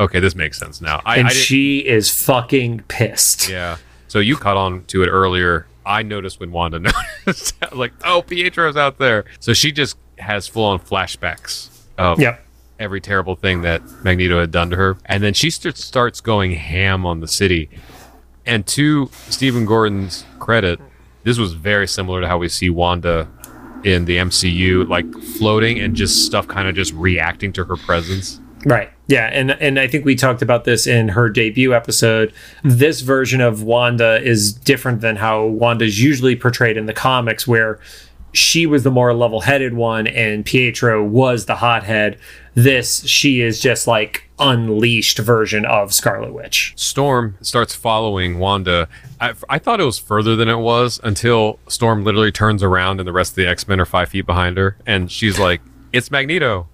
okay, 0.00 0.18
this 0.18 0.34
makes 0.34 0.58
sense 0.58 0.80
now. 0.80 1.00
I, 1.04 1.18
and 1.18 1.28
I 1.28 1.30
she 1.30 1.78
is 1.78 2.10
fucking 2.24 2.80
pissed. 2.88 3.48
Yeah. 3.48 3.76
So 4.08 4.18
you 4.18 4.36
caught 4.36 4.56
on 4.56 4.84
to 4.86 5.02
it 5.04 5.08
earlier. 5.08 5.66
I 5.86 6.02
noticed 6.02 6.40
when 6.40 6.50
Wanda 6.52 6.78
noticed. 7.26 7.54
Like, 7.72 7.92
oh, 8.04 8.22
Pietro's 8.22 8.76
out 8.76 8.98
there. 8.98 9.24
So 9.38 9.52
she 9.52 9.70
just 9.72 9.96
has 10.18 10.46
full 10.48 10.64
on 10.64 10.78
flashbacks 10.80 11.68
of 11.96 12.18
Yep. 12.20 12.44
every 12.78 13.00
terrible 13.00 13.36
thing 13.36 13.62
that 13.62 13.82
Magneto 14.04 14.40
had 14.40 14.50
done 14.50 14.70
to 14.70 14.76
her. 14.76 14.98
And 15.06 15.22
then 15.22 15.32
she 15.34 15.50
st- 15.50 15.76
starts 15.76 16.20
going 16.20 16.52
ham 16.52 17.06
on 17.06 17.20
the 17.20 17.28
city. 17.28 17.70
And 18.46 18.66
to 18.68 19.08
Steven 19.28 19.64
Gordon's 19.64 20.24
credit, 20.38 20.80
this 21.24 21.38
was 21.38 21.52
very 21.52 21.86
similar 21.86 22.20
to 22.20 22.26
how 22.26 22.38
we 22.38 22.48
see 22.48 22.68
Wanda 22.70 23.28
in 23.84 24.04
the 24.06 24.16
MCU, 24.18 24.88
like 24.88 25.10
floating 25.38 25.78
and 25.78 25.94
just 25.94 26.26
stuff 26.26 26.46
kind 26.48 26.68
of 26.68 26.74
just 26.74 26.92
reacting 26.94 27.52
to 27.54 27.64
her 27.64 27.76
presence. 27.76 28.40
Right. 28.64 28.90
Yeah, 29.06 29.26
and 29.26 29.50
and 29.50 29.78
I 29.78 29.88
think 29.88 30.04
we 30.04 30.14
talked 30.14 30.42
about 30.42 30.64
this 30.64 30.86
in 30.86 31.08
her 31.08 31.28
debut 31.28 31.74
episode. 31.74 32.32
This 32.62 33.00
version 33.00 33.40
of 33.40 33.62
Wanda 33.62 34.20
is 34.22 34.52
different 34.52 35.00
than 35.00 35.16
how 35.16 35.46
Wanda's 35.46 36.02
usually 36.02 36.36
portrayed 36.36 36.76
in 36.76 36.86
the 36.86 36.92
comics, 36.92 37.46
where 37.46 37.80
she 38.32 38.66
was 38.66 38.84
the 38.84 38.90
more 38.90 39.12
level-headed 39.12 39.74
one 39.74 40.06
and 40.06 40.46
Pietro 40.46 41.02
was 41.04 41.46
the 41.46 41.56
hothead. 41.56 42.16
This 42.54 43.04
she 43.06 43.40
is 43.40 43.60
just 43.60 43.88
like 43.88 44.28
unleashed 44.38 45.18
version 45.18 45.64
of 45.64 45.92
Scarlet 45.92 46.32
Witch. 46.32 46.72
Storm 46.76 47.36
starts 47.40 47.74
following 47.74 48.38
Wanda. 48.38 48.88
I, 49.20 49.34
I 49.48 49.58
thought 49.58 49.80
it 49.80 49.84
was 49.84 49.98
further 49.98 50.36
than 50.36 50.48
it 50.48 50.58
was 50.58 51.00
until 51.02 51.58
Storm 51.66 52.04
literally 52.04 52.30
turns 52.30 52.62
around 52.62 53.00
and 53.00 53.08
the 53.08 53.12
rest 53.12 53.32
of 53.32 53.36
the 53.36 53.48
X 53.48 53.66
Men 53.66 53.80
are 53.80 53.86
five 53.86 54.10
feet 54.10 54.26
behind 54.26 54.56
her, 54.58 54.76
and 54.86 55.10
she's 55.10 55.38
like, 55.38 55.60
"It's 55.92 56.10
Magneto." 56.10 56.68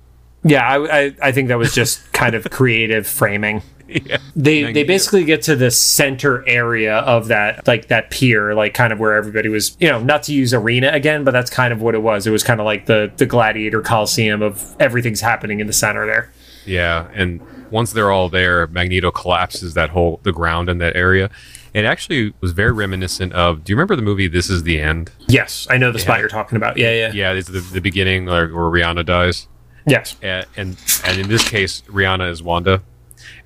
Yeah, 0.47 0.67
I, 0.67 0.99
I, 0.99 1.15
I 1.23 1.33
think 1.33 1.49
that 1.49 1.59
was 1.59 1.75
just 1.75 2.13
kind 2.13 2.35
of 2.35 2.49
creative 2.51 3.07
framing. 3.07 3.63
Yeah. 3.89 4.19
They 4.35 4.73
they 4.73 4.83
basically 4.83 5.25
get 5.25 5.43
to 5.43 5.55
the 5.55 5.71
center 5.71 6.47
area 6.49 6.97
of 6.99 7.29
that 7.29 7.67
like 7.69 7.87
that 7.89 8.11
pier, 8.11 8.53
like 8.55 8.75
kind 8.75 8.93
of 8.93 8.99
where 8.99 9.15
everybody 9.15 9.49
was, 9.49 9.77
you 9.79 9.89
know, 9.89 10.01
not 10.01 10.25
to 10.25 10.35
use 10.35 10.53
arena 10.53 10.91
again, 10.91 11.23
but 11.23 11.31
that's 11.31 11.51
kind 11.51 11.73
of 11.73 11.81
what 11.81 11.95
it 11.95 12.03
was. 12.03 12.27
It 12.27 12.31
was 12.31 12.43
kind 12.43 12.59
of 12.59 12.67
like 12.67 12.87
the 12.87 13.13
the 13.17 13.27
gladiator 13.27 13.81
coliseum 13.81 14.43
of 14.43 14.75
everything's 14.81 15.21
happening 15.21 15.61
in 15.61 15.69
the 15.69 15.73
center 15.73 16.05
there. 16.05 16.33
Yeah, 16.65 17.07
and 17.15 17.41
once 17.71 17.93
they're 17.93 18.11
all 18.11 18.29
there, 18.29 18.67
Magneto 18.67 19.13
collapses 19.13 19.75
that 19.75 19.91
whole 19.91 20.19
the 20.25 20.33
ground 20.33 20.69
in 20.69 20.79
that 20.79 20.97
area. 20.97 21.31
It 21.73 21.85
actually 21.85 22.35
was 22.41 22.53
very 22.53 22.73
reminiscent 22.73 23.35
of. 23.35 23.63
Do 23.63 23.71
you 23.71 23.77
remember 23.77 23.97
the 23.97 24.03
movie 24.03 24.29
This 24.29 24.51
Is 24.51 24.63
the 24.63 24.81
End? 24.81 25.13
Yes, 25.29 25.67
I 25.71 25.77
know 25.77 25.93
the 25.93 25.99
spot 25.99 26.21
you're 26.21 26.29
talking 26.29 26.57
about. 26.57 26.77
Yeah, 26.77 26.91
yeah. 26.91 27.13
Yeah, 27.13 27.33
it's 27.33 27.49
the, 27.49 27.61
the 27.61 27.81
beginning 27.81 28.25
like, 28.27 28.49
where 28.49 28.65
Rihanna 28.65 29.05
dies, 29.05 29.47
Yes. 29.87 30.17
and, 30.23 30.47
and 30.57 30.77
and 31.05 31.19
in 31.21 31.29
this 31.29 31.49
case, 31.49 31.83
Rihanna 31.89 32.31
is 32.31 32.43
Wanda, 32.43 32.83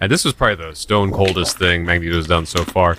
and 0.00 0.10
this 0.10 0.24
was 0.24 0.32
probably 0.34 0.64
the 0.66 0.74
stone 0.74 1.12
coldest 1.12 1.58
thing 1.58 1.84
Magneto's 1.84 2.26
done 2.26 2.46
so 2.46 2.64
far. 2.64 2.96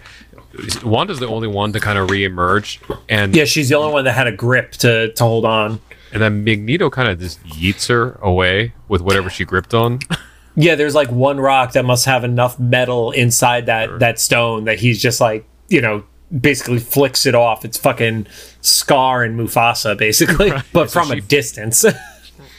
Wanda's 0.83 1.19
the 1.19 1.27
only 1.27 1.47
one 1.47 1.71
to 1.73 1.79
kind 1.79 1.97
of 1.97 2.09
reemerge, 2.09 2.79
and 3.09 3.35
Yeah, 3.35 3.45
she's 3.45 3.69
the 3.69 3.75
only 3.75 3.93
one 3.93 4.03
that 4.05 4.13
had 4.13 4.27
a 4.27 4.31
grip 4.31 4.73
to 4.73 5.11
to 5.13 5.23
hold 5.23 5.45
on. 5.45 5.79
and 6.13 6.21
then 6.21 6.43
Magneto 6.43 6.89
kind 6.89 7.09
of 7.09 7.19
just 7.19 7.41
yeets 7.45 7.87
her 7.87 8.19
away 8.21 8.73
with 8.87 9.01
whatever 9.01 9.29
she 9.29 9.45
gripped 9.45 9.73
on. 9.73 9.99
Yeah, 10.55 10.75
there's 10.75 10.93
like 10.93 11.09
one 11.09 11.39
rock 11.39 11.71
that 11.71 11.85
must 11.85 12.05
have 12.05 12.23
enough 12.25 12.59
metal 12.59 13.11
inside 13.11 13.67
that 13.67 13.99
that 13.99 14.19
stone 14.19 14.65
that 14.65 14.79
he's 14.79 15.01
just 15.01 15.21
like, 15.21 15.45
you 15.69 15.79
know, 15.81 16.03
basically 16.37 16.79
flicks 16.79 17.25
it 17.25 17.33
off. 17.33 17.63
It's 17.63 17.77
fucking 17.77 18.27
Scar 18.59 19.23
and 19.23 19.39
Mufasa 19.39 19.97
basically, 19.97 20.51
but 20.73 20.91
So 20.91 20.99
from 20.99 21.11
a 21.11 21.15
she- 21.15 21.21
distance. 21.21 21.85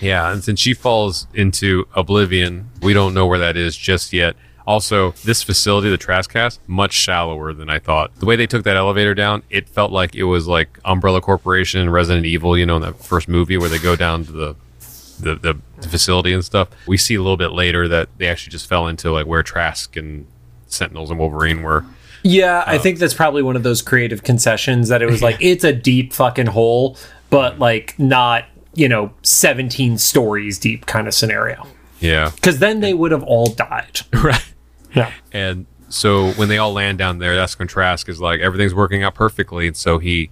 Yeah, 0.03 0.33
and 0.33 0.43
since 0.43 0.61
she 0.61 0.75
falls 0.75 1.29
into 1.33 1.87
oblivion, 1.95 2.71
we 2.83 2.93
don't 2.93 3.15
know 3.15 3.27
where 3.27 3.39
that 3.39 3.57
is 3.57 3.77
just 3.77 4.13
yet. 4.13 4.37
Also, 4.67 5.13
this 5.25 5.43
facility, 5.43 5.91
the 5.91 5.99
Trascast, 5.99 6.59
much 6.67 6.93
shallower 6.93 7.53
than 7.53 7.71
I 7.71 7.79
thought. 7.79 8.15
The 8.17 8.27
way 8.27 8.37
they 8.37 8.47
took 8.47 8.65
that 8.65 8.77
elevator 8.77 9.15
down, 9.15 9.43
it 9.49 9.69
felt 9.69 9.91
like 9.93 10.15
it 10.15 10.25
was 10.25 10.47
like 10.47 10.79
Umbrella 10.85 11.21
Corporation 11.21 11.81
and 11.81 11.93
Resident 11.93 12.27
Evil, 12.27 12.59
you 12.59 12.67
know, 12.67 12.77
in 12.77 12.83
that 12.83 13.03
first 13.03 13.29
movie 13.29 13.57
where 13.57 13.69
they 13.69 13.79
go 13.79 13.97
down 13.97 14.25
to 14.27 14.33
the 14.33 14.57
the, 15.21 15.37
the, 15.37 15.59
the 15.81 15.89
facility 15.89 16.33
and 16.33 16.45
stuff. 16.45 16.69
We 16.87 16.97
see 16.97 17.15
a 17.15 17.23
little 17.23 17.37
bit 17.37 17.53
later 17.53 17.87
that 17.89 18.09
they 18.19 18.27
actually 18.27 18.51
just 18.51 18.69
fell 18.69 18.89
into 18.89 19.13
like 19.13 19.27
where 19.27 19.43
Trask 19.43 19.97
and 19.97 20.27
Sentinels 20.67 21.11
and 21.11 21.19
Wolverine 21.19 21.63
were. 21.63 21.85
yeah, 22.25 22.65
I 22.67 22.77
uh, 22.77 22.79
think 22.81 22.99
that's 22.99 23.15
probably 23.15 23.43
one 23.43 23.57
of 23.57 23.63
those 23.63 23.83
creative 23.83 24.25
concessions 24.25 24.89
that 24.89 25.01
it 25.01 25.07
was 25.07 25.23
like 25.23 25.37
it's 25.41 25.65
a 25.65 25.73
deep 25.73 26.13
fucking 26.13 26.47
hole, 26.47 26.97
but 27.31 27.59
like 27.59 27.99
not, 27.99 28.47
you 28.75 28.89
know, 28.89 29.13
17 29.23 29.99
stories 29.99 30.59
deep 30.59 30.87
kind 30.87 31.07
of 31.09 31.15
scenario. 31.15 31.67
Yeah. 32.01 32.31
Cuz 32.43 32.59
then 32.59 32.81
they 32.81 32.95
would 32.95 33.13
have 33.13 33.23
all 33.23 33.47
died. 33.47 34.01
right. 34.13 34.53
Yeah. 34.95 35.13
And 35.33 35.67
so 35.89 36.31
when 36.33 36.49
they 36.49 36.59
all 36.59 36.73
land 36.73 36.99
down 36.99 37.19
there, 37.19 37.37
that's 37.37 37.59
when 37.59 37.69
Trask 37.69 38.09
is 38.09 38.21
like, 38.21 38.41
everything's 38.41 38.75
working 38.75 39.03
out 39.03 39.15
perfectly. 39.15 39.67
And 39.67 39.77
so 39.77 39.99
he 39.99 40.31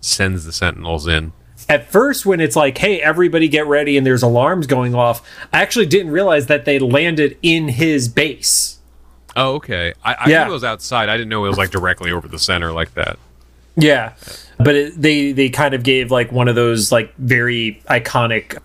sends 0.00 0.44
the 0.44 0.52
Sentinels 0.52 1.06
in. 1.06 1.32
At 1.68 1.90
first, 1.90 2.24
when 2.26 2.40
it's 2.40 2.56
like, 2.56 2.78
hey, 2.78 3.00
everybody 3.00 3.46
get 3.48 3.66
ready 3.66 3.96
and 3.96 4.06
there's 4.06 4.22
alarms 4.22 4.66
going 4.66 4.94
off, 4.94 5.22
I 5.52 5.60
actually 5.60 5.86
didn't 5.86 6.10
realize 6.10 6.46
that 6.46 6.64
they 6.64 6.78
landed 6.78 7.36
in 7.42 7.68
his 7.68 8.08
base. 8.08 8.78
Oh, 9.36 9.54
okay. 9.56 9.92
I, 10.04 10.14
I 10.14 10.28
Yeah. 10.30 10.44
knew 10.44 10.50
it 10.50 10.54
was 10.54 10.64
outside. 10.64 11.08
I 11.08 11.16
didn't 11.16 11.28
know 11.28 11.44
it 11.44 11.48
was 11.48 11.58
like 11.58 11.70
directly 11.70 12.10
over 12.12 12.26
the 12.26 12.38
center 12.38 12.72
like 12.72 12.94
that. 12.94 13.18
Yeah. 13.76 14.14
But 14.58 14.74
it, 14.74 15.00
they 15.00 15.32
they 15.32 15.48
kind 15.48 15.74
of 15.74 15.82
gave 15.82 16.10
like 16.10 16.32
one 16.32 16.48
of 16.48 16.54
those 16.54 16.92
like 16.92 17.14
very 17.16 17.82
iconic 17.88 18.58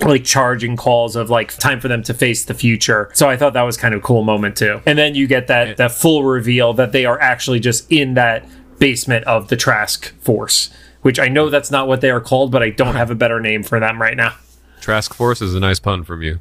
like 0.00 0.24
charging 0.24 0.76
calls 0.76 1.14
of 1.16 1.30
like 1.30 1.56
time 1.58 1.80
for 1.80 1.88
them 1.88 2.02
to 2.04 2.14
face 2.14 2.44
the 2.44 2.54
future. 2.54 3.10
So 3.14 3.28
I 3.28 3.36
thought 3.36 3.52
that 3.52 3.62
was 3.62 3.76
kind 3.76 3.94
of 3.94 4.00
a 4.00 4.02
cool 4.02 4.24
moment 4.24 4.56
too. 4.56 4.80
And 4.84 4.98
then 4.98 5.14
you 5.14 5.26
get 5.26 5.46
that 5.46 5.76
that 5.76 5.92
full 5.92 6.24
reveal 6.24 6.72
that 6.74 6.92
they 6.92 7.04
are 7.04 7.20
actually 7.20 7.60
just 7.60 7.90
in 7.90 8.14
that 8.14 8.44
basement 8.78 9.24
of 9.26 9.48
the 9.48 9.56
Trask 9.56 10.12
Force, 10.20 10.70
which 11.02 11.20
I 11.20 11.28
know 11.28 11.50
that's 11.50 11.70
not 11.70 11.86
what 11.86 12.00
they 12.00 12.10
are 12.10 12.20
called, 12.20 12.50
but 12.50 12.62
I 12.62 12.70
don't 12.70 12.96
have 12.96 13.10
a 13.10 13.14
better 13.14 13.40
name 13.40 13.62
for 13.62 13.78
them 13.78 14.00
right 14.00 14.16
now. 14.16 14.34
Trask 14.82 15.14
Force 15.14 15.40
is 15.40 15.54
a 15.54 15.60
nice 15.60 15.78
pun 15.78 16.02
from 16.02 16.22
you. 16.22 16.40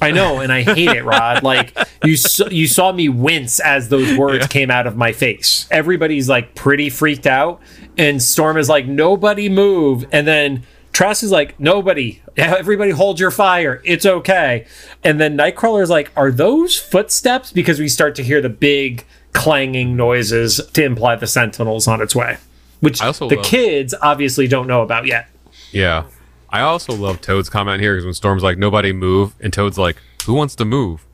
I 0.00 0.12
know, 0.12 0.38
and 0.38 0.52
I 0.52 0.62
hate 0.62 0.88
it, 0.88 1.04
Rod. 1.04 1.42
Like 1.42 1.76
you, 2.04 2.16
saw, 2.16 2.48
you 2.48 2.66
saw 2.68 2.92
me 2.92 3.08
wince 3.08 3.58
as 3.58 3.88
those 3.88 4.16
words 4.16 4.46
came 4.46 4.70
out 4.70 4.86
of 4.86 4.96
my 4.96 5.12
face. 5.12 5.66
Everybody's 5.70 6.28
like 6.28 6.54
pretty 6.54 6.88
freaked 6.88 7.26
out, 7.26 7.60
and 7.98 8.22
Storm 8.22 8.56
is 8.56 8.68
like, 8.68 8.86
"Nobody 8.86 9.48
move," 9.48 10.06
and 10.12 10.26
then 10.26 10.62
Trask 10.92 11.24
is 11.24 11.32
like, 11.32 11.58
"Nobody, 11.58 12.22
everybody, 12.36 12.92
hold 12.92 13.18
your 13.18 13.32
fire. 13.32 13.82
It's 13.84 14.06
okay." 14.06 14.66
And 15.02 15.20
then 15.20 15.36
Nightcrawler 15.36 15.82
is 15.82 15.90
like, 15.90 16.12
"Are 16.16 16.30
those 16.30 16.76
footsteps?" 16.78 17.50
Because 17.52 17.80
we 17.80 17.88
start 17.88 18.14
to 18.16 18.22
hear 18.22 18.40
the 18.40 18.48
big 18.48 19.04
clanging 19.32 19.96
noises 19.96 20.60
to 20.74 20.84
imply 20.84 21.16
the 21.16 21.26
Sentinel's 21.26 21.88
on 21.88 22.00
its 22.00 22.14
way, 22.14 22.36
which 22.80 23.02
also 23.02 23.28
the 23.28 23.36
love- 23.36 23.44
kids 23.44 23.94
obviously 24.00 24.46
don't 24.46 24.68
know 24.68 24.82
about 24.82 25.06
yet. 25.06 25.28
Yeah. 25.72 26.04
I 26.52 26.60
also 26.60 26.92
love 26.94 27.20
Toad's 27.20 27.48
comment 27.48 27.80
here 27.80 27.94
because 27.94 28.04
when 28.04 28.14
Storm's 28.14 28.42
like, 28.42 28.58
nobody 28.58 28.92
move, 28.92 29.34
and 29.40 29.52
Toad's 29.52 29.78
like, 29.78 29.96
who 30.26 30.34
wants 30.34 30.54
to 30.56 30.64
move? 30.64 31.06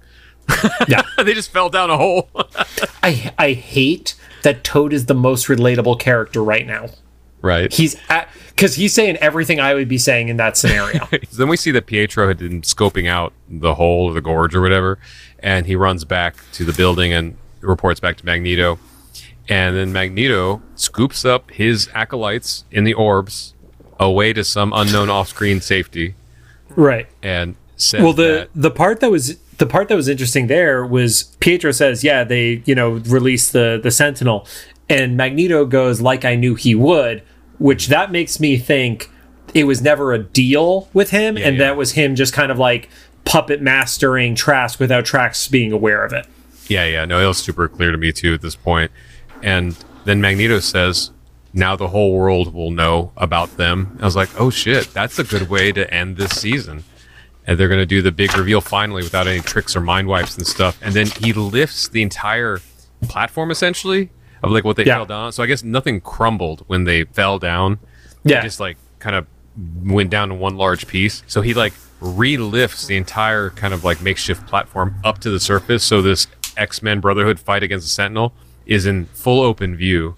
Yeah. 0.89 1.03
they 1.19 1.35
just 1.35 1.53
fell 1.53 1.69
down 1.69 1.91
a 1.91 1.97
hole. 1.99 2.31
I 3.03 3.33
I 3.39 3.53
hate 3.53 4.15
that 4.43 4.65
Toad 4.65 4.93
is 4.95 5.05
the 5.07 5.15
most 5.15 5.47
relatable 5.47 6.01
character 6.01 6.43
right 6.43 6.67
now. 6.67 6.87
right. 7.43 7.71
He's 7.73 7.97
at 8.09 8.29
because 8.49 8.75
he's 8.75 8.95
saying 8.95 9.17
everything 9.19 9.61
I 9.61 9.75
would 9.75 9.89
be 9.89 9.99
saying 9.99 10.29
in 10.29 10.39
that 10.39 10.57
scenario. 10.57 11.07
then 11.33 11.49
we 11.49 11.57
see 11.59 11.71
that 11.73 11.87
Pietro 11.87 12.27
had 12.29 12.39
been 12.39 12.63
scoping 12.63 13.09
out 13.09 13.33
the 13.49 13.75
hole 13.75 14.07
or 14.07 14.15
the 14.15 14.23
gorge 14.23 14.55
or 14.55 14.63
whatever, 14.63 14.99
and 15.41 15.67
he 15.67 15.77
runs 15.77 16.05
back 16.05 16.37
to 16.55 16.65
the 16.65 16.73
building 16.73 17.13
and 17.13 17.37
reports 17.61 18.01
back 18.01 18.17
to 18.17 18.25
Magneto. 18.27 18.79
And 19.51 19.77
then 19.77 19.93
Magneto 19.93 20.63
scoops 20.75 21.25
up 21.27 21.51
his 21.51 21.89
acolytes 21.95 22.65
in 22.71 22.85
the 22.85 22.95
orbs 22.95 23.55
away 23.99 24.33
to 24.33 24.45
some 24.45 24.73
unknown 24.75 25.11
off-screen 25.11 25.61
safety 25.61 26.15
right. 26.77 27.07
and 27.23 27.57
Well, 27.93 28.13
the 28.13 28.23
that 28.23 28.49
the 28.55 28.71
part 28.71 29.01
that 29.01 29.11
was 29.11 29.37
the 29.59 29.67
part 29.67 29.89
that 29.89 29.97
was 29.97 30.09
interesting 30.09 30.47
there 30.47 30.85
was 30.85 31.25
Pietro 31.41 31.73
says, 31.73 32.03
"Yeah, 32.05 32.25
they 32.25 32.63
you 32.65 32.75
know 32.75 32.93
released 33.07 33.53
the 33.53 33.81
the 33.83 33.91
Sentinel," 33.91 34.47
and 34.89 35.17
Magneto 35.17 35.65
goes, 35.65 36.01
"Like 36.01 36.25
I 36.25 36.35
knew 36.35 36.55
he 36.55 36.75
would," 36.75 37.23
which 37.59 37.89
that 37.89 38.11
makes 38.11 38.41
me 38.41 38.57
think 38.57 39.11
it 39.55 39.65
was 39.65 39.81
never 39.83 40.13
a 40.13 40.19
deal 40.19 40.89
with 40.93 41.11
him, 41.11 41.37
and 41.37 41.57
yeah. 41.57 41.69
that 41.69 41.77
was 41.77 41.93
him 41.93 42.15
just 42.15 42.33
kind 42.33 42.51
of 42.51 42.59
like 42.59 42.89
puppet 43.25 43.61
mastering 43.61 44.35
Trask 44.35 44.81
without 44.81 45.05
Trask 45.05 45.51
being 45.51 45.73
aware 45.73 46.05
of 46.05 46.13
it. 46.13 46.27
Yeah, 46.69 46.85
yeah. 46.85 47.05
No, 47.05 47.19
it 47.19 47.27
was 47.27 47.39
super 47.39 47.69
clear 47.69 47.93
to 47.93 47.99
me 47.99 48.13
too 48.13 48.35
at 48.35 48.43
this 48.43 48.57
point. 48.57 48.91
And 49.43 49.77
then 50.05 50.21
Magneto 50.21 50.61
says, 50.61 51.11
now 51.59 51.77
the 51.77 51.89
whole 51.89 52.13
world 52.15 52.55
will 52.55 52.71
know 52.71 53.13
about 53.17 53.57
them. 53.57 53.99
I 54.01 54.05
was 54.05 54.17
like, 54.17 54.31
oh 54.41 54.49
shit, 54.51 54.93
that's 54.95 55.19
a 55.19 55.25
good 55.25 55.51
way 55.51 55.73
to 55.73 55.93
end 55.93 56.17
this 56.17 56.31
season. 56.41 56.85
And 57.47 57.59
they're 57.59 57.69
going 57.69 57.81
to 57.81 57.87
do 57.87 58.01
the 58.03 58.13
big 58.13 58.37
reveal 58.37 58.61
finally 58.61 59.03
without 59.03 59.27
any 59.27 59.41
tricks 59.41 59.75
or 59.75 59.81
mind 59.81 60.07
wipes 60.07 60.37
and 60.37 60.47
stuff. 60.47 60.79
And 60.83 60.95
then 60.95 61.07
he 61.07 61.33
lifts 61.33 61.89
the 61.89 62.03
entire 62.03 62.61
platform 63.03 63.51
essentially 63.51 64.11
of 64.43 64.51
like 64.53 64.65
what 64.65 64.77
they 64.77 64.85
Yeah. 64.85 64.97
fell 64.97 65.07
down. 65.07 65.33
So 65.33 65.43
I 65.43 65.47
guess 65.47 65.63
nothing 65.65 66.01
crumbled 66.01 66.63
when 66.67 66.85
they 66.85 67.05
fell 67.05 67.39
down. 67.39 67.79
Yeah. 68.23 68.41
It 68.41 68.43
just 68.45 68.61
like 68.61 68.77
kind 68.99 69.17
of 69.17 69.27
went 69.83 70.11
down 70.11 70.29
to 70.29 70.35
one 70.35 70.57
large 70.57 70.87
piece. 70.87 71.23
So 71.27 71.41
he 71.41 71.55
like 71.55 71.73
re-lifts 72.01 72.87
the 72.87 72.97
entire 72.97 73.51
kind 73.51 73.75
of 73.75 73.83
like 73.83 74.01
makeshift 74.01 74.47
platform 74.47 74.95
up 75.03 75.19
to 75.21 75.31
the 75.31 75.41
surface. 75.41 75.83
So 75.83 76.03
this 76.03 76.27
X-Men 76.57 77.01
Brotherhood 77.01 77.41
fight 77.41 77.63
against 77.63 77.87
the 77.87 77.91
Sentinel 77.91 78.33
is 78.67 78.87
in 78.87 79.07
full 79.07 79.43
open 79.43 79.75
view 79.75 80.17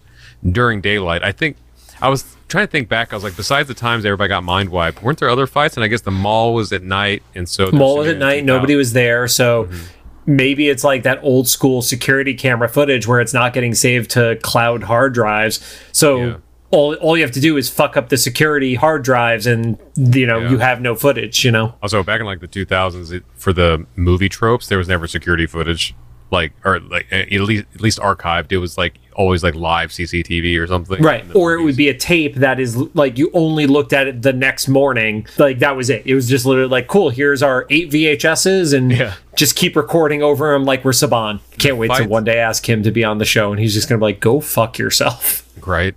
during 0.48 0.80
daylight. 0.80 1.22
I 1.22 1.32
think 1.32 1.56
I 2.02 2.08
was 2.08 2.36
trying 2.48 2.66
to 2.66 2.70
think 2.70 2.88
back. 2.88 3.12
I 3.12 3.16
was 3.16 3.24
like, 3.24 3.36
besides 3.36 3.68
the 3.68 3.74
times 3.74 4.04
everybody 4.04 4.28
got 4.28 4.42
mind 4.44 4.70
wiped, 4.70 5.02
weren't 5.02 5.18
there 5.18 5.28
other 5.30 5.46
fights? 5.46 5.76
And 5.76 5.84
I 5.84 5.88
guess 5.88 6.00
the 6.00 6.10
mall 6.10 6.54
was 6.54 6.72
at 6.72 6.82
night, 6.82 7.22
and 7.34 7.48
so 7.48 7.70
Mall 7.70 7.98
was 7.98 8.08
at 8.08 8.16
night. 8.18 8.40
out. 8.40 8.44
Nobody 8.46 8.74
was 8.74 8.92
there, 8.92 9.28
so 9.28 9.64
Mm-hmm. 9.64 10.36
maybe 10.36 10.68
it's 10.68 10.84
like 10.84 11.02
that 11.02 11.18
old 11.22 11.48
school 11.48 11.82
security 11.82 12.34
camera 12.34 12.68
footage 12.68 13.06
where 13.06 13.20
it's 13.20 13.34
not 13.34 13.52
getting 13.52 13.74
saved 13.74 14.10
to 14.12 14.38
cloud 14.42 14.82
hard 14.84 15.12
drives. 15.14 15.60
So 15.92 16.16
Yeah. 16.24 16.36
all 16.70 16.94
all 16.96 17.16
you 17.16 17.22
have 17.22 17.32
to 17.32 17.40
do 17.40 17.56
is 17.56 17.68
fuck 17.68 17.96
up 17.96 18.08
the 18.08 18.16
security 18.16 18.76
hard 18.76 19.02
drives, 19.02 19.46
and 19.46 19.76
you 19.96 20.24
know 20.26 20.38
Yeah. 20.38 20.50
you 20.50 20.58
have 20.58 20.80
no 20.80 20.94
footage. 20.94 21.44
You 21.44 21.50
know. 21.50 21.74
Also, 21.82 22.02
back 22.02 22.20
in 22.20 22.26
like 22.26 22.40
the 22.40 22.48
2000s, 22.48 23.12
it, 23.12 23.24
for 23.36 23.52
the 23.52 23.84
movie 23.96 24.28
tropes, 24.28 24.68
there 24.68 24.78
was 24.78 24.88
never 24.88 25.06
security 25.06 25.46
footage, 25.46 25.94
like 26.30 26.52
or 26.64 26.80
like 26.80 27.06
at 27.12 27.30
least 27.32 27.64
at 27.74 27.80
least 27.80 27.98
archived. 27.98 28.52
It 28.52 28.58
was 28.58 28.76
like 28.78 28.94
always 29.14 29.42
like 29.42 29.54
live 29.54 29.90
CCTV 29.90 30.58
or 30.58 30.66
something, 30.66 31.02
Right. 31.02 31.24
Or 31.34 31.54
it 31.54 31.62
would 31.62 31.76
be 31.76 31.88
a 31.88 31.94
tape 31.96 32.36
that 32.36 32.58
is 32.58 32.76
like 32.94 33.18
you 33.18 33.30
only 33.34 33.66
looked 33.66 33.92
at 33.92 34.06
it 34.06 34.22
the 34.22 34.32
next 34.32 34.68
morning. 34.68 35.26
Like 35.38 35.58
that 35.58 35.76
was 35.76 35.90
it. 35.90 36.06
It 36.06 36.14
was 36.14 36.28
just 36.28 36.46
literally 36.46 36.70
like, 36.70 36.86
cool, 36.86 37.10
here's 37.10 37.42
our 37.42 37.66
eight 37.70 37.90
VHSs 37.90 38.72
and 38.72 38.90
Yeah. 38.92 39.14
just 39.36 39.56
keep 39.56 39.76
recording 39.76 40.22
over 40.22 40.52
them 40.52 40.64
like 40.64 40.84
we're 40.84 40.92
Saban. 40.92 41.40
Can't 41.58 41.76
wait 41.76 41.90
to 41.94 42.04
one 42.04 42.24
day 42.24 42.38
ask 42.38 42.66
him 42.68 42.82
to 42.84 42.90
be 42.90 43.04
on 43.04 43.18
the 43.18 43.24
show 43.24 43.50
and 43.50 43.60
he's 43.60 43.74
just 43.74 43.88
going 43.88 43.98
to 43.98 44.02
be 44.04 44.12
like, 44.12 44.20
go 44.20 44.40
fuck 44.40 44.78
yourself. 44.78 45.46
right. 45.66 45.94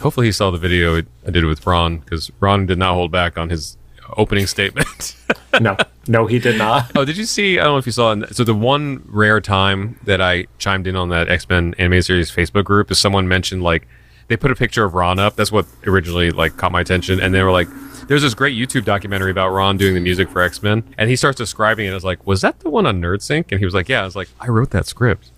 Hopefully, 0.00 0.26
he 0.26 0.32
saw 0.32 0.50
the 0.50 0.58
video 0.58 0.96
I 0.98 1.30
did 1.30 1.44
with 1.44 1.64
Ron 1.66 1.98
because 1.98 2.30
Ron 2.40 2.66
did 2.66 2.76
not 2.78 2.94
hold 2.94 3.12
back 3.12 3.38
on 3.38 3.50
his 3.50 3.76
opening 4.16 4.46
statement. 4.46 5.16
no, 5.60 5.76
no, 6.06 6.26
he 6.26 6.38
did 6.38 6.58
not. 6.58 6.90
oh, 6.96 7.04
did 7.04 7.16
you 7.16 7.24
see? 7.24 7.58
I 7.58 7.64
don't 7.64 7.74
know 7.74 7.78
if 7.78 7.86
you 7.86 7.92
saw. 7.92 8.14
So 8.32 8.44
the 8.44 8.54
one 8.54 9.02
rare 9.06 9.40
time 9.40 9.98
that 10.04 10.20
I 10.20 10.46
chimed 10.58 10.86
in 10.86 10.96
on 10.96 11.08
that 11.10 11.28
X 11.28 11.48
Men 11.48 11.74
animated 11.78 12.04
series 12.04 12.30
Facebook 12.30 12.64
group 12.64 12.90
is 12.90 12.98
someone 12.98 13.28
mentioned 13.28 13.62
like 13.62 13.86
they 14.28 14.36
put 14.36 14.50
a 14.50 14.54
picture 14.54 14.84
of 14.84 14.94
Ron 14.94 15.18
up. 15.18 15.36
That's 15.36 15.50
what 15.50 15.66
originally 15.86 16.30
like 16.30 16.56
caught 16.56 16.72
my 16.72 16.80
attention, 16.80 17.20
and 17.20 17.34
they 17.34 17.42
were 17.42 17.50
like, 17.50 17.68
"There's 18.06 18.22
this 18.22 18.34
great 18.34 18.56
YouTube 18.56 18.84
documentary 18.84 19.30
about 19.30 19.50
Ron 19.50 19.76
doing 19.76 19.94
the 19.94 20.00
music 20.00 20.28
for 20.30 20.40
X 20.40 20.62
Men," 20.62 20.84
and 20.98 21.10
he 21.10 21.16
starts 21.16 21.36
describing 21.36 21.86
it. 21.86 21.90
I 21.90 21.94
was 21.94 22.04
like, 22.04 22.26
"Was 22.26 22.40
that 22.42 22.60
the 22.60 22.70
one 22.70 22.86
on 22.86 23.00
NerdSync?" 23.00 23.46
And 23.50 23.58
he 23.58 23.64
was 23.64 23.74
like, 23.74 23.88
"Yeah." 23.88 24.02
I 24.02 24.04
was 24.04 24.16
like, 24.16 24.28
"I 24.40 24.48
wrote 24.48 24.70
that 24.70 24.86
script." 24.86 25.32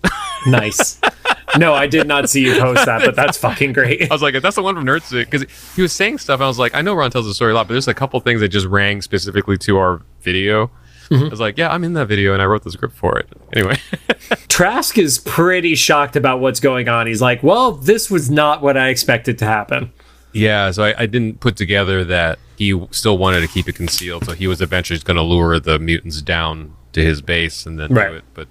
nice. 0.47 0.99
No, 1.57 1.73
I 1.73 1.87
did 1.87 2.07
not 2.07 2.29
see 2.29 2.41
you 2.45 2.59
post 2.59 2.85
that, 2.85 3.01
but 3.05 3.15
that's 3.15 3.37
fucking 3.37 3.73
great. 3.73 4.09
I 4.09 4.13
was 4.13 4.21
like, 4.21 4.39
that's 4.41 4.55
the 4.55 4.63
one 4.63 4.75
from 4.75 4.85
NerdSync 4.85 5.29
because 5.29 5.45
he 5.75 5.81
was 5.81 5.91
saying 5.93 6.17
stuff. 6.19 6.35
And 6.39 6.45
I 6.45 6.47
was 6.47 6.59
like, 6.59 6.73
I 6.73 6.81
know 6.81 6.93
Ron 6.95 7.11
tells 7.11 7.25
the 7.25 7.33
story 7.33 7.51
a 7.51 7.55
lot, 7.55 7.67
but 7.67 7.73
there's 7.73 7.87
a 7.87 7.93
couple 7.93 8.19
things 8.21 8.41
that 8.41 8.49
just 8.49 8.65
rang 8.67 9.01
specifically 9.01 9.57
to 9.59 9.77
our 9.77 10.01
video. 10.21 10.71
Mm-hmm. 11.09 11.25
I 11.25 11.27
was 11.27 11.39
like, 11.39 11.57
yeah, 11.57 11.69
I'm 11.71 11.83
in 11.83 11.93
that 11.93 12.07
video 12.07 12.33
and 12.33 12.41
I 12.41 12.45
wrote 12.45 12.63
the 12.63 12.71
script 12.71 12.95
for 12.95 13.19
it. 13.19 13.27
Anyway, 13.53 13.77
Trask 14.47 14.97
is 14.97 15.19
pretty 15.19 15.75
shocked 15.75 16.15
about 16.15 16.39
what's 16.39 16.59
going 16.59 16.87
on. 16.87 17.07
He's 17.07 17.21
like, 17.21 17.43
well, 17.43 17.71
this 17.73 18.09
was 18.09 18.29
not 18.29 18.61
what 18.61 18.77
I 18.77 18.87
expected 18.89 19.37
to 19.39 19.45
happen. 19.45 19.91
yeah. 20.31 20.71
So 20.71 20.83
I, 20.83 21.01
I 21.03 21.05
didn't 21.05 21.39
put 21.39 21.57
together 21.57 22.03
that 22.05 22.39
he 22.57 22.79
still 22.91 23.17
wanted 23.17 23.41
to 23.41 23.47
keep 23.47 23.67
it 23.67 23.75
concealed. 23.75 24.25
So 24.25 24.31
he 24.33 24.47
was 24.47 24.61
eventually 24.61 24.97
going 24.99 25.17
to 25.17 25.23
lure 25.23 25.59
the 25.59 25.77
mutants 25.77 26.21
down 26.21 26.73
to 26.93 27.03
his 27.03 27.21
base 27.21 27.65
and 27.65 27.77
then 27.79 27.93
Right. 27.93 28.09
do 28.09 28.15
it. 28.15 28.23
But 28.33 28.47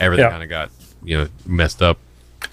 everything 0.00 0.24
Yeah. 0.24 0.30
kind 0.30 0.42
of 0.42 0.48
got 0.48 0.70
you 1.04 1.18
know 1.18 1.28
messed 1.46 1.82
up. 1.82 1.98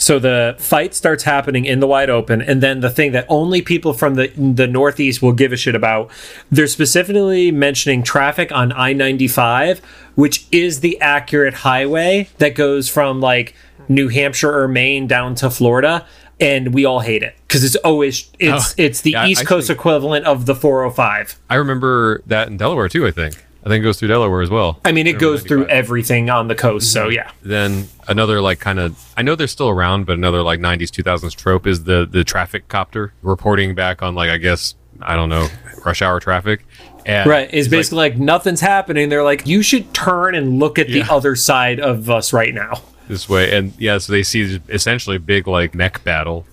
So 0.01 0.17
the 0.17 0.55
fight 0.59 0.95
starts 0.95 1.23
happening 1.23 1.65
in 1.65 1.81
the 1.81 1.85
wide 1.87 2.09
open, 2.09 2.41
and 2.41 2.63
then 2.63 2.79
the 2.79 2.89
thing 2.89 3.11
that 3.11 3.25
only 3.27 3.61
people 3.61 3.93
from 3.93 4.15
the 4.15 4.27
the 4.29 4.65
Northeast 4.65 5.21
will 5.21 5.33
give 5.33 5.51
a 5.51 5.57
shit 5.57 5.75
about, 5.75 6.09
they're 6.49 6.67
specifically 6.67 7.51
mentioning 7.51 8.01
traffic 8.01 8.49
on 8.53 8.71
I 8.71 8.93
ninety 8.93 9.27
five, 9.27 9.79
which 10.15 10.45
is 10.53 10.79
the 10.79 10.99
accurate 11.01 11.53
highway 11.53 12.29
that 12.37 12.55
goes 12.55 12.87
from 12.87 13.19
like 13.19 13.53
New 13.89 14.07
Hampshire 14.07 14.57
or 14.57 14.69
Maine 14.69 15.05
down 15.05 15.35
to 15.35 15.49
Florida, 15.49 16.07
and 16.39 16.73
we 16.73 16.85
all 16.85 17.01
hate 17.01 17.21
it 17.21 17.35
because 17.45 17.65
it's 17.65 17.75
always 17.77 18.31
it's 18.39 18.71
Oh, 18.71 18.73
it's 18.77 19.01
the 19.01 19.11
yeah, 19.11 19.25
East 19.27 19.41
I 19.41 19.43
Coast 19.43 19.67
think- 19.67 19.79
equivalent 19.79 20.25
of 20.25 20.45
the 20.45 20.55
four 20.55 20.81
hundred 20.83 20.95
five. 20.95 21.39
I 21.49 21.55
remember 21.55 22.23
that 22.25 22.47
in 22.47 22.55
Delaware 22.55 22.87
too. 22.87 23.05
I 23.05 23.11
think. 23.11 23.35
I 23.69 23.73
think 23.73 23.83
it 23.83 23.85
goes 23.85 23.99
through 23.99 24.07
Delaware 24.07 24.41
as 24.41 24.49
well. 24.49 24.79
I 24.83 24.91
mean, 24.91 25.05
it 25.05 25.19
goes 25.19 25.43
through 25.43 25.67
everything 25.67 26.29
on 26.29 26.47
the 26.47 26.55
coast, 26.55 26.91
so 26.91 27.07
mhm. 27.07 27.13
yeah. 27.15 27.31
then 27.43 27.87
another 28.07 28.41
like 28.41 28.59
kind 28.59 28.79
of 28.79 29.13
I 29.15 29.21
know 29.21 29.35
they're 29.35 29.47
still 29.47 29.69
around, 29.69 30.05
but 30.05 30.13
another 30.13 30.41
like 30.41 30.59
'90s 30.59 30.89
2000s 30.89 31.35
trope 31.35 31.67
is 31.67 31.83
the 31.83 32.07
the 32.09 32.23
traffic 32.23 32.67
copter 32.67 33.13
reporting 33.21 33.75
back 33.75 34.01
on 34.01 34.15
like 34.15 34.29
I 34.29 34.37
guess 34.37 34.73
I 35.01 35.15
don't 35.15 35.29
know 35.29 35.47
rush 35.85 36.01
hour 36.01 36.19
traffic. 36.19 36.65
And 37.05 37.29
Right. 37.29 37.49
It's 37.53 37.67
basically 37.67 37.97
like, 37.97 38.17
nothing's 38.17 38.59
happening. 38.59 39.09
They're 39.09 39.23
like, 39.23 39.47
you 39.47 39.61
should 39.61 39.93
turn 39.93 40.35
and 40.35 40.59
look 40.59 40.77
at 40.77 40.87
the 40.87 41.03
other 41.03 41.35
side 41.35 41.79
of 41.79 42.09
us 42.09 42.33
right 42.33 42.53
now. 42.53 42.81
this 43.07 43.29
way, 43.29 43.55
and 43.55 43.73
yeah, 43.79 43.97
so 43.97 44.11
they 44.13 44.23
see 44.23 44.59
essentially 44.69 45.15
a 45.15 45.19
big 45.19 45.47
like 45.47 45.73
mech 45.73 46.03
battle. 46.03 46.45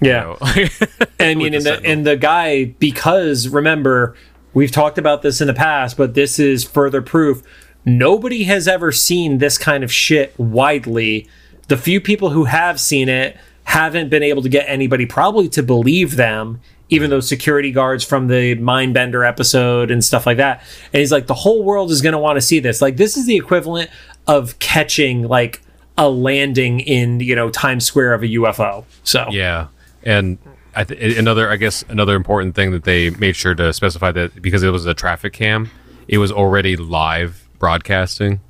you 0.00 0.08
Yeah. 0.10 0.20
know. 0.22 0.36
I 1.20 1.34
mean, 1.34 1.54
and 1.54 1.56
the, 1.56 1.60
Sentinel. 1.60 1.92
and 1.92 2.06
the 2.06 2.16
guy, 2.16 2.64
because 2.64 3.48
remember, 3.48 4.16
we've 4.54 4.72
talked 4.72 4.98
about 4.98 5.22
this 5.22 5.40
in 5.40 5.46
the 5.46 5.54
past, 5.54 5.96
but 5.96 6.14
this 6.14 6.38
is 6.38 6.64
further 6.64 7.02
proof. 7.02 7.42
Nobody 7.84 8.44
has 8.44 8.68
ever 8.68 8.92
seen 8.92 9.38
this 9.38 9.58
kind 9.58 9.82
of 9.82 9.92
shit 9.92 10.38
widely. 10.38 11.28
The 11.68 11.76
few 11.76 12.00
people 12.00 12.30
who 12.30 12.44
have 12.44 12.78
seen 12.80 13.08
it 13.08 13.36
haven't 13.64 14.08
been 14.08 14.22
able 14.22 14.42
to 14.42 14.48
get 14.48 14.64
anybody 14.68 15.06
probably 15.06 15.48
to 15.50 15.62
believe 15.62 16.16
them, 16.16 16.60
even 16.88 17.08
though 17.08 17.20
security 17.20 17.70
guards 17.70 18.04
from 18.04 18.26
the 18.26 18.56
Mindbender 18.56 19.26
episode 19.26 19.90
and 19.90 20.04
stuff 20.04 20.26
like 20.26 20.38
that. 20.38 20.62
And 20.92 21.00
he's 21.00 21.12
like, 21.12 21.26
the 21.26 21.34
whole 21.34 21.62
world 21.62 21.90
is 21.90 22.02
going 22.02 22.12
to 22.12 22.18
want 22.18 22.36
to 22.36 22.40
see 22.40 22.58
this. 22.58 22.82
Like, 22.82 22.96
this 22.96 23.16
is 23.16 23.26
the 23.26 23.36
equivalent 23.36 23.90
of 24.26 24.58
catching, 24.58 25.22
like, 25.22 25.62
a 25.96 26.08
landing 26.08 26.80
in, 26.80 27.20
you 27.20 27.36
know, 27.36 27.50
Times 27.50 27.84
Square 27.84 28.14
of 28.14 28.22
a 28.22 28.26
UFO. 28.26 28.84
So, 29.04 29.26
Yeah, 29.30 29.68
and 30.02 30.38
I 30.74 30.84
th- 30.84 31.16
another 31.18 31.50
I 31.50 31.56
guess 31.56 31.84
another 31.88 32.14
important 32.16 32.54
thing 32.54 32.70
that 32.72 32.84
they 32.84 33.10
made 33.10 33.36
sure 33.36 33.54
to 33.54 33.72
specify 33.72 34.12
that 34.12 34.40
because 34.40 34.62
it 34.62 34.70
was 34.70 34.86
a 34.86 34.94
traffic 34.94 35.32
cam, 35.32 35.70
it 36.08 36.18
was 36.18 36.30
already 36.32 36.76
live 36.76 37.48
broadcasting. 37.58 38.40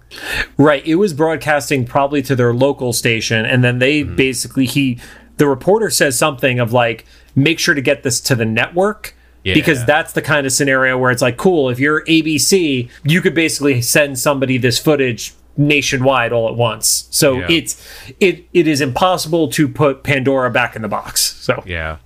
Right. 0.57 0.85
It 0.87 0.97
was 0.97 1.12
broadcasting 1.14 1.85
probably 1.87 2.21
to 2.23 2.35
their 2.37 2.53
local 2.53 2.93
station. 2.93 3.45
And 3.47 3.62
then 3.62 3.79
they 3.79 4.03
Mm-hmm. 4.03 4.16
basically, 4.16 4.66
he, 4.66 4.99
the 5.37 5.47
reporter 5.47 5.89
says 5.91 6.18
something 6.18 6.59
of 6.59 6.73
like, 6.73 7.07
make 7.37 7.59
sure 7.61 7.75
to 7.75 7.81
get 7.81 8.03
this 8.03 8.21
to 8.23 8.35
the 8.35 8.45
network. 8.45 9.14
Yeah. 9.45 9.55
Because 9.55 9.85
that's 9.87 10.12
the 10.12 10.21
kind 10.23 10.47
of 10.47 10.53
scenario 10.53 10.99
where 10.99 11.11
it's 11.12 11.23
like, 11.23 11.37
cool, 11.37 11.71
if 11.71 11.79
you're 11.79 12.05
ABC, 12.07 12.91
you 13.05 13.21
could 13.23 13.35
basically 13.35 13.81
send 13.83 14.18
somebody 14.18 14.59
this 14.59 14.79
footage 14.79 15.33
nationwide 15.57 16.33
all 16.33 16.49
at 16.49 16.57
once. 16.57 17.07
So 17.11 17.39
Yeah. 17.39 17.47
it's 17.49 17.87
it 18.21 18.45
it 18.53 18.66
is 18.68 18.81
impossible 18.81 19.49
to 19.53 19.68
put 19.68 20.03
Pandora 20.03 20.51
back 20.51 20.75
in 20.77 20.83
the 20.83 20.89
box. 20.89 21.21
So 21.41 21.62
Yeah, 21.66 21.99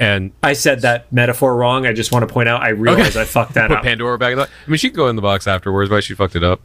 and 0.00 0.32
I 0.42 0.54
said 0.54 0.80
that 0.82 1.12
metaphor 1.12 1.54
wrong. 1.56 1.86
I 1.86 1.92
just 1.92 2.10
want 2.10 2.26
to 2.26 2.32
point 2.32 2.48
out 2.48 2.62
I 2.62 2.70
realize 2.70 3.16
I 3.16 3.24
fucked 3.24 3.54
that 3.54 3.68
put 3.68 3.78
up. 3.78 3.84
Pandora 3.84 4.18
back. 4.18 4.32
in 4.32 4.38
the- 4.38 4.44
I 4.44 4.70
mean, 4.70 4.78
she 4.78 4.88
could 4.90 4.96
go 4.96 5.08
in 5.08 5.14
the 5.16 5.22
box 5.22 5.46
afterwards, 5.46 5.88
but 5.90 6.02
she 6.02 6.14
fucked 6.14 6.34
it 6.34 6.42
up. 6.42 6.60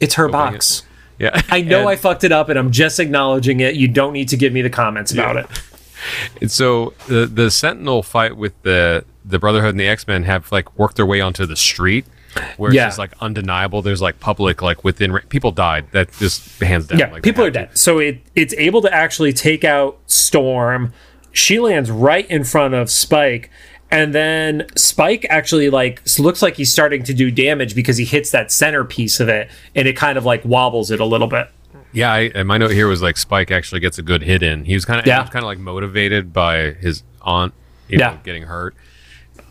it's 0.00 0.14
her 0.14 0.28
Opening 0.28 0.52
box. 0.54 0.82
Yeah, 1.18 1.40
I 1.50 1.60
know 1.62 1.80
And- 1.80 1.88
I 1.90 1.96
fucked 1.96 2.24
it 2.24 2.32
up 2.32 2.48
and 2.48 2.58
I'm 2.58 2.70
just 2.70 2.98
acknowledging 3.00 3.60
it. 3.60 3.74
You 3.74 3.88
don't 3.88 4.12
need 4.14 4.28
to 4.28 4.36
give 4.36 4.52
me 4.52 4.62
the 4.62 4.70
comments 4.70 5.12
about 5.12 5.34
Yeah. 5.36 5.42
it. 5.42 5.62
And 6.40 6.50
so 6.52 6.92
the 7.08 7.26
the 7.26 7.50
Sentinel 7.50 8.02
fight 8.02 8.36
with 8.36 8.52
the 8.62 9.04
the 9.24 9.38
Brotherhood 9.40 9.70
and 9.70 9.80
the 9.80 9.88
X 9.88 10.06
Men 10.06 10.22
have 10.24 10.52
like 10.52 10.78
worked 10.78 10.96
their 10.96 11.06
way 11.06 11.20
onto 11.20 11.46
the 11.46 11.56
street, 11.56 12.04
where 12.58 12.72
Yeah. 12.72 12.82
it's 12.84 12.90
just 12.90 12.98
like 12.98 13.10
undeniable. 13.20 13.82
There's 13.82 14.02
like 14.02 14.20
public 14.20 14.60
like 14.62 14.84
within 14.84 15.18
people 15.30 15.50
died. 15.50 15.86
That 15.92 16.12
just 16.12 16.60
hands 16.60 16.86
down. 16.86 16.98
Yeah, 17.00 17.10
like, 17.10 17.22
people 17.24 17.44
are 17.44 17.50
dead. 17.50 17.76
So 17.76 17.98
it 17.98 18.20
it's 18.36 18.54
able 18.58 18.82
to 18.82 18.92
actually 18.94 19.32
take 19.32 19.64
out 19.64 19.98
Storm. 20.06 20.92
She 21.36 21.58
lands 21.60 21.90
right 21.90 22.28
in 22.30 22.44
front 22.44 22.74
of 22.74 22.90
Spike, 22.90 23.50
and 23.90 24.14
then 24.14 24.66
Spike 24.74 25.26
actually 25.28 25.68
like 25.70 26.02
looks 26.18 26.40
like 26.42 26.56
he's 26.56 26.72
starting 26.72 27.02
to 27.04 27.14
do 27.14 27.30
damage 27.30 27.74
because 27.74 27.96
he 27.98 28.04
hits 28.04 28.30
that 28.30 28.50
center 28.50 28.84
piece 28.84 29.20
of 29.20 29.28
it, 29.28 29.50
and 29.74 29.86
it 29.86 29.96
kind 29.96 30.16
of 30.16 30.24
like 30.24 30.44
wobbles 30.44 30.90
it 30.90 30.98
a 31.00 31.04
little 31.04 31.26
bit. 31.28 31.48
Yeah, 31.92 32.12
I, 32.12 32.30
and 32.34 32.48
my 32.48 32.58
note 32.58 32.72
here 32.72 32.88
was 32.88 33.02
like 33.02 33.16
Spike 33.16 33.50
actually 33.50 33.80
gets 33.80 33.98
a 33.98 34.02
good 34.02 34.22
hit 34.22 34.42
in. 34.42 34.64
He 34.64 34.74
was 34.74 34.84
kind 34.84 34.98
of 35.00 35.06
Yeah. 35.06 35.24
kind 35.26 35.42
of 35.44 35.46
like 35.46 35.58
motivated 35.58 36.32
by 36.32 36.72
his 36.72 37.02
aunt, 37.22 37.52
you 37.88 37.98
Yeah. 37.98 38.12
know, 38.12 38.18
getting 38.24 38.44
hurt, 38.44 38.74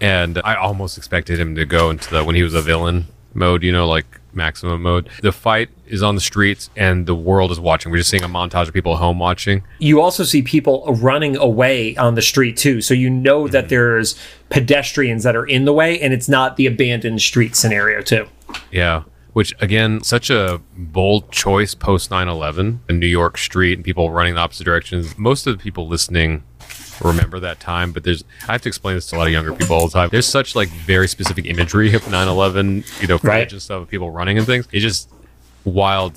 and 0.02 0.40
I 0.44 0.56
almost 0.56 0.98
expected 0.98 1.40
him 1.40 1.56
to 1.56 1.66
go 1.66 1.90
into 1.90 2.10
the 2.10 2.24
when 2.24 2.36
he 2.36 2.44
was 2.44 2.54
a 2.54 2.62
villain 2.62 3.06
mode, 3.34 3.64
you 3.64 3.72
know, 3.72 3.88
like 3.88 4.06
maximum 4.36 4.82
mode. 4.82 5.10
The 5.22 5.32
fight 5.32 5.70
is 5.88 6.04
on 6.04 6.16
the 6.16 6.22
streets, 6.22 6.70
and 6.76 7.06
the 7.06 7.16
world 7.16 7.52
is 7.52 7.60
watching. 7.60 7.92
We're 7.92 8.00
just 8.00 8.10
seeing 8.10 8.24
a 8.24 8.30
montage 8.30 8.68
of 8.68 8.74
people 8.74 8.94
at 8.94 9.00
home 9.00 9.20
watching. 9.20 9.64
You 9.80 10.02
also 10.02 10.24
see 10.24 10.42
people 10.42 10.86
running 11.02 11.38
away 11.38 11.96
on 11.98 12.16
the 12.16 12.22
street 12.22 12.58
too, 12.58 12.82
so 12.82 12.94
you 12.94 13.10
know 13.10 13.48
that 13.48 13.66
mm-hmm. 13.66 13.70
there's 13.70 14.20
pedestrians 14.50 15.24
that 15.24 15.36
are 15.36 15.46
in 15.46 15.66
the 15.66 15.74
way, 15.74 16.00
and 16.00 16.14
it's 16.14 16.30
not 16.30 16.58
the 16.58 16.68
abandoned 16.68 17.22
street 17.22 17.56
scenario 17.56 18.02
too. 18.02 18.28
Yeah. 18.72 19.04
Which 19.34 19.54
again, 19.60 20.02
such 20.02 20.30
a 20.30 20.62
bold 20.78 21.30
choice 21.30 21.76
post 21.76 22.10
9/11, 22.10 22.80
a 22.88 22.94
New 22.94 23.06
York 23.06 23.38
street 23.38 23.74
and 23.74 23.84
people 23.84 24.10
running 24.10 24.36
the 24.36 24.40
opposite 24.40 24.64
directions. 24.64 25.18
Most 25.18 25.46
of 25.46 25.58
the 25.58 25.62
people 25.62 25.90
listening 25.90 26.44
remember 27.02 27.40
that 27.42 27.60
time, 27.60 27.92
but 27.92 28.04
there's 28.04 28.24
I 28.48 28.54
have 28.54 28.62
to 28.64 28.70
explain 28.70 28.96
this 28.96 29.08
to 29.08 29.16
a 29.16 29.18
lot 29.18 29.28
of 29.28 29.34
younger 29.34 29.54
people 29.54 29.76
all 29.76 29.88
the 29.88 29.94
time. 29.94 30.10
There's 30.12 30.26
such 30.28 30.56
like 30.56 30.70
very 30.70 31.08
specific 31.08 31.46
imagery 31.46 31.94
of 31.94 32.04
9/11, 32.04 32.86
you 33.02 33.08
know, 33.08 33.18
footage 33.18 33.24
Right. 33.30 33.52
and 33.52 33.62
stuff 33.62 33.82
of 33.84 33.90
people 33.90 34.12
running 34.12 34.38
and 34.38 34.46
things. 34.48 34.68
It's 34.72 34.84
just 34.84 35.10
wild 35.64 36.16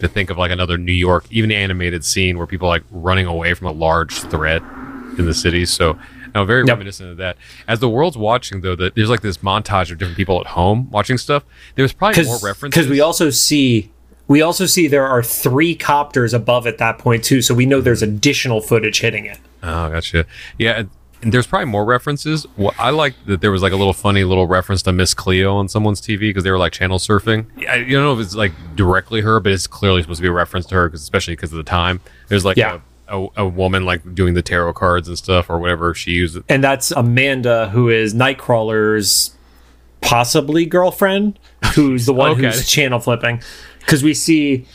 to 0.00 0.08
think 0.08 0.30
of 0.30 0.38
like 0.38 0.50
another 0.50 0.78
New 0.78 0.92
York, 0.92 1.26
even 1.30 1.50
animated 1.52 2.04
scene 2.04 2.38
where 2.38 2.46
people 2.46 2.68
like 2.68 2.82
running 2.90 3.26
away 3.26 3.54
from 3.54 3.66
a 3.66 3.72
large 3.72 4.20
threat 4.22 4.62
in 5.18 5.26
the 5.26 5.34
city. 5.34 5.66
So 5.66 5.98
now 6.34 6.44
very 6.44 6.62
Yep. 6.62 6.68
reminiscent 6.76 7.10
of 7.10 7.16
that. 7.18 7.36
As 7.66 7.80
the 7.80 7.88
world's 7.88 8.16
watching 8.16 8.60
though, 8.60 8.76
that 8.76 8.94
there's 8.94 9.10
like 9.10 9.20
this 9.22 9.38
montage 9.38 9.90
of 9.90 9.98
different 9.98 10.16
people 10.16 10.40
at 10.40 10.46
home 10.48 10.88
watching 10.90 11.18
stuff. 11.18 11.44
There's 11.74 11.92
probably 11.92 12.24
more 12.24 12.38
references. 12.42 12.70
because 12.78 12.88
we 12.88 13.00
also 13.00 13.30
see 13.30 13.90
we 14.26 14.42
also 14.42 14.66
see 14.66 14.86
there 14.88 15.06
are 15.06 15.22
three 15.22 15.74
copters 15.74 16.34
above 16.34 16.66
at 16.66 16.76
that 16.78 16.98
point 16.98 17.24
too 17.24 17.40
so 17.40 17.54
we 17.54 17.64
know 17.64 17.80
there's 17.80 18.02
additional 18.02 18.60
footage 18.60 19.00
hitting 19.00 19.24
it 19.24 19.38
Oh, 19.62 19.88
gotcha. 19.90 20.26
Yeah, 20.58 20.84
and 21.22 21.32
there's 21.32 21.46
probably 21.48 21.66
more 21.66 21.84
references. 21.84 22.46
Well, 22.56 22.74
I 22.78 22.90
like 22.90 23.14
that 23.26 23.40
there 23.40 23.50
was 23.50 23.60
like 23.62 23.72
a 23.72 23.76
little 23.76 23.92
funny 23.92 24.22
little 24.24 24.46
reference 24.46 24.82
to 24.82 24.92
Miss 24.92 25.14
Cleo 25.14 25.56
on 25.56 25.68
someone's 25.68 26.00
TV 26.00 26.20
because 26.20 26.44
they 26.44 26.50
were 26.50 26.58
like 26.58 26.72
channel 26.72 26.98
surfing. 26.98 27.46
I, 27.68 27.76
you 27.76 27.96
don't 27.96 28.04
know 28.04 28.12
if 28.18 28.24
it's 28.24 28.34
like 28.36 28.52
directly 28.76 29.20
her, 29.22 29.40
but 29.40 29.50
it's 29.52 29.66
clearly 29.66 30.00
supposed 30.02 30.18
to 30.18 30.22
be 30.22 30.28
a 30.28 30.32
reference 30.32 30.66
to 30.66 30.74
her, 30.76 30.88
'cause- 30.88 31.00
especially 31.02 31.34
because 31.34 31.50
of 31.52 31.56
the 31.56 31.64
time. 31.64 32.00
There's 32.28 32.44
like 32.44 32.56
Yeah. 32.56 32.80
a, 33.08 33.18
a, 33.24 33.28
a 33.38 33.48
woman 33.48 33.84
like 33.84 34.14
doing 34.14 34.34
the 34.34 34.42
tarot 34.42 34.74
cards 34.74 35.08
and 35.08 35.18
stuff 35.18 35.50
or 35.50 35.58
whatever 35.58 35.92
she 35.94 36.12
uses. 36.12 36.44
and 36.48 36.62
that's 36.62 36.92
Amanda, 36.92 37.68
who 37.70 37.88
is 37.88 38.14
Nightcrawler's 38.14 39.34
possibly 40.00 40.64
girlfriend, 40.66 41.38
who's 41.74 42.06
the 42.06 42.14
one 42.14 42.30
Okay. 42.32 42.42
who's 42.42 42.68
channel 42.68 43.00
flipping. 43.00 43.42
Because 43.80 44.02
we 44.04 44.14
see 44.14 44.66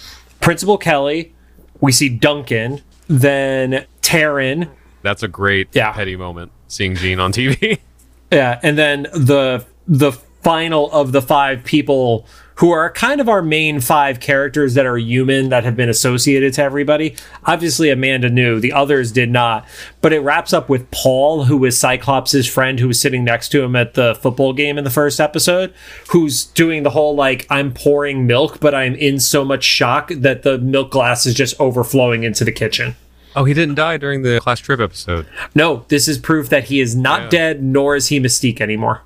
Principal 0.41 0.77
Kelly, 0.77 1.33
we 1.79 1.91
see 1.93 2.09
Duncan, 2.09 2.81
then 3.07 3.85
Taryn, 4.13 4.69
That's 5.01 5.23
a 5.23 5.27
great 5.27 5.69
Yeah. 5.73 5.91
petty 5.91 6.15
moment 6.15 6.51
seeing 6.67 6.95
Jean 6.95 7.19
on 7.19 7.31
TV. 7.33 7.79
yeah, 8.31 8.59
and 8.63 8.77
then 8.77 9.03
the 9.13 9.65
the 9.87 10.11
final 10.41 10.91
of 10.91 11.11
the 11.13 11.21
five 11.21 11.63
people 11.63 12.25
who 12.57 12.69
are 12.71 12.91
kind 12.91 13.19
of 13.19 13.27
our 13.27 13.41
main 13.41 13.79
five 13.79 14.19
characters 14.19 14.73
that 14.75 14.85
are 14.85 14.97
human 14.97 15.49
that 15.49 15.63
have 15.63 15.75
been 15.75 15.89
associated 15.89 16.53
to 16.53 16.61
everybody. 16.61 17.15
Obviously, 17.45 17.89
Amanda 17.89 18.29
knew, 18.29 18.59
the 18.59 18.71
others 18.73 19.11
did 19.11 19.31
not. 19.31 19.65
But 20.01 20.13
it 20.13 20.19
wraps 20.19 20.53
up 20.53 20.69
with 20.69 20.89
Paul, 20.91 21.45
who 21.45 21.63
is 21.65 21.77
Cyclops' 21.79 22.45
friend 22.45 22.79
who 22.79 22.87
was 22.87 22.99
sitting 22.99 23.23
next 23.23 23.49
to 23.49 23.63
him 23.63 23.75
at 23.75 23.95
the 23.95 24.13
football 24.15 24.53
game 24.53 24.77
in 24.77 24.83
the 24.83 24.89
first 24.91 25.19
episode, 25.19 25.73
who's 26.09 26.45
doing 26.45 26.83
the 26.83 26.91
whole 26.91 27.15
like, 27.15 27.47
I'm 27.49 27.73
pouring 27.73 28.27
milk, 28.27 28.59
but 28.59 28.75
I'm 28.75 28.93
in 28.95 29.19
so 29.19 29.43
much 29.43 29.63
shock 29.63 30.09
that 30.13 30.43
the 30.43 30.59
milk 30.59 30.91
glass 30.91 31.25
is 31.25 31.33
just 31.33 31.59
overflowing 31.59 32.23
into 32.23 32.43
the 32.45 32.51
kitchen. 32.51 32.95
Oh, 33.35 33.43
he 33.45 33.53
didn't 33.53 33.75
die 33.75 33.97
during 33.97 34.21
the 34.21 34.39
class 34.41 34.59
trip 34.59 34.79
episode. 34.79 35.27
No, 35.55 35.85
this 35.87 36.07
is 36.07 36.17
proof 36.17 36.49
that 36.49 36.65
he 36.65 36.79
is 36.79 36.95
not 36.95 37.23
Yeah. 37.23 37.29
dead, 37.29 37.63
nor 37.63 37.95
is 37.95 38.07
he 38.07 38.19
Mystique 38.19 38.61
anymore. 38.61 39.01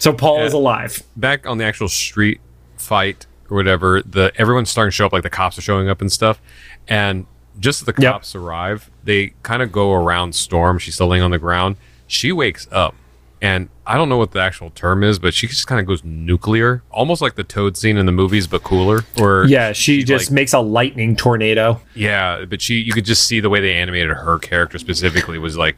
So 0.00 0.12
Paul 0.12 0.42
is 0.42 0.52
alive. 0.52 1.02
back 1.16 1.46
on 1.46 1.56
the 1.58 1.64
actual 1.64 1.88
street 1.88 2.40
fight 2.76 3.26
or 3.50 3.56
whatever, 3.56 4.02
the 4.02 4.30
everyone's 4.36 4.68
starting 4.70 4.90
to 4.90 4.94
show 4.94 5.06
up, 5.06 5.12
like 5.12 5.22
the 5.22 5.30
cops 5.30 5.56
are 5.58 5.62
showing 5.62 5.88
up 5.88 6.00
and 6.00 6.10
stuff. 6.12 6.40
And 6.88 7.26
just 7.60 7.80
as 7.82 7.86
the 7.86 7.94
Yep. 7.98 8.12
cops 8.12 8.34
arrive, 8.34 8.90
they 9.04 9.32
kind 9.42 9.62
of 9.62 9.72
go 9.72 9.92
around 9.92 10.34
Storm. 10.34 10.78
She's 10.78 10.94
still 10.94 11.06
laying 11.08 11.22
on 11.22 11.30
the 11.30 11.38
ground. 11.38 11.76
She 12.06 12.32
wakes 12.32 12.66
up, 12.70 12.94
and 13.42 13.68
I 13.86 13.96
don't 13.98 14.08
know 14.08 14.16
what 14.16 14.30
the 14.30 14.40
actual 14.40 14.70
term 14.70 15.02
is, 15.04 15.18
but 15.18 15.34
she 15.34 15.46
just 15.48 15.66
kind 15.66 15.80
of 15.80 15.86
goes 15.86 16.02
nuclear, 16.04 16.82
almost 16.90 17.20
like 17.20 17.34
the 17.34 17.42
Toad 17.44 17.76
scene 17.76 17.96
in 17.98 18.06
the 18.06 18.12
movies, 18.12 18.46
but 18.46 18.62
cooler. 18.62 19.00
Or 19.20 19.44
Yeah, 19.46 19.72
she 19.72 19.96
she's 19.96 20.04
just 20.04 20.26
like- 20.30 20.34
makes 20.34 20.52
a 20.54 20.60
lightning 20.60 21.16
tornado. 21.16 21.80
yeah, 21.94 22.44
but 22.48 22.62
she 22.62 22.76
you 22.76 22.92
could 22.92 23.04
just 23.04 23.26
see 23.26 23.40
the 23.40 23.50
way 23.50 23.60
they 23.60 23.74
animated 23.74 24.10
her 24.10 24.38
character 24.38 24.78
specifically 24.78 25.38
was 25.38 25.58
like 25.58 25.76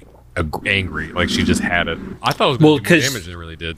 angry, 0.66 1.12
like 1.12 1.28
she 1.30 1.42
just 1.42 1.62
had 1.62 1.88
it. 1.88 1.98
I 2.22 2.32
thought 2.32 2.46
it 2.46 2.50
was 2.50 2.58
Well, 2.58 2.78
going 2.78 2.82
to 2.84 2.88
do 2.88 2.94
more 2.94 3.00
'cause- 3.00 3.08
damage 3.12 3.24
than 3.24 3.34
it 3.34 3.38
really 3.38 3.56
did. 3.56 3.76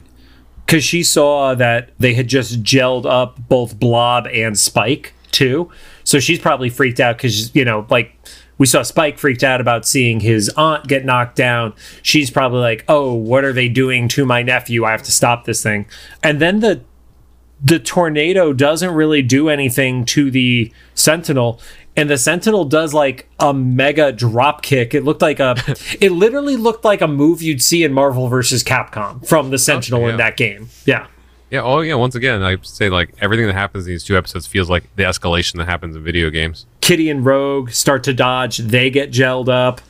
because 0.65 0.83
she 0.83 1.01
saw 1.03 1.55
that 1.55 1.91
they 1.97 2.13
had 2.13 2.27
just 2.27 2.61
gelled 2.63 3.05
up 3.05 3.39
both 3.47 3.79
Blob 3.79 4.27
and 4.33 4.59
Spike 4.59 5.13
too. 5.31 5.69
So 6.03 6.19
she's 6.19 6.39
probably 6.39 6.69
freaked 6.69 6.99
out 6.99 7.15
because 7.17 7.53
you 7.55 7.63
know, 7.63 7.85
like 7.89 8.11
we 8.57 8.65
saw 8.65 8.81
Spike 8.81 9.17
freaked 9.17 9.43
out 9.43 9.61
about 9.61 9.85
seeing 9.85 10.19
his 10.19 10.49
aunt 10.57 10.87
get 10.87 11.05
knocked 11.05 11.35
down. 11.35 11.73
She's 12.01 12.31
probably 12.31 12.59
like, 12.59 12.83
"Oh, 12.87 13.13
what 13.13 13.43
are 13.43 13.53
they 13.53 13.69
doing 13.69 14.07
to 14.09 14.25
my 14.25 14.43
nephew? 14.43 14.85
I 14.85 14.91
have 14.91 15.03
to 15.03 15.11
stop 15.11 15.45
this 15.45 15.61
thing." 15.61 15.85
And 16.23 16.39
then 16.39 16.59
the 16.59 16.81
the 17.63 17.79
tornado 17.79 18.53
doesn't 18.53 18.91
really 18.91 19.21
do 19.21 19.49
anything 19.49 20.05
to 20.05 20.29
the 20.29 20.71
Sentinel. 20.93 21.59
And 21.95 22.09
the 22.09 22.17
Sentinel 22.17 22.65
does 22.65 22.93
like 22.93 23.27
a 23.39 23.53
mega 23.53 24.11
drop 24.11 24.61
kick. 24.61 24.93
It 24.93 25.03
looked 25.03 25.21
like 25.21 25.39
a, 25.39 25.55
it 25.99 26.11
literally 26.11 26.55
looked 26.55 26.85
like 26.85 27.01
a 27.01 27.07
move 27.07 27.41
you'd 27.41 27.63
see 27.63 27.83
in 27.83 27.93
Marvel 27.93 28.27
versus 28.27 28.63
Capcom 28.63 29.27
from 29.27 29.49
the 29.49 29.57
Sentinel 29.57 30.01
yeah. 30.01 30.09
in 30.09 30.17
that 30.17 30.37
game. 30.37 30.69
Yeah. 30.85 31.07
Yeah. 31.49 31.61
Oh, 31.61 31.79
yeah. 31.79 31.95
Once 31.95 32.13
again, 32.13 32.43
I 32.43 32.57
say 32.61 32.89
like 32.89 33.15
everything 33.19 33.47
that 33.47 33.53
happens 33.53 33.87
in 33.87 33.93
these 33.93 34.03
two 34.03 34.15
episodes 34.17 34.45
feels 34.45 34.69
like 34.69 34.95
the 34.95 35.03
escalation 35.03 35.57
that 35.57 35.65
happens 35.65 35.95
in 35.95 36.03
video 36.03 36.29
games. 36.29 36.67
Kitty 36.87 37.09
and 37.09 37.25
Rogue 37.25 37.71
start 37.71 38.05
to 38.05 38.13
dodge. 38.13 38.59
They 38.59 38.89
get 38.89 39.11
gelled 39.11 39.49
up. 39.49 39.81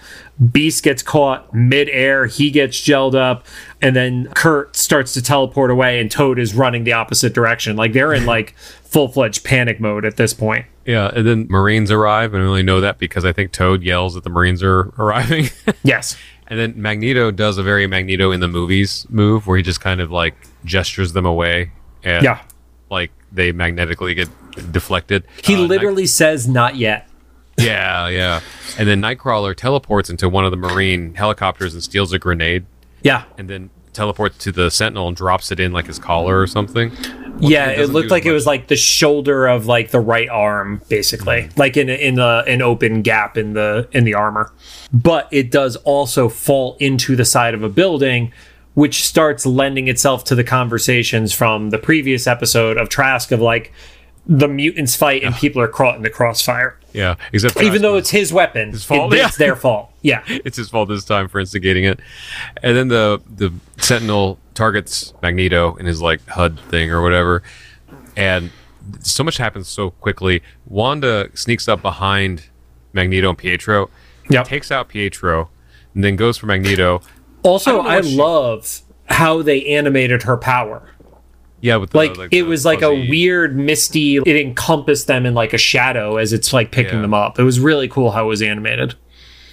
Beast 0.52 0.84
gets 0.84 1.04
caught 1.04 1.54
midair. 1.54 2.26
He 2.26 2.50
gets 2.50 2.76
gelled 2.82 3.14
up. 3.14 3.45
And 3.84 3.95
then 3.95 4.30
Kurt 4.34 4.76
starts 4.76 5.14
to 5.14 5.22
teleport 5.22 5.70
away, 5.70 6.00
and 6.00 6.10
Toad 6.10 6.39
is 6.39 6.56
running 6.56 6.86
the 6.86 6.93
opposite 6.93 7.36
direction. 7.36 7.76
Like 7.76 7.93
they're 7.93 8.14
in 8.16 8.26
like 8.26 8.56
full 8.84 9.10
fledged 9.10 9.43
panic 9.43 9.80
mode 9.80 10.06
at 10.06 10.18
this 10.18 10.34
point. 10.34 10.66
Yeah. 10.86 11.12
And 11.14 11.28
then 11.28 11.45
Marines 11.52 11.91
arrive, 11.91 12.34
and 12.34 12.41
we 12.41 12.50
only 12.50 12.64
know 12.64 12.82
that 12.82 12.98
because 12.98 13.26
I 13.26 13.32
think 13.32 13.52
Toad 13.52 13.84
yells 13.84 14.16
that 14.16 14.24
the 14.24 14.32
Marines 14.32 14.64
are 14.64 14.91
arriving. 14.98 15.50
Yes. 15.84 16.18
and 16.48 16.60
then 16.60 16.82
Magneto 16.82 17.30
does 17.30 17.60
a 17.60 17.64
very 17.64 17.86
Magneto 17.86 18.32
in 18.32 18.39
the 18.39 18.48
movies 18.48 19.06
move 19.12 19.45
where 19.45 19.58
he 19.58 19.62
just 19.62 19.82
kind 19.82 20.02
of 20.02 20.10
like 20.10 20.34
gestures 20.66 21.14
them 21.14 21.28
away, 21.28 21.70
and 22.04 22.24
Yeah. 22.24 22.41
like 22.89 23.12
they 23.32 23.52
magnetically 23.52 24.16
get 24.16 24.30
deflected. 24.72 25.24
He 25.43 25.55
Uh, 25.55 25.60
Night- 25.62 25.70
literally 25.70 26.05
says, 26.08 26.47
not 26.47 26.76
yet. 26.76 27.08
yeah, 27.58 28.08
yeah. 28.08 28.41
And 28.78 28.88
then 28.88 29.01
Nightcrawler 29.01 29.55
teleports 29.55 30.10
into 30.10 30.30
one 30.30 30.45
of 30.45 30.51
the 30.51 30.58
Marine 30.58 31.16
helicopters 31.16 31.74
and 31.74 31.84
steals 31.84 32.14
a 32.14 32.20
grenade. 32.20 32.66
Yeah. 33.03 33.24
and 33.38 33.49
then 33.49 33.70
teleports 33.93 34.38
to 34.39 34.51
the 34.51 34.70
sentinel 34.70 35.08
and 35.08 35.16
drops 35.18 35.51
it 35.51 35.60
in 35.60 35.72
like 35.72 35.86
his 35.88 35.97
collar 35.97 36.39
or 36.39 36.45
something. 36.47 36.91
yeah, 37.39 37.70
it 37.70 37.89
looked 37.89 38.12
like 38.12 38.26
it 38.26 38.32
was 38.32 38.45
like 38.45 38.68
the 38.68 38.76
shoulder 38.76 39.47
of 39.47 39.66
like 39.66 39.91
the 39.91 39.99
right 39.99 40.28
arm, 40.30 40.82
basically, 40.89 41.49
like 41.58 41.78
in 41.78 41.89
in 41.89 42.16
the 42.16 42.43
an 42.47 42.62
open 42.62 43.01
gap 43.03 43.38
in 43.38 43.53
the 43.53 43.88
in 43.91 44.03
the 44.03 44.14
armor. 44.14 44.51
But 44.93 45.28
it 45.32 45.51
does 45.51 45.78
also 45.78 46.28
fall 46.30 46.76
into 46.80 47.16
the 47.16 47.26
side 47.26 47.53
of 47.53 47.64
a 47.64 47.70
building, 47.70 48.32
which 48.76 49.03
starts 49.03 49.45
lending 49.45 49.88
itself 49.88 50.24
to 50.26 50.36
the 50.36 50.43
conversations 50.43 51.34
from 51.34 51.70
the 51.72 51.78
previous 51.80 52.28
episode 52.28 52.78
of 52.78 52.89
Trask 52.89 53.32
of 53.32 53.39
like 53.41 53.72
the 54.30 54.48
mutants 54.48 54.96
fight 54.96 55.24
and 55.24 55.34
people 55.36 55.62
are 55.62 55.68
caught 55.70 55.96
in 55.96 56.02
the 56.04 56.10
crossfire, 56.10 56.78
Yeah, 56.94 57.16
except 57.32 57.62
even 57.62 57.82
though 57.82 57.96
it's 57.96 58.10
his 58.10 58.34
weapon. 58.34 58.74
fault, 58.76 59.14
it- 59.14 59.18
yeah. 59.18 59.28
it's 59.28 59.38
their 59.38 59.56
fault. 59.56 59.92
Yeah, 60.04 60.24
it's 60.28 60.56
his 60.56 60.70
fault 60.70 60.88
this 60.88 61.04
time 61.04 61.28
for 61.28 61.40
instigating 61.40 61.84
it. 61.84 62.00
And 62.64 62.78
then 62.78 62.88
the 62.88 63.22
the 63.36 63.52
sentinel 63.78 64.40
targets 64.54 65.14
Magneto 65.22 65.76
in 65.76 65.86
his 65.86 66.02
like 66.02 66.26
HUD 66.28 66.60
thing 66.70 66.92
or 66.92 67.02
whatever, 67.02 67.44
and 68.16 68.52
so 69.02 69.24
much 69.24 69.36
happens 69.38 69.68
so 69.68 69.90
quickly. 69.90 70.42
Wanda 70.66 71.30
sneaks 71.34 71.68
up 71.68 71.82
behind 71.82 72.46
Magneto 72.94 73.30
and 73.30 73.38
Pietro, 73.38 73.90
Yep. 74.30 74.46
takes 74.48 74.72
out 74.72 74.88
Pietro, 74.88 75.50
and 75.94 76.04
then 76.06 76.16
goes 76.16 76.38
for 76.38 76.46
Magneto. 76.46 77.02
Also, 77.44 77.80
I, 77.82 77.96
what 77.98 78.06
she- 78.06 78.16
love 78.16 78.82
how 79.10 79.42
they 79.42 79.66
animated 79.66 80.24
her 80.24 80.38
power. 80.38 80.90
Yeah, 81.62 81.78
with 81.78 81.89
the, 81.91 81.97
like, 81.97 82.18
like 82.18 82.34
it 82.34 82.43
was 82.43 82.66
like 82.66 82.82
a 82.82 82.93
weird 82.93 83.55
misty 83.58 84.18
it 84.18 84.28
encompassed 84.28 85.08
them 85.08 85.26
in 85.26 85.34
like 85.34 85.53
a 85.53 85.58
shadow 85.58 86.18
as 86.18 86.32
it's 86.34 86.53
like 86.53 86.72
picking 86.72 86.95
Yeah. 86.95 87.01
them 87.01 87.14
up 87.14 87.39
it 87.39 87.43
was 87.43 87.60
really 87.60 87.88
cool 87.88 88.12
how 88.12 88.26
it 88.26 88.28
was 88.28 88.41
animated 88.41 88.95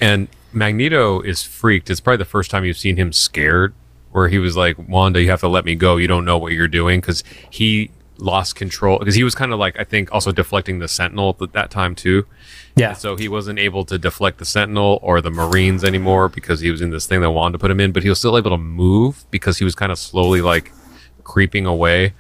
And 0.01 0.29
Magneto 0.53 1.21
is 1.21 1.43
freaked. 1.43 1.91
It's 1.91 2.01
probably 2.01 2.19
the 2.19 2.25
first 2.25 2.51
time 2.51 2.65
you've 2.65 2.77
seen 2.79 2.97
him 2.97 3.13
scared, 3.13 3.75
where 4.13 4.29
he 4.29 4.39
was 4.39 4.57
like, 4.57 4.77
"Wanda, 4.89 5.21
you 5.21 5.29
have 5.31 5.41
to 5.41 5.49
let 5.49 5.65
me 5.65 5.75
go. 5.75 5.97
You 5.97 6.07
don't 6.07 6.25
know 6.25 6.39
what 6.39 6.53
you're 6.53 6.69
doing," 6.69 7.01
because 7.01 7.25
he 7.51 7.91
lost 8.19 8.55
control. 8.55 9.01
Because 9.01 9.17
he 9.17 9.25
was 9.25 9.35
kind 9.35 9.53
of 9.53 9.59
like, 9.59 9.77
I 9.81 9.83
think, 9.83 10.13
also 10.13 10.31
deflecting 10.31 10.79
the 10.79 10.87
Sentinel 10.87 11.37
at 11.43 11.53
that 11.55 11.71
time 11.73 11.97
too. 11.97 12.27
yeah 12.77 12.93
So 12.93 13.17
he 13.17 13.29
wasn't 13.29 13.59
able 13.59 13.85
to 13.87 13.99
deflect 13.99 14.39
the 14.39 14.45
Sentinel 14.45 15.01
or 15.03 15.21
the 15.21 15.31
Marines 15.33 15.83
anymore 15.83 16.29
because 16.29 16.61
he 16.61 16.71
was 16.71 16.81
in 16.81 16.91
this 16.91 17.07
thing 17.07 17.21
that 17.23 17.31
Wanda 17.33 17.59
put 17.59 17.71
him 17.73 17.81
in. 17.81 17.91
But 17.91 18.05
he 18.05 18.09
was 18.09 18.19
still 18.21 18.39
able 18.39 18.51
to 18.53 18.59
move 18.59 19.25
because 19.33 19.59
he 19.59 19.65
was 19.65 19.75
kind 19.75 19.91
of 19.91 19.99
slowly 19.99 20.41
like 20.41 20.71
creeping 21.25 21.67
away. 21.67 22.13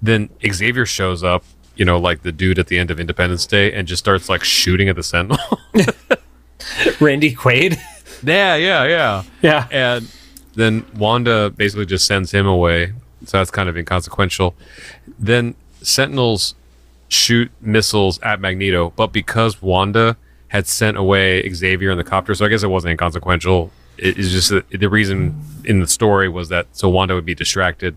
Then 0.00 0.28
Xavier 0.46 0.86
shows 0.86 1.22
up, 1.22 1.44
you 1.76 1.84
know, 1.84 1.98
like 1.98 2.22
the 2.22 2.32
dude 2.32 2.58
at 2.58 2.66
the 2.66 2.78
end 2.78 2.90
of 2.90 2.98
Independence 3.00 3.46
Day, 3.46 3.72
and 3.72 3.88
just 3.88 4.02
starts 4.02 4.28
like 4.28 4.44
shooting 4.44 4.88
at 4.88 4.96
the 4.96 5.02
Sentinel. 5.02 5.38
randy 7.00 7.34
quaid 7.34 7.76
yeah, 8.22 8.56
yeah, 8.56 8.84
yeah. 8.84 9.22
yeah 9.42 9.68
And 9.70 10.10
then 10.54 10.84
Wanda 10.96 11.50
basically 11.50 11.86
just 11.86 12.06
sends 12.06 12.30
him 12.30 12.46
away. 12.46 12.92
So 13.24 13.38
that's 13.38 13.50
kind 13.50 13.68
of 13.68 13.76
inconsequential. 13.76 14.54
Then 15.18 15.54
Sentinels 15.80 16.54
shoot 17.08 17.50
missiles 17.60 18.18
at 18.20 18.40
Magneto, 18.40 18.92
but 18.96 19.08
because 19.08 19.60
Wanda 19.60 20.16
had 20.48 20.66
sent 20.66 20.96
away 20.96 21.48
Xavier 21.52 21.90
in 21.90 21.98
the 21.98 22.04
copter, 22.04 22.34
so 22.34 22.44
I 22.44 22.48
guess 22.48 22.62
it 22.62 22.68
wasn't 22.68 22.92
inconsequential. 22.92 23.70
It 23.98 24.18
is 24.18 24.32
just 24.32 24.50
that 24.50 24.68
the 24.70 24.88
reason 24.88 25.40
in 25.64 25.80
the 25.80 25.86
story 25.86 26.28
was 26.28 26.48
that 26.48 26.66
so 26.72 26.88
Wanda 26.88 27.14
would 27.14 27.26
be 27.26 27.34
distracted. 27.34 27.96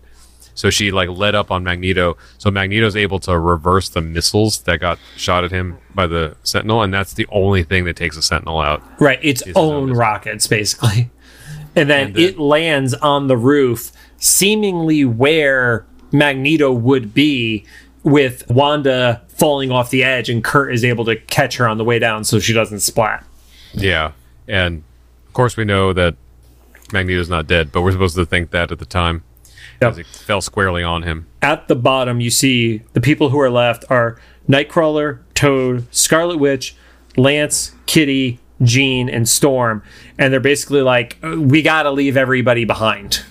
So 0.56 0.70
she 0.70 0.90
like 0.90 1.08
led 1.08 1.34
up 1.36 1.50
on 1.52 1.62
Magneto. 1.62 2.16
So 2.38 2.50
Magneto's 2.50 2.96
able 2.96 3.20
to 3.20 3.38
reverse 3.38 3.88
the 3.88 4.00
missiles 4.00 4.62
that 4.62 4.80
got 4.80 4.98
shot 5.16 5.44
at 5.44 5.52
him 5.52 5.78
by 5.94 6.08
the 6.08 6.34
Sentinel, 6.42 6.82
and 6.82 6.92
that's 6.92 7.12
the 7.14 7.26
only 7.30 7.62
thing 7.62 7.84
that 7.84 7.94
takes 7.94 8.16
the 8.16 8.22
Sentinel 8.22 8.58
out. 8.58 8.82
right 9.00 9.20
its 9.22 9.44
own 9.54 9.90
own- 9.90 9.92
rockets 9.92 10.48
basically 10.48 11.10
and 11.76 11.88
then 11.88 12.06
And 12.08 12.16
then- 12.16 12.24
it 12.24 12.38
lands 12.40 12.92
on 12.94 13.28
the 13.28 13.36
roof 13.36 13.92
seemingly 14.18 15.04
where 15.04 15.86
magneto 16.10 16.72
would 16.72 17.12
be 17.12 17.64
with 18.02 18.48
wanda 18.50 19.20
falling 19.28 19.70
off 19.70 19.90
the 19.90 20.02
edge 20.02 20.30
and 20.30 20.42
kurt 20.42 20.72
is 20.72 20.84
able 20.84 21.04
to 21.04 21.16
catch 21.16 21.56
her 21.58 21.68
on 21.68 21.76
the 21.78 21.84
way 21.84 21.98
down 21.98 22.24
so 22.24 22.38
she 22.38 22.52
doesn't 22.54 22.80
splat 22.80 23.24
Yeah, 23.74 24.12
and 24.48 24.82
of 25.26 25.32
course 25.34 25.56
we 25.56 25.64
know 25.64 25.92
that 25.92 26.14
Magneto's 26.92 27.28
not 27.28 27.46
dead, 27.46 27.72
but 27.72 27.82
we're 27.82 27.92
supposed 27.92 28.14
to 28.16 28.24
think 28.24 28.52
that 28.52 28.70
at 28.70 28.78
the 28.78 28.86
time. 28.86 29.24
Yep. 29.80 29.90
As 29.90 29.98
it 29.98 30.06
fell 30.06 30.40
squarely 30.40 30.82
on 30.82 31.02
him. 31.02 31.26
At 31.42 31.68
the 31.68 31.76
bottom, 31.76 32.20
you 32.20 32.30
see 32.30 32.82
the 32.92 33.00
people 33.00 33.30
who 33.30 33.40
are 33.40 33.50
left 33.50 33.84
are 33.90 34.18
Nightcrawler, 34.48 35.20
Toad, 35.34 35.86
Scarlet 35.94 36.38
Witch, 36.38 36.74
Lance, 37.16 37.72
Kitty, 37.86 38.38
Jean, 38.62 39.08
and 39.08 39.28
Storm. 39.28 39.82
And 40.18 40.32
they're 40.32 40.40
basically 40.40 40.82
like, 40.82 41.18
"Uh, 41.22 41.40
we 41.40 41.62
got 41.62 41.82
to 41.84 41.90
leave 41.90 42.16
everybody 42.16 42.64
behind. 42.64 43.22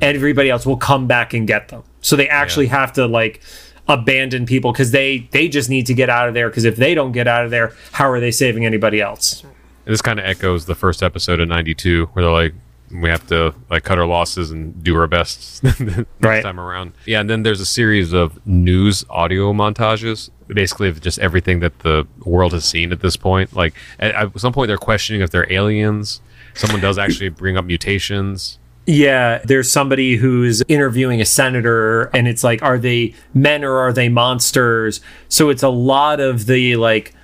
Everybody 0.00 0.48
else 0.48 0.64
will 0.64 0.78
come 0.78 1.06
back 1.06 1.34
and 1.34 1.46
get 1.46 1.68
them. 1.68 1.82
So 2.00 2.16
they 2.16 2.26
actually 2.28 2.68
have 2.68 2.94
to 2.94 3.06
like 3.06 3.42
abandon 3.88 4.46
people 4.46 4.72
because 4.72 4.90
they 4.90 5.28
they 5.32 5.48
just 5.48 5.68
need 5.68 5.86
to 5.86 5.94
get 5.94 6.08
out 6.08 6.28
of 6.28 6.34
there. 6.34 6.48
Because 6.48 6.64
if 6.64 6.76
they 6.76 6.94
don't 6.94 7.12
get 7.12 7.28
out 7.28 7.44
of 7.44 7.50
there, 7.50 7.72
how 7.92 8.10
are 8.10 8.20
they 8.20 8.30
saving 8.30 8.64
anybody 8.64 9.00
else? 9.00 9.42
And 9.42 9.92
this 9.92 10.00
kind 10.00 10.18
of 10.18 10.24
echoes 10.24 10.64
the 10.66 10.74
first 10.74 11.02
episode 11.02 11.40
of 11.40 11.48
'92, 11.48 12.06
where 12.12 12.24
they're 12.24 12.32
like, 12.32 12.54
"We 12.92 13.08
have 13.08 13.26
to 13.28 13.54
like 13.70 13.84
cut 13.84 13.98
our 13.98 14.06
losses 14.06 14.50
and 14.50 14.82
do 14.84 14.96
our 14.96 15.06
best 15.06 15.62
next 15.80 16.04
Right. 16.20 16.42
time 16.42 16.60
around." 16.60 16.92
Yeah, 17.06 17.20
and 17.20 17.28
then 17.30 17.42
there's 17.42 17.60
a 17.60 17.66
series 17.66 18.12
of 18.12 18.44
news 18.46 19.04
audio 19.10 19.52
montages, 19.52 20.30
basically 20.48 20.88
of 20.88 21.00
just 21.00 21.18
everything 21.18 21.60
that 21.60 21.80
the 21.80 22.06
world 22.24 22.52
has 22.52 22.64
seen 22.64 22.92
at 22.92 23.00
this 23.00 23.16
point. 23.16 23.54
Like 23.54 23.74
at, 23.98 24.14
at 24.14 24.38
some 24.40 24.52
point, 24.52 24.68
they're 24.68 24.76
questioning 24.78 25.22
if 25.22 25.30
they're 25.30 25.50
aliens. 25.52 26.20
Someone 26.54 26.80
does 26.80 26.98
actually 26.98 27.28
bring 27.42 27.56
up 27.56 27.64
mutations. 27.64 28.58
Yeah, 28.84 29.40
there's 29.44 29.70
somebody 29.70 30.16
who's 30.16 30.60
interviewing 30.66 31.20
a 31.20 31.24
senator, 31.24 32.10
and 32.12 32.26
it's 32.26 32.42
like, 32.42 32.62
are 32.62 32.78
they 32.78 33.14
men 33.32 33.62
or 33.62 33.78
are 33.78 33.92
they 33.92 34.08
monsters? 34.08 35.00
So 35.28 35.50
it's 35.50 35.62
a 35.62 35.68
lot 35.68 36.18
of 36.18 36.46
the 36.46 36.74
like, 36.74 37.14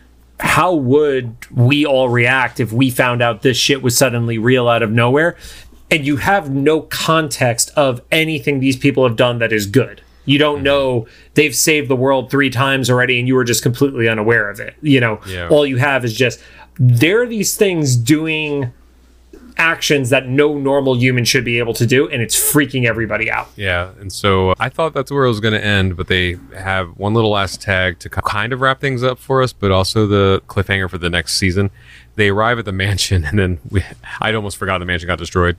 how 0.40 0.74
would 0.74 1.34
we 1.50 1.84
all 1.84 2.08
react 2.08 2.60
if 2.60 2.72
we 2.72 2.90
found 2.90 3.22
out 3.22 3.42
this 3.42 3.56
shit 3.56 3.82
was 3.82 3.96
suddenly 3.96 4.38
real 4.38 4.68
out 4.68 4.82
of 4.82 4.90
nowhere? 4.90 5.36
And 5.90 6.06
you 6.06 6.16
have 6.18 6.50
no 6.50 6.82
context 6.82 7.70
of 7.76 8.02
anything 8.12 8.60
these 8.60 8.76
people 8.76 9.06
have 9.06 9.16
done 9.16 9.38
that 9.38 9.52
is 9.52 9.66
good. 9.66 10.02
You 10.26 10.38
don't 10.38 10.62
know 10.62 11.06
they've 11.34 11.54
saved 11.56 11.88
the 11.88 11.96
world 11.96 12.30
three 12.30 12.50
times 12.50 12.90
already, 12.90 13.18
and 13.18 13.26
you 13.26 13.34
were 13.34 13.44
just 13.44 13.62
completely 13.62 14.06
unaware 14.08 14.50
of 14.50 14.60
it. 14.60 14.74
You 14.82 15.00
know, 15.00 15.20
Yeah. 15.26 15.48
all 15.48 15.66
you 15.66 15.78
have 15.78 16.04
is 16.04 16.12
just 16.14 16.38
there 16.78 17.22
are 17.22 17.26
these 17.26 17.56
things 17.56 17.96
doing 17.96 18.70
actions 19.58 20.10
that 20.10 20.28
no 20.28 20.56
normal 20.56 20.96
human 20.96 21.24
should 21.24 21.44
be 21.44 21.58
able 21.58 21.74
to 21.74 21.86
do, 21.86 22.08
and 22.08 22.22
it's 22.22 22.36
freaking 22.36 22.86
everybody 22.86 23.30
out. 23.30 23.48
Yeah, 23.56 23.90
and 24.00 24.12
so 24.12 24.50
uh, 24.50 24.54
I 24.58 24.68
thought 24.68 24.94
that's 24.94 25.10
where 25.10 25.24
it 25.24 25.28
was 25.28 25.40
going 25.40 25.54
to 25.54 25.64
end, 25.64 25.96
but 25.96 26.06
they 26.06 26.36
have 26.56 26.96
one 26.96 27.12
little 27.14 27.30
last 27.30 27.60
tag 27.60 27.98
to 28.00 28.08
kind 28.08 28.52
of 28.52 28.60
wrap 28.60 28.80
things 28.80 29.02
up 29.02 29.18
for 29.18 29.42
us, 29.42 29.52
but 29.52 29.70
also 29.70 30.06
the 30.06 30.42
cliffhanger 30.46 30.88
for 30.88 30.98
the 30.98 31.10
next 31.10 31.34
season. 31.34 31.70
They 32.14 32.28
arrive 32.28 32.58
at 32.58 32.64
the 32.64 32.72
mansion, 32.86 33.24
and 33.24 33.38
then 33.38 33.58
we, 33.70 33.82
I'd 34.20 34.34
almost 34.34 34.56
forgot 34.56 34.78
the 34.78 34.84
mansion 34.86 35.06
got 35.08 35.18
destroyed, 35.18 35.56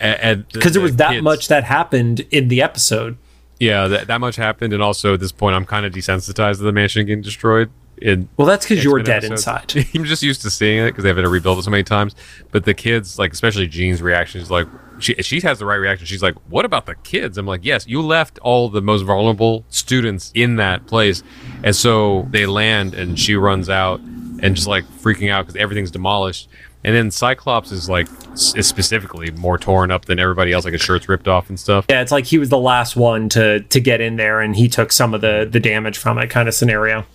and 0.00 0.46
Because 0.48 0.72
there 0.72 0.82
was 0.82 0.96
that 0.96 1.10
kids- 1.12 1.22
much 1.22 1.48
that 1.48 1.64
happened 1.64 2.20
in 2.30 2.48
the 2.48 2.62
episode. 2.62 3.16
Yeah, 3.60 3.86
that, 3.86 4.08
that 4.08 4.20
much 4.20 4.34
happened, 4.36 4.72
and 4.72 4.82
also 4.82 5.14
at 5.14 5.20
this 5.20 5.30
point, 5.30 5.54
I'm 5.54 5.64
kind 5.66 5.86
of 5.86 5.92
desensitized 5.92 6.56
to 6.56 6.64
the 6.64 6.72
mansion 6.72 7.06
getting 7.06 7.22
destroyed. 7.22 7.70
In 8.02 8.28
Well, 8.36 8.48
that's 8.48 8.66
because 8.66 8.82
you're 8.82 9.00
dead 9.00 9.24
episodes. 9.24 9.46
inside. 9.46 9.86
I'm 9.94 10.04
just 10.04 10.22
used 10.22 10.42
to 10.42 10.50
seeing 10.50 10.78
it 10.78 10.90
because 10.90 11.04
they've 11.04 11.14
had 11.14 11.22
to 11.22 11.28
rebuild 11.28 11.58
it 11.58 11.62
so 11.62 11.70
many 11.70 11.84
times. 11.84 12.16
But 12.50 12.64
the 12.64 12.74
kids, 12.74 13.18
like 13.18 13.32
especially 13.32 13.68
Jean's 13.68 14.02
reaction 14.02 14.40
is 14.40 14.50
like 14.50 14.66
she 14.98 15.14
she 15.22 15.40
has 15.40 15.58
the 15.58 15.66
right 15.66 15.76
reaction. 15.76 16.06
She's 16.06 16.22
like, 16.22 16.34
"What 16.48 16.64
about 16.64 16.86
the 16.86 16.96
kids?" 16.96 17.38
I'm 17.38 17.46
like, 17.46 17.64
"Yes, 17.64 17.86
you 17.86 18.02
left 18.02 18.38
all 18.40 18.68
the 18.68 18.82
most 18.82 19.02
vulnerable 19.02 19.64
students 19.68 20.32
in 20.34 20.56
that 20.56 20.86
place," 20.86 21.22
and 21.62 21.74
so 21.76 22.26
they 22.30 22.46
land, 22.46 22.94
and 22.94 23.18
she 23.18 23.36
runs 23.36 23.68
out 23.68 24.00
and 24.00 24.56
just 24.56 24.66
like 24.66 24.84
freaking 24.84 25.30
out 25.30 25.46
because 25.46 25.60
everything's 25.60 25.90
demolished. 25.90 26.48
And 26.84 26.96
then 26.96 27.12
Cyclops 27.12 27.70
is 27.70 27.88
like 27.88 28.08
is 28.34 28.66
specifically 28.66 29.30
more 29.30 29.58
torn 29.58 29.92
up 29.92 30.06
than 30.06 30.18
everybody 30.18 30.52
else, 30.52 30.64
like 30.64 30.72
his 30.72 30.82
shirt's 30.82 31.08
ripped 31.08 31.28
off 31.28 31.48
and 31.48 31.58
stuff. 31.58 31.86
Yeah, 31.88 32.00
it's 32.00 32.10
like 32.10 32.26
he 32.26 32.38
was 32.38 32.48
the 32.48 32.58
last 32.58 32.96
one 32.96 33.28
to 33.30 33.60
to 33.60 33.80
get 33.80 34.00
in 34.00 34.16
there, 34.16 34.40
and 34.40 34.56
he 34.56 34.68
took 34.68 34.90
some 34.90 35.14
of 35.14 35.20
the 35.20 35.48
the 35.48 35.60
damage 35.60 35.98
from 35.98 36.18
it, 36.18 36.28
kind 36.30 36.48
of 36.48 36.54
scenario. 36.54 37.06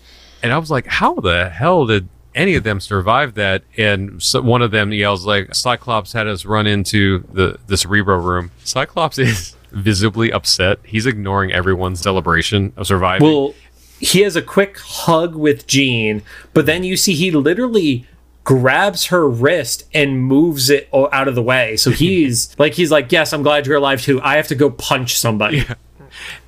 And 0.48 0.54
I 0.54 0.58
was 0.60 0.72
like, 0.72 0.88
how 0.88 1.16
the 1.16 1.50
hell 1.50 1.86
did 1.86 2.08
any 2.34 2.56
of 2.56 2.64
them 2.64 2.80
survive 2.80 3.34
that? 3.34 3.64
And 3.76 4.24
so 4.24 4.42
one 4.42 4.62
of 4.62 4.72
them 4.72 4.94
yells 4.94 5.26
like, 5.26 5.54
Cyclops 5.54 6.14
had 6.14 6.26
us 6.26 6.46
run 6.46 6.68
into 6.68 7.26
the 7.34 7.60
the 7.68 7.76
Cerebro 7.76 8.18
room. 8.18 8.52
Cyclops 8.64 9.18
is 9.18 9.58
visibly 9.74 10.32
upset. 10.32 10.80
He's 10.86 11.06
ignoring 11.06 11.52
everyone's 11.52 12.00
celebration 12.00 12.72
of 12.78 12.88
surviving. 12.88 13.28
Well, 13.28 13.56
he 14.00 14.22
has 14.22 14.38
a 14.38 14.42
quick 14.42 14.78
hug 14.80 15.36
with 15.36 15.68
Jean, 15.68 16.22
but 16.54 16.66
then 16.66 16.86
you 16.86 16.96
see 16.96 17.14
he 17.14 17.30
literally 17.30 18.08
grabs 18.46 19.08
her 19.08 19.28
wrist 19.28 19.84
and 19.94 20.24
moves 20.24 20.70
it 20.70 20.88
out 20.94 21.28
of 21.28 21.36
the 21.36 21.44
way. 21.44 21.76
So 21.76 21.92
he's 22.04 22.58
like, 22.58 22.74
he's 22.76 22.90
like, 22.90 23.12
yes, 23.12 23.34
I'm 23.34 23.44
glad 23.44 23.68
you're 23.68 23.76
alive 23.76 24.02
too. 24.02 24.22
I 24.22 24.38
have 24.38 24.48
to 24.48 24.56
go 24.56 24.70
punch 24.70 25.18
somebody. 25.18 25.66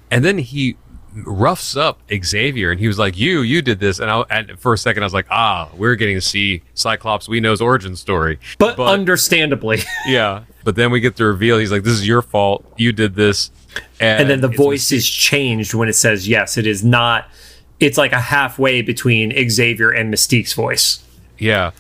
and 0.10 0.24
then 0.24 0.38
he 0.38 0.78
roughs 1.26 1.78
up 1.78 2.02
Xavier, 2.24 2.72
and 2.72 2.80
he 2.80 2.88
was 2.88 3.00
like, 3.00 3.18
"You, 3.18 3.42
you 3.42 3.62
did 3.62 3.80
this." 3.80 4.00
And, 4.00 4.10
I, 4.10 4.24
and 4.30 4.60
for 4.60 4.74
a 4.74 4.78
second, 4.78 5.04
I 5.04 5.06
was 5.06 5.14
like, 5.14 5.28
"Ah, 5.30 5.70
we're 5.76 5.96
getting 5.96 6.16
to 6.16 6.22
see 6.22 6.62
Cyclops. 6.74 7.28
We 7.28 7.40
know's 7.40 7.62
origin 7.62 7.96
story." 7.96 8.40
But, 8.58 8.80
understandably, 8.80 9.80
yeah, 10.08 10.44
but 10.64 10.76
then 10.76 10.92
we 10.92 11.00
get 11.00 11.16
the 11.16 11.26
reveal. 11.26 11.58
He's 11.58 11.72
like, 11.72 11.84
"This 11.84 11.94
is 11.94 12.08
your 12.08 12.22
fault. 12.22 12.66
You 12.78 12.92
did 12.92 13.16
this." 13.16 13.52
and 14.00 14.30
then 14.30 14.42
the 14.42 14.48
voice 14.48 14.92
is 14.92 15.08
changed 15.08 15.74
when 15.74 15.90
it 15.90 15.94
says 15.94 16.28
yes. 16.28 16.58
It 16.58 16.66
is 16.66 16.84
not. 16.84 17.30
It's 17.80 17.98
like 17.98 18.12
a 18.12 18.20
halfway 18.20 18.82
between 18.82 19.34
Xavier 19.50 19.90
and 19.92 20.12
Mystique's 20.12 20.54
voice. 20.54 21.04
Yeah. 21.38 21.72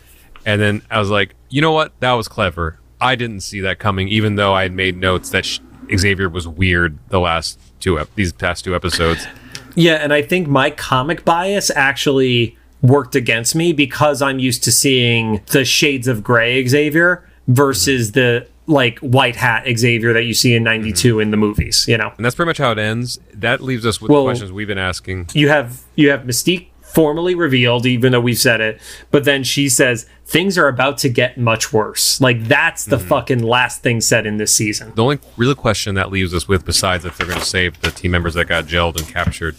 And 0.45 0.61
then 0.61 0.81
I 0.89 0.99
was 0.99 1.09
like, 1.09 1.35
you 1.49 1.61
know 1.61 1.71
what? 1.71 1.91
That 1.99 2.13
was 2.13 2.27
clever. 2.27 2.79
I 3.01 3.15
didn't 3.15 3.41
see 3.41 3.59
that 3.61 3.79
coming, 3.79 4.07
even 4.07 4.35
though 4.35 4.53
I 4.53 4.63
had 4.63 4.73
made 4.73 4.97
notes 4.97 5.29
that 5.31 5.45
sh- 5.45 5.59
Xavier 5.95 6.29
was 6.29 6.47
weird 6.47 6.97
the 7.09 7.19
last 7.19 7.59
two 7.79 7.99
ep- 7.99 8.13
these 8.15 8.31
past 8.31 8.63
two 8.63 8.75
episodes. 8.75 9.27
Yeah, 9.75 9.95
and 9.95 10.13
I 10.13 10.21
think 10.21 10.47
my 10.47 10.71
comic 10.71 11.23
bias 11.25 11.69
actually 11.71 12.57
worked 12.81 13.15
against 13.15 13.55
me 13.55 13.73
because 13.73 14.21
I'm 14.21 14.39
used 14.39 14.63
to 14.63 14.71
seeing 14.71 15.41
the 15.47 15.65
shades 15.65 16.07
of 16.07 16.23
gray 16.23 16.65
Xavier 16.67 17.27
versus 17.47 18.13
the 18.13 18.47
like 18.67 18.99
white 18.99 19.35
hat 19.35 19.65
Xavier 19.77 20.13
that 20.13 20.23
you 20.23 20.33
see 20.33 20.53
in 20.53 20.63
92 20.63 21.13
mm-hmm. 21.13 21.21
in 21.21 21.31
the 21.31 21.37
movies, 21.37 21.85
you 21.87 21.97
know. 21.97 22.13
And 22.15 22.25
that's 22.25 22.35
pretty 22.35 22.47
much 22.47 22.59
how 22.59 22.71
it 22.71 22.77
ends. 22.77 23.19
That 23.33 23.61
leaves 23.61 23.85
us 23.85 23.99
with 23.99 24.11
Well- 24.11 24.23
the 24.23 24.29
questions 24.29 24.51
we've 24.51 24.67
been 24.67 24.77
asking. 24.77 25.29
You 25.33 25.49
have 25.49 25.81
you 25.95 26.11
have 26.11 26.21
Mystique 26.21 26.68
formally 26.93 27.35
revealed 27.35 27.85
even 27.85 28.11
though 28.11 28.19
we've 28.19 28.37
said 28.37 28.61
it, 28.61 28.81
but 29.11 29.23
then 29.23 29.43
she 29.43 29.69
says 29.69 30.07
things 30.25 30.57
are 30.57 30.67
about 30.67 30.97
to 30.99 31.09
get 31.09 31.37
much 31.37 31.71
worse. 31.71 32.19
Like 32.19 32.43
that's 32.45 32.85
the 32.85 32.97
mm-hmm. 32.97 33.07
fucking 33.07 33.43
last 33.43 33.81
thing 33.81 34.01
said 34.01 34.25
in 34.25 34.37
this 34.37 34.53
season. 34.53 34.91
The 34.95 35.03
only 35.03 35.19
real 35.37 35.55
question 35.55 35.95
that 35.95 36.11
leaves 36.11 36.33
us 36.33 36.47
with, 36.47 36.65
besides 36.65 37.05
if 37.05 37.17
they're 37.17 37.27
going 37.27 37.39
to 37.39 37.45
save 37.45 37.79
the 37.81 37.91
team 37.91 38.11
members 38.11 38.33
that 38.33 38.45
got 38.45 38.65
jailed 38.65 38.99
and 38.99 39.07
captured, 39.07 39.55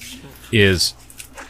is 0.52 0.94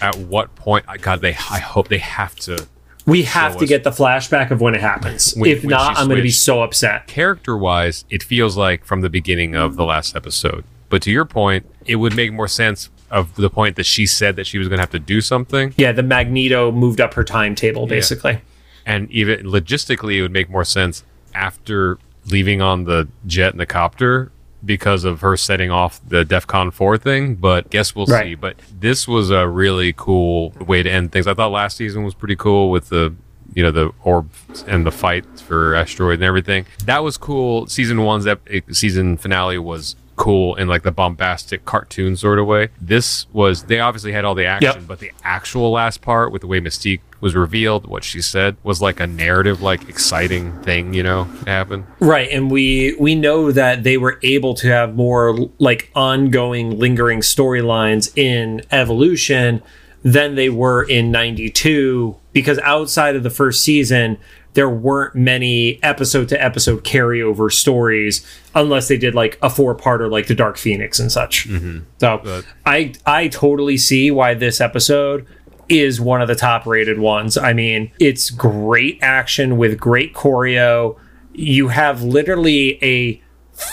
at 0.01 0.17
what 0.17 0.55
point? 0.55 0.87
God, 1.01 1.21
they. 1.21 1.31
I 1.31 1.59
hope 1.59 1.89
they 1.89 1.99
have 1.99 2.35
to. 2.37 2.67
We 3.07 3.23
have 3.25 3.57
to 3.57 3.65
us. 3.65 3.69
get 3.69 3.83
the 3.83 3.91
flashback 3.91 4.51
of 4.51 4.61
when 4.61 4.75
it 4.75 4.81
happens. 4.81 5.35
When- 5.35 5.51
if 5.51 5.63
when 5.63 5.71
not, 5.71 5.97
I'm 5.97 6.07
going 6.07 6.19
to 6.19 6.23
be 6.23 6.31
so 6.31 6.63
upset. 6.63 7.07
Character 7.07 7.57
wise, 7.57 8.05
it 8.11 8.23
feels 8.23 8.57
like 8.57 8.85
from 8.85 9.01
the 9.01 9.11
beginning 9.11 9.57
of 9.57 9.77
the 9.77 9.85
last 9.85 10.15
episode. 10.15 10.65
But 10.91 11.03
to 11.03 11.11
your 11.11 11.25
point, 11.25 11.67
it 11.87 11.97
would 11.97 12.15
make 12.15 12.33
more 12.33 12.49
sense 12.49 12.91
of 13.11 13.35
the 13.35 13.51
point 13.51 13.77
that 13.77 13.87
she 13.87 14.07
said 14.07 14.37
that 14.37 14.47
she 14.47 14.59
was 14.59 14.69
going 14.69 14.79
to 14.79 14.83
have 14.83 14.91
to 14.91 14.99
do 14.99 15.21
something. 15.21 15.75
Yeah, 15.77 15.93
the 15.93 16.03
Magneto 16.03 16.71
moved 16.73 17.01
up 17.01 17.15
her 17.15 17.25
timetable 17.25 17.87
basically. 17.87 18.41
and 18.87 19.11
even 19.11 19.45
logistically 19.47 20.17
it 20.19 20.23
would 20.23 20.33
make 20.33 20.49
more 20.49 20.65
sense 20.65 21.05
after 21.35 21.99
leaving 22.27 22.61
on 22.63 22.85
the 22.85 23.09
jet 23.27 23.53
and 23.53 23.61
the 23.61 23.67
copter 23.67 24.31
because 24.65 25.05
of 25.05 25.23
her 25.23 25.37
setting 25.37 25.71
off 25.71 26.01
the 26.07 26.23
defcon 26.25 26.71
4 26.73 26.99
thing 26.99 27.35
but 27.35 27.71
guess 27.71 27.95
we'll 27.97 28.07
see. 28.07 28.35
But 28.35 28.57
this 28.79 29.09
was 29.09 29.31
a 29.31 29.49
really 29.49 29.95
cool 29.97 30.51
way 30.61 30.83
to 30.83 30.91
end 30.91 31.13
things. 31.13 31.27
I 31.27 31.35
thought 31.35 31.51
last 31.51 31.77
season 31.79 32.05
was 32.05 32.15
pretty 32.15 32.37
cool 32.37 32.71
with 32.71 32.91
the 32.91 33.15
you 33.55 33.63
know 33.65 33.71
the 33.73 33.91
orb 34.05 34.31
and 34.69 34.87
the 34.87 34.93
fight 34.93 35.25
for 35.41 35.75
asteroid 35.75 36.15
and 36.15 36.23
everything. 36.25 36.67
That 36.85 37.03
was 37.03 37.17
cool. 37.17 37.67
Season 37.67 38.03
one's 38.05 38.27
ep- 38.27 38.47
eh, 38.51 38.61
season 38.71 39.17
finale 39.17 39.59
was 39.59 39.97
cool 40.21 40.55
in 40.57 40.69
like 40.69 40.83
the 40.83 40.91
bombastic 40.93 41.65
cartoon 41.65 42.15
sort 42.15 42.39
of 42.39 42.47
way 42.47 42.69
this 42.79 43.27
was 43.33 43.65
they 43.65 43.81
obviously 43.81 44.13
had 44.13 44.23
all 44.25 44.35
the 44.35 44.45
action 44.45 44.75
Yep. 44.81 44.87
but 44.87 44.99
the 44.99 45.11
actual 45.25 45.71
last 45.73 46.03
part 46.03 46.31
with 46.31 46.43
the 46.43 46.47
way 46.47 46.61
mystique 46.61 47.01
was 47.23 47.35
revealed 47.35 47.87
what 47.87 48.05
she 48.05 48.21
said 48.21 48.57
was 48.63 48.83
like 48.83 49.01
a 49.01 49.07
narrative 49.07 49.63
like 49.63 49.89
exciting 49.89 50.61
thing 50.63 50.93
you 50.93 51.03
know 51.03 51.27
to 51.45 51.51
happen 51.51 51.87
Right, 52.01 52.29
and 52.31 52.51
we 52.51 52.95
we 53.01 53.15
know 53.15 53.51
that 53.51 53.83
they 53.83 53.97
were 53.97 54.19
able 54.23 54.53
to 54.55 54.69
have 54.69 54.95
more 54.95 55.37
like 55.59 55.91
ongoing 55.95 56.79
lingering 56.79 57.21
storylines 57.21 58.17
in 58.17 58.61
Evolution 58.71 59.63
than 60.03 60.35
they 60.35 60.49
were 60.51 60.83
in 60.83 61.11
92 61.11 62.17
because 62.33 62.59
outside 62.61 63.17
of 63.17 63.23
the 63.23 63.31
first 63.31 63.63
season 63.63 64.19
there 64.55 64.69
weren't 64.69 65.15
many 65.15 65.79
episode 65.83 66.29
to 66.29 66.43
episode 66.45 66.83
carryover 66.85 67.53
stories 67.53 68.27
unless 68.55 68.89
they 68.89 68.97
did 68.99 69.15
like 69.15 69.39
a 69.43 69.49
four-parter 69.51 70.11
like 70.11 70.27
the 70.27 70.35
Dark 70.35 70.57
Phoenix 70.59 70.99
and 70.99 71.11
such. 71.13 71.49
Mm-hmm. 71.49 71.81
So 72.01 72.21
But- 72.25 72.45
I 72.67 72.93
I 73.07 73.29
totally 73.29 73.77
see 73.77 74.11
why 74.11 74.35
this 74.35 74.61
episode 74.61 75.27
is 75.69 76.01
one 76.01 76.21
of 76.21 76.27
the 76.27 76.35
top 76.35 76.67
rated 76.67 76.99
ones. 76.99 77.39
I 77.39 77.53
mean, 77.53 77.93
it's 78.01 78.29
great 78.31 78.99
action 79.03 79.57
with 79.57 79.79
great 79.79 80.15
choreo. 80.15 80.97
you 81.33 81.69
have 81.69 82.03
literally 82.03 82.77
a 82.83 83.23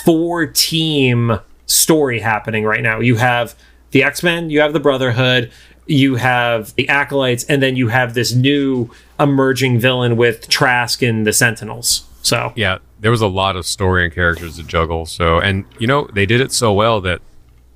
four 0.05 0.45
team 0.45 1.39
story 1.65 2.19
happening 2.19 2.63
right 2.65 2.84
now. 2.84 2.99
You 2.99 3.15
have 3.15 3.55
the 3.91 4.03
X 4.03 4.21
Men, 4.21 4.51
you 4.51 4.59
have 4.61 4.73
the 4.73 4.80
Brotherhood, 4.80 5.51
you 5.88 6.16
have 6.16 6.74
the 6.76 6.88
Acolytes, 6.90 7.44
and 7.46 7.62
then 7.62 7.76
you 7.76 7.88
have 7.88 8.14
this 8.14 8.34
new 8.34 8.90
emerging 9.20 9.80
villain 9.80 10.18
with 10.18 10.48
Trask 10.50 11.02
and 11.02 11.26
the 11.26 11.34
Sentinels. 11.34 12.04
So 12.22 12.54
yeah, 12.56 12.80
there 13.00 13.12
was 13.12 13.22
a 13.22 13.28
lot 13.28 13.56
of 13.56 13.66
story 13.66 14.04
and 14.04 14.14
characters 14.14 14.58
to 14.58 14.64
juggle. 14.64 15.06
So, 15.06 15.40
and 15.40 15.66
you 15.80 15.88
know, 15.88 16.08
they 16.14 16.26
did 16.26 16.42
it 16.42 16.52
so 16.52 16.74
well 16.74 17.02
that 17.02 17.22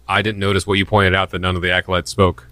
I 0.07 0.21
didn't 0.21 0.39
notice 0.39 0.67
what 0.67 0.77
you 0.77 0.85
pointed 0.85 1.15
out 1.15 1.29
that 1.29 1.39
none 1.39 1.55
of 1.55 1.61
the 1.61 1.71
acolytes 1.71 2.11
spoke. 2.11 2.47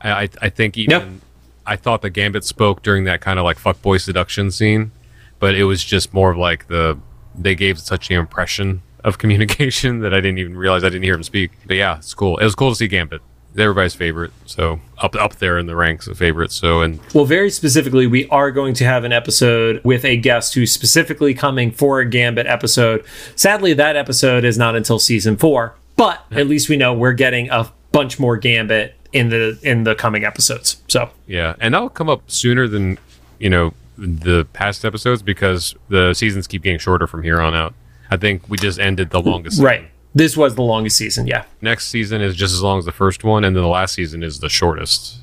I, 0.00 0.10
I, 0.10 0.28
I 0.42 0.48
think 0.48 0.76
even. 0.78 1.20
I 1.68 1.76
thought 1.76 2.00
the 2.00 2.08
Gambit 2.08 2.44
spoke 2.44 2.82
during 2.82 3.04
that 3.04 3.20
kind 3.20 3.38
of 3.38 3.44
like 3.44 3.58
fuckboy 3.58 4.00
seduction 4.00 4.50
scene, 4.50 4.90
but 5.38 5.54
it 5.54 5.64
was 5.64 5.84
just 5.84 6.14
more 6.14 6.30
of 6.30 6.38
like 6.38 6.66
the 6.68 6.98
they 7.34 7.54
gave 7.54 7.78
such 7.78 8.10
an 8.10 8.16
impression 8.16 8.80
of 9.04 9.18
communication 9.22 10.00
that 10.00 10.14
I 10.14 10.16
didn't 10.22 10.38
even 10.38 10.56
realize 10.56 10.82
I 10.82 10.88
didn't 10.88 11.04
hear 11.04 11.14
him 11.14 11.22
speak. 11.22 11.52
But 11.66 11.76
yeah, 11.76 11.98
it's 11.98 12.14
cool. 12.14 12.38
It 12.38 12.44
was 12.44 12.54
cool 12.54 12.70
to 12.70 12.74
see 12.74 12.88
Gambit. 12.88 13.20
Everybody's 13.58 13.94
favorite, 13.94 14.32
so 14.46 14.80
up 14.98 15.14
up 15.14 15.36
there 15.36 15.58
in 15.58 15.66
the 15.66 15.76
ranks 15.76 16.06
of 16.06 16.18
favorites. 16.18 16.54
So 16.54 16.80
and 16.80 17.00
Well, 17.14 17.24
very 17.24 17.50
specifically, 17.50 18.06
we 18.06 18.28
are 18.28 18.50
going 18.50 18.74
to 18.74 18.84
have 18.84 19.04
an 19.04 19.12
episode 19.12 19.82
with 19.84 20.04
a 20.04 20.16
guest 20.16 20.54
who's 20.54 20.72
specifically 20.72 21.34
coming 21.34 21.70
for 21.70 22.00
a 22.00 22.08
Gambit 22.08 22.46
episode. 22.46 23.04
Sadly, 23.36 23.72
that 23.74 23.96
episode 23.96 24.44
is 24.44 24.58
not 24.58 24.76
until 24.76 24.98
season 24.98 25.36
four, 25.36 25.74
but 25.96 26.24
at 26.30 26.46
least 26.46 26.68
we 26.68 26.76
know 26.76 26.94
we're 26.94 27.12
getting 27.12 27.50
a 27.50 27.72
bunch 27.92 28.18
more 28.18 28.36
Gambit 28.36 28.94
in 29.12 29.30
the 29.30 29.58
in 29.62 29.84
the 29.84 29.94
coming 29.94 30.24
episodes. 30.24 30.82
So 30.88 31.10
Yeah, 31.26 31.54
and 31.60 31.74
that'll 31.74 31.88
come 31.88 32.08
up 32.08 32.30
sooner 32.30 32.68
than 32.68 32.98
you 33.38 33.50
know 33.50 33.72
the 33.96 34.46
past 34.52 34.84
episodes 34.84 35.22
because 35.22 35.74
the 35.88 36.14
seasons 36.14 36.46
keep 36.46 36.62
getting 36.62 36.78
shorter 36.78 37.06
from 37.06 37.22
here 37.22 37.40
on 37.40 37.54
out. 37.54 37.74
I 38.10 38.16
think 38.16 38.48
we 38.48 38.56
just 38.56 38.78
ended 38.78 39.10
the 39.10 39.20
longest. 39.20 39.60
right, 39.60 39.88
this 40.14 40.36
was 40.36 40.54
the 40.54 40.62
longest 40.62 40.96
season. 40.96 41.26
Yeah, 41.26 41.44
Next 41.60 41.88
season 41.88 42.20
is 42.20 42.34
just 42.34 42.54
as 42.54 42.62
long 42.62 42.78
as 42.78 42.84
the 42.84 42.92
first 42.92 43.24
one, 43.24 43.44
and 43.44 43.54
then 43.54 43.62
the 43.62 43.68
last 43.68 43.94
season 43.94 44.22
is 44.22 44.40
the 44.40 44.48
shortest. 44.48 45.16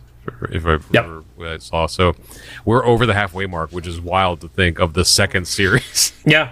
If 0.52 0.66
I 0.66 0.80
Yep. 0.92 1.06
what 1.36 1.48
I 1.48 1.58
saw, 1.60 1.86
so 1.88 2.16
we're 2.66 2.84
over 2.86 3.06
the 3.06 3.14
halfway 3.14 3.46
mark, 3.46 3.72
which 3.72 3.86
is 3.86 4.02
wild 4.02 4.42
to 4.42 4.48
think 4.48 4.80
of 4.80 4.94
the 4.94 5.06
second 5.06 5.48
series. 5.48 6.14
yeah. 6.26 6.52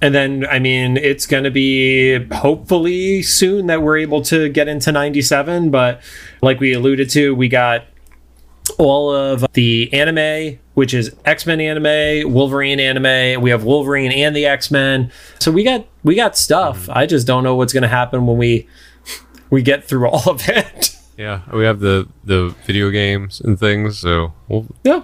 And 0.00 0.14
then, 0.14 0.46
I 0.50 0.58
mean, 0.58 0.96
it's 0.96 1.26
going 1.26 1.44
to 1.44 1.50
be 1.50 2.24
hopefully 2.34 3.22
soon 3.22 3.66
that 3.68 3.82
we're 3.82 3.98
able 3.98 4.22
to 4.22 4.48
get 4.48 4.68
into 4.68 4.90
97. 4.92 5.70
But 5.70 6.02
like 6.42 6.60
we 6.60 6.72
alluded 6.72 7.08
to, 7.10 7.34
we 7.34 7.48
got 7.48 7.84
all 8.78 9.14
of 9.14 9.44
the 9.52 9.92
anime, 9.92 10.58
which 10.74 10.94
is 10.94 11.14
X 11.24 11.46
Men 11.46 11.60
anime, 11.60 12.32
Wolverine 12.32 12.80
anime. 12.80 13.40
We 13.40 13.50
have 13.50 13.64
Wolverine 13.64 14.12
and 14.12 14.34
the 14.34 14.46
X 14.46 14.70
Men. 14.70 15.10
So 15.38 15.50
we 15.52 15.62
got 15.62 15.86
we 16.04 16.14
got 16.14 16.36
stuff. 16.36 16.82
Mm-hmm. 16.82 16.98
I 16.98 17.06
just 17.06 17.26
don't 17.26 17.42
know 17.42 17.56
what's 17.56 17.72
going 17.72 17.82
to 17.82 17.88
happen 17.88 18.26
when 18.26 18.36
we 18.36 18.68
we 19.50 19.62
get 19.62 19.84
through 19.84 20.08
all 20.08 20.30
of 20.30 20.48
it. 20.48 20.96
yeah, 21.18 21.40
we 21.52 21.64
have 21.64 21.80
the 21.80 22.08
the 22.22 22.54
video 22.64 22.90
games 22.90 23.40
and 23.40 23.58
things, 23.58 23.98
so 23.98 24.32
we'll 24.46 24.66
yeah. 24.84 25.02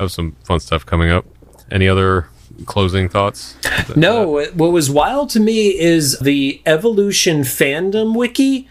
have 0.00 0.10
some 0.10 0.32
fun 0.44 0.58
stuff 0.58 0.84
coming 0.84 1.10
up. 1.10 1.24
Any 1.70 1.86
other 1.86 2.28
closing 2.66 3.08
thoughts? 3.08 3.56
No, 3.94 4.44
what 4.54 4.72
was 4.72 4.90
wild 4.90 5.30
to 5.30 5.40
me 5.40 5.78
is 5.78 6.18
the 6.18 6.60
evolution 6.66 7.40
fandom 7.40 8.16
wiki 8.16 8.68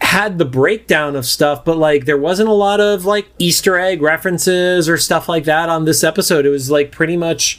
had 0.00 0.38
the 0.38 0.44
breakdown 0.44 1.16
of 1.16 1.26
stuff, 1.26 1.64
but 1.64 1.76
like 1.76 2.04
there 2.04 2.16
wasn't 2.16 2.48
a 2.48 2.52
lot 2.52 2.80
of 2.80 3.04
like 3.04 3.28
Easter 3.38 3.78
egg 3.78 4.00
references 4.00 4.88
or 4.88 4.96
stuff 4.96 5.28
like 5.28 5.44
that 5.44 5.68
on 5.68 5.84
this 5.84 6.02
episode. 6.02 6.46
It 6.46 6.50
was 6.50 6.70
like 6.70 6.92
pretty 6.92 7.16
much 7.16 7.58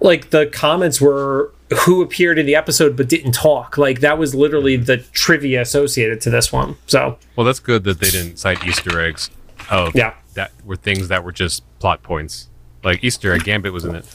like 0.00 0.30
the 0.30 0.46
comments 0.46 1.00
were 1.00 1.52
who 1.86 2.02
appeared 2.02 2.38
in 2.38 2.46
the 2.46 2.54
episode 2.54 2.96
but 2.96 3.08
didn't 3.08 3.32
talk. 3.32 3.78
Like 3.78 4.00
that 4.00 4.18
was 4.18 4.34
literally 4.34 4.76
mm-hmm. 4.76 4.84
the 4.84 4.98
trivia 4.98 5.60
associated 5.60 6.20
to 6.22 6.30
this 6.30 6.52
one. 6.52 6.76
So 6.86 7.18
Well, 7.36 7.44
that's 7.44 7.60
good 7.60 7.84
that 7.84 8.00
they 8.00 8.10
didn't 8.10 8.38
cite 8.38 8.66
Easter 8.66 9.00
eggs. 9.00 9.30
Oh, 9.70 9.90
Yeah. 9.94 10.14
that 10.34 10.52
were 10.64 10.76
things 10.76 11.08
that 11.08 11.24
were 11.24 11.32
just 11.32 11.62
plot 11.78 12.02
points. 12.02 12.48
Like 12.82 13.04
Easter 13.04 13.32
egg, 13.32 13.44
Gambit 13.44 13.72
was 13.72 13.84
in 13.84 13.94
it. 13.94 14.06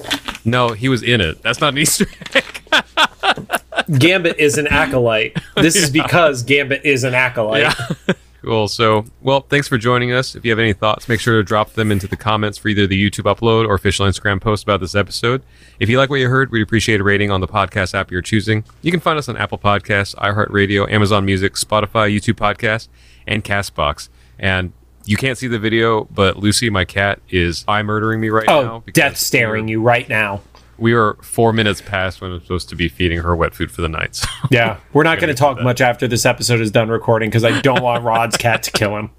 No, 0.43 0.69
he 0.69 0.89
was 0.89 1.03
in 1.03 1.21
it. 1.21 1.41
That's 1.43 1.61
not 1.61 1.73
an 1.73 1.77
Easter 1.77 2.07
egg. 2.33 2.61
Gambit 3.99 4.39
is 4.39 4.57
an 4.57 4.67
acolyte. 4.67 5.37
This 5.55 5.75
is 5.75 5.89
because 6.01 6.43
Gambit 6.43 6.83
is 6.83 7.03
an 7.03 7.13
acolyte. 7.13 7.73
Cool. 8.45 8.67
So, 8.67 9.05
well, 9.23 9.41
thanks 9.41 9.67
for 9.67 9.79
joining 9.79 10.11
us. 10.11 10.35
If 10.35 10.45
you 10.45 10.51
have 10.51 10.59
any 10.59 10.71
thoughts, 10.71 11.09
make 11.09 11.19
sure 11.19 11.35
to 11.37 11.43
drop 11.43 11.73
them 11.73 11.91
into 11.91 12.07
the 12.07 12.15
comments 12.15 12.59
for 12.59 12.67
either 12.67 12.85
the 12.85 13.09
YouTube 13.09 13.23
upload 13.23 13.67
or 13.67 13.73
official 13.73 14.05
Instagram 14.05 14.39
post 14.39 14.61
about 14.61 14.81
this 14.81 14.93
episode. 14.93 15.41
If 15.79 15.89
you 15.89 15.97
like 15.97 16.11
what 16.11 16.19
you 16.19 16.29
heard, 16.29 16.51
we'd 16.51 16.61
appreciate 16.61 17.01
a 17.01 17.03
rating 17.03 17.31
on 17.31 17.41
the 17.41 17.47
podcast 17.47 17.95
app 17.95 18.11
you're 18.11 18.21
choosing. 18.21 18.63
You 18.83 18.91
can 18.91 18.99
find 18.99 19.17
us 19.17 19.27
on 19.27 19.35
Apple 19.35 19.57
Podcasts, 19.57 20.13
iHeartRadio, 20.17 20.87
Amazon 20.91 21.25
Music, 21.25 21.53
Spotify, 21.53 22.15
YouTube 22.15 22.35
Podcasts, 22.35 22.87
and 23.25 23.43
Castbox. 23.43 24.09
And 24.37 24.73
you 25.05 25.17
can't 25.17 25.39
see 25.39 25.47
the 25.47 25.57
video, 25.57 26.03
but 26.03 26.37
Lucy, 26.37 26.69
my 26.69 26.85
cat, 26.85 27.21
is 27.27 27.65
eye 27.67 27.81
murdering 27.81 28.21
me 28.21 28.29
right 28.29 28.47
oh, 28.47 28.61
now. 28.61 28.75
Oh, 28.75 28.91
death 28.91 29.17
staring 29.17 29.67
you 29.67 29.81
right 29.81 30.07
now. 30.07 30.41
We 30.77 30.93
are 30.93 31.13
four 31.21 31.53
minutes 31.53 31.81
past 31.81 32.21
when 32.21 32.31
I'm 32.31 32.41
supposed 32.41 32.69
to 32.69 32.75
be 32.75 32.89
feeding 32.89 33.19
her 33.19 33.35
wet 33.35 33.55
food 33.55 33.71
for 33.71 33.81
the 33.81 33.89
night. 33.89 34.15
So. 34.15 34.27
Yeah, 34.51 34.79
we're 34.93 35.03
not 35.03 35.19
going 35.19 35.29
to 35.29 35.33
talk 35.33 35.61
much 35.61 35.81
after 35.81 36.07
this 36.07 36.25
episode 36.25 36.61
is 36.61 36.69
done 36.69 36.89
recording 36.89 37.29
because 37.29 37.43
I 37.43 37.61
don't 37.61 37.81
want 37.81 38.03
Rod's 38.03 38.37
cat 38.37 38.63
to 38.63 38.71
kill 38.71 38.95
him. 38.95 39.09